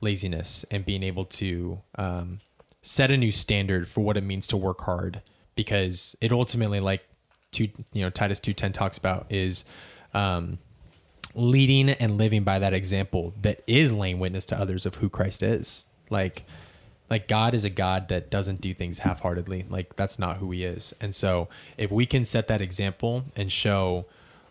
laziness 0.00 0.64
and 0.70 0.84
being 0.84 1.02
able 1.02 1.24
to 1.24 1.80
um, 1.96 2.40
set 2.82 3.10
a 3.10 3.16
new 3.16 3.32
standard 3.32 3.88
for 3.88 4.00
what 4.02 4.16
it 4.16 4.22
means 4.22 4.46
to 4.46 4.56
work 4.56 4.82
hard 4.82 5.22
because 5.54 6.16
it 6.20 6.32
ultimately 6.32 6.80
like 6.80 7.04
two 7.50 7.68
you 7.92 8.02
know 8.02 8.10
titus 8.10 8.40
210 8.40 8.72
talks 8.72 8.98
about 8.98 9.26
is 9.30 9.64
um, 10.14 10.58
leading 11.34 11.90
and 11.90 12.16
living 12.16 12.44
by 12.44 12.58
that 12.58 12.72
example 12.72 13.34
that 13.40 13.62
is 13.66 13.92
laying 13.92 14.18
witness 14.18 14.46
to 14.46 14.58
others 14.58 14.86
of 14.86 14.96
who 14.96 15.08
christ 15.08 15.42
is. 15.42 15.84
Like 16.10 16.44
like 17.10 17.26
god 17.26 17.54
is 17.54 17.64
a 17.64 17.70
god 17.70 18.08
that 18.08 18.30
doesn't 18.30 18.60
do 18.60 18.74
things 18.74 19.00
half-heartedly. 19.00 19.66
Like 19.68 19.96
that's 19.96 20.18
not 20.18 20.38
who 20.38 20.50
he 20.50 20.64
is. 20.64 20.94
And 21.00 21.14
so 21.14 21.48
if 21.76 21.90
we 21.90 22.06
can 22.06 22.24
set 22.24 22.48
that 22.48 22.60
example 22.60 23.24
and 23.34 23.50
show 23.50 24.06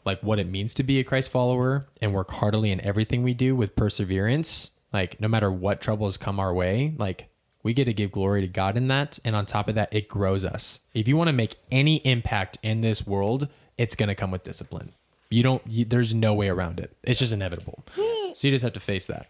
like 0.06 0.22
what 0.22 0.39
it 0.39 0.48
means 0.48 0.74
to 0.74 0.84
be 0.84 1.00
a 1.00 1.04
christ 1.04 1.30
follower 1.30 1.86
and 2.02 2.14
work 2.14 2.32
heartily 2.32 2.72
in 2.72 2.80
everything 2.82 3.24
we 3.24 3.34
do 3.34 3.56
with 3.56 3.76
perseverance 3.76 4.72
like 4.94 5.20
no 5.20 5.28
matter 5.28 5.52
what 5.52 5.82
troubles 5.82 6.18
come 6.18 6.40
our 6.40 6.54
way 6.54 6.94
like 6.98 7.30
we 7.64 7.74
get 7.74 7.86
to 7.86 7.94
give 7.94 8.12
glory 8.12 8.42
to 8.42 8.48
god 8.48 8.78
in 8.78 8.88
that. 8.88 9.20
And 9.26 9.36
on 9.36 9.46
top 9.46 9.68
of 9.68 9.76
that 9.76 9.94
it 9.94 10.08
grows 10.08 10.46
us. 10.46 10.82
If 10.94 11.08
you 11.08 11.18
want 11.18 11.28
to 11.28 11.34
make 11.34 11.56
any 11.72 11.98
impact 11.98 12.58
in 12.64 12.82
this 12.82 13.06
world 13.06 13.48
it's 13.78 13.96
going 13.96 14.10
to 14.10 14.16
come 14.16 14.32
with 14.32 14.44
discipline. 14.44 14.94
You 15.30 15.44
don't 15.44 15.62
you, 15.68 15.86
there's 15.86 16.14
no 16.14 16.34
way 16.34 16.50
around 16.50 16.80
it. 16.80 16.96
It's 17.04 17.20
just 17.20 17.34
inevitable. 17.34 17.86
So 18.34 18.48
you 18.48 18.52
just 18.52 18.64
have 18.64 18.74
to 18.74 18.80
face 18.80 19.06
that. 19.08 19.30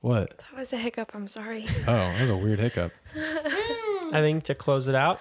What? 0.00 0.38
That 0.38 0.58
was 0.58 0.72
a 0.72 0.76
hiccup. 0.76 1.14
I'm 1.14 1.26
sorry. 1.26 1.66
oh 1.80 1.92
that 1.92 2.20
was 2.20 2.30
a 2.30 2.36
weird 2.36 2.60
hiccup. 2.60 2.92
I 3.16 4.20
think 4.22 4.44
to 4.44 4.54
close 4.54 4.88
it 4.88 4.94
out, 4.94 5.20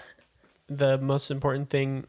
the 0.68 0.97
most 0.97 1.32
important 1.32 1.70
thing 1.70 2.05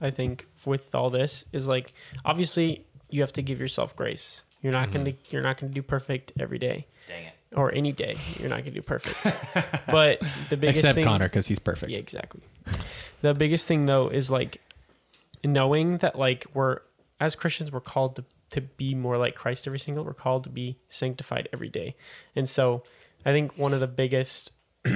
I 0.00 0.10
think 0.10 0.46
with 0.64 0.94
all 0.94 1.10
this 1.10 1.44
is 1.52 1.68
like 1.68 1.92
obviously 2.24 2.86
you 3.10 3.20
have 3.20 3.32
to 3.34 3.42
give 3.42 3.60
yourself 3.60 3.94
grace. 3.94 4.42
You're 4.62 4.72
not 4.72 4.88
Mm-hmm. 4.90 5.04
gonna 5.04 5.12
you're 5.30 5.42
not 5.42 5.58
gonna 5.58 5.72
do 5.72 5.82
perfect 5.82 6.32
every 6.38 6.58
day 6.58 6.86
Dang 7.08 7.24
it. 7.24 7.32
or 7.56 7.72
any 7.72 7.92
day. 7.92 8.16
You're 8.38 8.48
not 8.50 8.58
gonna 8.58 8.70
do 8.72 8.82
perfect. 8.82 9.16
but 9.86 10.20
the 10.50 10.56
biggest 10.56 10.80
except 10.80 10.94
thing, 10.96 11.04
connor 11.04 11.26
because 11.26 11.46
he's 11.46 11.58
perfect 11.58 11.90
Yeah, 11.92 11.98
exactly. 11.98 12.42
The 13.22 13.34
biggest 13.34 13.66
thing 13.66 13.86
though 13.86 14.08
is 14.08 14.30
like 14.30 14.60
knowing 15.44 15.98
that 15.98 16.18
like 16.18 16.44
we're 16.54 16.78
as 17.18 17.34
Christians 17.34 17.72
we're 17.72 17.80
called 17.80 18.16
to 18.16 18.24
to 18.50 18.60
be 18.60 18.94
more 18.94 19.16
like 19.16 19.34
Christ 19.34 19.66
every 19.66 19.78
single. 19.78 20.04
We're 20.04 20.12
called 20.14 20.44
to 20.44 20.50
be 20.50 20.76
sanctified 20.88 21.48
every 21.52 21.68
day, 21.68 21.94
and 22.36 22.48
so 22.48 22.82
I 23.24 23.30
think 23.32 23.56
one 23.56 23.72
of 23.72 23.80
the 23.80 23.86
biggest 23.86 24.50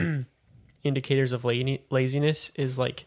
indicators 0.83 1.33
of 1.33 1.45
laziness 1.45 2.51
is 2.57 2.79
like 2.79 3.07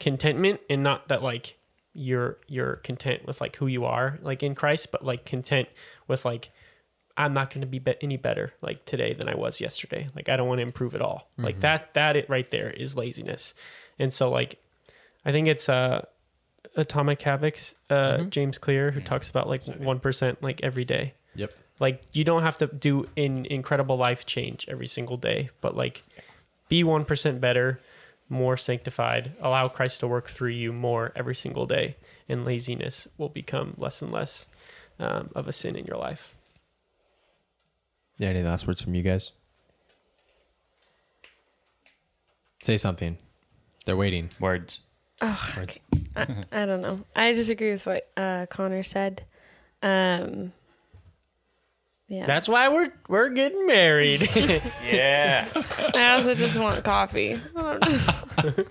contentment, 0.00 0.60
and 0.70 0.82
not 0.82 1.08
that 1.08 1.22
like 1.22 1.57
you're 1.98 2.38
you're 2.46 2.76
content 2.76 3.26
with 3.26 3.40
like 3.40 3.56
who 3.56 3.66
you 3.66 3.84
are 3.84 4.18
like 4.22 4.42
in 4.42 4.54
Christ, 4.54 4.92
but 4.92 5.04
like 5.04 5.24
content 5.24 5.68
with 6.06 6.24
like 6.24 6.50
I'm 7.16 7.34
not 7.34 7.50
going 7.50 7.62
to 7.62 7.66
be, 7.66 7.80
be 7.80 7.94
any 8.00 8.16
better 8.16 8.52
like 8.62 8.84
today 8.84 9.12
than 9.12 9.28
I 9.28 9.34
was 9.34 9.60
yesterday. 9.60 10.08
Like 10.14 10.28
I 10.28 10.36
don't 10.36 10.46
want 10.46 10.60
to 10.60 10.62
improve 10.62 10.94
at 10.94 11.02
all. 11.02 11.28
Like 11.36 11.60
that 11.60 11.94
that 11.94 12.16
it 12.16 12.30
right 12.30 12.48
there 12.50 12.70
is 12.70 12.96
laziness. 12.96 13.54
And 13.98 14.14
so 14.14 14.30
like 14.30 14.62
I 15.24 15.32
think 15.32 15.48
it's 15.48 15.68
uh 15.68 16.04
Atomic 16.76 17.20
Habits 17.22 17.74
uh 17.90 18.22
James 18.24 18.58
Clear 18.58 18.92
who 18.92 19.00
talks 19.00 19.28
about 19.28 19.48
like 19.48 19.62
1% 19.62 20.36
like 20.40 20.60
every 20.62 20.84
day. 20.84 21.14
yep 21.34 21.52
Like 21.80 22.02
you 22.12 22.22
don't 22.22 22.42
have 22.42 22.58
to 22.58 22.68
do 22.68 23.06
an 23.16 23.44
incredible 23.46 23.96
life 23.96 24.24
change 24.24 24.66
every 24.68 24.86
single 24.86 25.16
day, 25.16 25.50
but 25.60 25.76
like 25.76 26.04
be 26.68 26.84
1% 26.84 27.40
better, 27.40 27.80
more 28.28 28.56
sanctified, 28.56 29.32
allow 29.40 29.68
Christ 29.68 30.00
to 30.00 30.06
work 30.06 30.28
through 30.28 30.50
you 30.50 30.72
more 30.72 31.12
every 31.16 31.34
single 31.34 31.66
day 31.66 31.96
and 32.28 32.44
laziness 32.44 33.08
will 33.16 33.28
become 33.28 33.74
less 33.78 34.02
and 34.02 34.12
less 34.12 34.46
um, 34.98 35.30
of 35.34 35.48
a 35.48 35.52
sin 35.52 35.76
in 35.76 35.86
your 35.86 35.96
life. 35.96 36.34
Yeah, 38.18 38.28
any 38.28 38.42
last 38.42 38.66
words 38.66 38.82
from 38.82 38.94
you 38.94 39.02
guys? 39.02 39.32
Say 42.62 42.76
something. 42.76 43.16
They're 43.86 43.96
waiting. 43.96 44.30
Words. 44.40 44.80
Oh, 45.22 45.54
Words. 45.56 45.80
I, 46.14 46.44
I 46.52 46.66
don't 46.66 46.80
know. 46.80 47.00
I 47.14 47.32
disagree 47.32 47.70
with 47.70 47.86
what 47.86 48.10
uh, 48.16 48.46
Connor 48.46 48.82
said. 48.82 49.22
Um, 49.82 50.52
yeah. 52.08 52.26
That's 52.26 52.48
why 52.48 52.68
we're 52.68 52.92
we're 53.08 53.28
getting 53.28 53.66
married. 53.66 54.28
Yeah. 54.84 55.46
I 55.94 56.14
also 56.14 56.34
just 56.34 56.58
want 56.58 56.82
coffee. 56.82 57.38
I, 58.38 58.42
don't 58.42 58.58
know. 58.58 58.64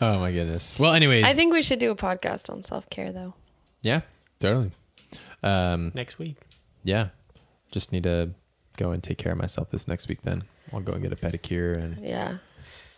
Oh 0.00 0.18
my 0.20 0.30
goodness. 0.32 0.78
Well, 0.78 0.92
anyways, 0.94 1.24
I 1.24 1.32
think 1.34 1.52
we 1.52 1.62
should 1.62 1.78
do 1.78 1.90
a 1.90 1.96
podcast 1.96 2.50
on 2.50 2.62
self 2.62 2.88
care, 2.90 3.12
though. 3.12 3.34
yeah, 3.82 4.02
totally. 4.40 4.70
Um, 5.42 5.92
Next 5.94 6.18
week. 6.18 6.36
yeah, 6.84 7.08
just 7.72 7.92
need 7.92 8.02
to 8.04 8.30
go 8.76 8.90
and 8.92 9.02
take 9.02 9.18
care 9.18 9.32
of 9.32 9.38
myself 9.38 9.70
this 9.70 9.88
next 9.88 10.08
week. 10.08 10.22
Then 10.22 10.44
I'll 10.72 10.80
go 10.80 10.92
and 10.92 11.02
get 11.02 11.12
a 11.12 11.16
pedicure 11.16 11.76
and 11.82 11.98
Yeah. 12.04 12.38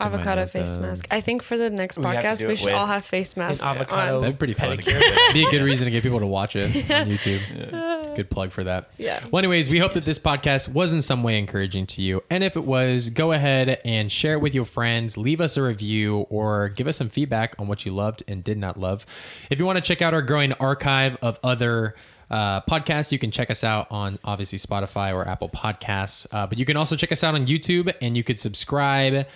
My 0.01 0.07
Avocado 0.07 0.47
face 0.47 0.75
done. 0.77 0.83
mask. 0.89 1.07
I 1.11 1.21
think 1.21 1.43
for 1.43 1.57
the 1.57 1.71
next 1.71 1.99
We 1.99 2.05
have 2.07 2.15
to 2.17 2.21
podcast, 2.29 2.39
do 2.39 2.47
we 2.47 2.53
it 2.55 2.57
should 2.57 2.67
with 2.67 2.75
all 2.75 2.87
have 2.87 3.05
face 3.05 3.37
masks. 3.37 3.63
avocado. 3.63 4.17
on. 4.17 4.23
that'd 4.23 4.37
be 4.37 4.39
pretty 4.39 4.55
fun. 4.55 4.73
Pedicure. 4.73 5.33
Be 5.35 5.45
a 5.47 5.51
good 5.51 5.63
reason 5.63 5.85
to 5.85 5.91
get 5.91 6.03
people 6.03 6.21
to 6.21 6.27
watch 6.27 6.57
it 6.57 6.65
on 6.91 7.07
YouTube. 7.09 8.15
Good 8.17 8.31
plug 8.31 8.51
for 8.53 8.65
that. 8.65 8.91
Yeah. 8.99 9.21
Well, 9.31 9.39
anyways, 9.39 9.71
we 9.71 9.79
hope 9.79 9.95
that 9.95 10.05
this 10.05 10.19
podcast 10.19 10.69
was 10.73 10.93
in 10.93 11.03
some 11.03 11.23
way 11.23 11.39
encouraging 11.39 11.87
to 11.89 12.03
you. 12.03 12.23
And 12.31 12.43
if 12.43 12.57
it 12.57 12.65
was, 12.65 13.11
go 13.11 13.33
ahead 13.33 13.81
and 13.85 14.11
share 14.11 14.35
it 14.35 14.41
with 14.41 14.55
your 14.55 14.65
friends, 14.65 15.17
leave 15.17 15.41
us 15.41 15.57
a 15.57 15.63
review, 15.63 16.27
or 16.31 16.69
give 16.71 16.87
us 16.87 16.97
some 16.97 17.09
feedback 17.09 17.55
on 17.59 17.69
what 17.69 17.85
you 17.85 17.93
loved 17.93 18.23
and 18.27 18.43
did 18.43 18.59
not 18.59 18.79
love. 18.79 19.07
If 19.51 19.59
you 19.59 19.65
want 19.67 19.77
to 19.77 19.83
check 19.83 20.03
out 20.03 20.13
our 20.15 20.23
growing 20.23 20.53
archive 20.55 21.17
of 21.23 21.39
other 21.45 21.95
uh, 22.31 22.61
podcasts, 22.63 23.11
you 23.13 23.19
can 23.19 23.31
check 23.31 23.51
us 23.51 23.65
out 23.65 23.87
on 23.91 24.19
obviously 24.25 24.59
Spotify 24.59 25.13
or 25.15 25.27
Apple 25.27 25.49
Podcasts. 25.49 26.27
Uh, 26.33 26.47
but 26.47 26.59
you 26.59 26.65
can 26.65 26.77
also 26.77 26.97
check 26.97 27.11
us 27.13 27.23
out 27.25 27.35
on 27.35 27.47
YouTube 27.47 27.93
and 28.01 28.17
you 28.17 28.23
could 28.25 28.39
subscribe 28.41 29.27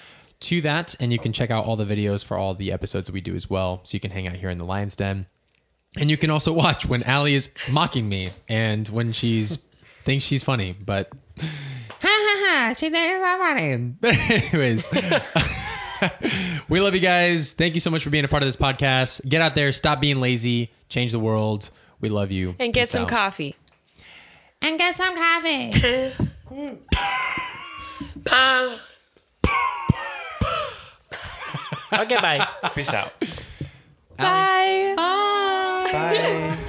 to 0.45 0.61
that 0.63 0.95
and 1.01 1.13
you 1.13 1.19
can 1.19 1.33
check 1.33 1.51
out 1.51 1.65
all 1.67 1.77
the 1.77 1.85
videos 1.85 2.25
for 2.25 2.37
all 2.39 2.55
the 2.55 2.73
episodes 2.73 3.07
that 3.09 3.13
we 3.13 3.21
do 3.21 3.35
as 3.35 3.49
well. 3.51 3.81
So 3.85 3.95
you 3.97 4.01
can 4.01 4.11
hang 4.11 4.27
out 4.29 4.37
here 4.37 4.51
in 4.51 4.59
the 4.59 4.65
Lion's 4.65 4.97
Den. 4.97 5.27
And 5.99 6.11
you 6.11 6.17
can 6.17 6.31
also 6.31 6.53
watch 6.53 6.87
when 6.87 7.03
Allie 7.05 7.35
is 7.35 7.53
mocking 7.71 8.09
me 8.09 8.29
and 8.49 8.89
when 8.89 9.13
she's 9.13 9.57
thinks 10.05 10.25
she's 10.25 10.43
funny, 10.43 10.73
but 10.85 11.11
ha 11.41 11.47
ha 12.03 12.69
ha, 12.69 12.75
she 12.77 12.91
thinks 12.91 13.25
I'm 13.25 13.39
funny. 13.41 13.95
But 14.01 14.15
anyways, 14.31 14.89
we 16.69 16.81
love 16.81 16.95
you 16.95 17.01
guys. 17.01 17.53
Thank 17.53 17.75
you 17.75 17.81
so 17.81 17.91
much 17.91 18.03
for 18.05 18.11
being 18.11 18.25
a 18.25 18.29
part 18.29 18.43
of 18.43 18.47
this 18.49 18.57
podcast. 18.57 19.27
Get 19.29 19.41
out 19.41 19.55
there, 19.55 19.71
stop 19.73 20.01
being 20.01 20.21
lazy, 20.21 20.71
change 20.89 21.13
the 21.13 21.19
world. 21.21 21.71
We 22.01 22.09
love 22.09 22.31
you. 22.31 22.55
And 22.59 22.75
get 22.75 22.83
Peace 22.83 22.91
some 22.91 23.05
out. 23.05 23.09
coffee. 23.09 23.57
and 24.61 24.79
get 24.79 24.97
some 24.97 25.15
coffee. 25.17 26.13
Okay, 31.93 32.17
bye. 32.17 32.47
Peace 32.75 32.93
out. 32.93 33.13
Bye. 34.17 34.95
Bye. 34.97 36.57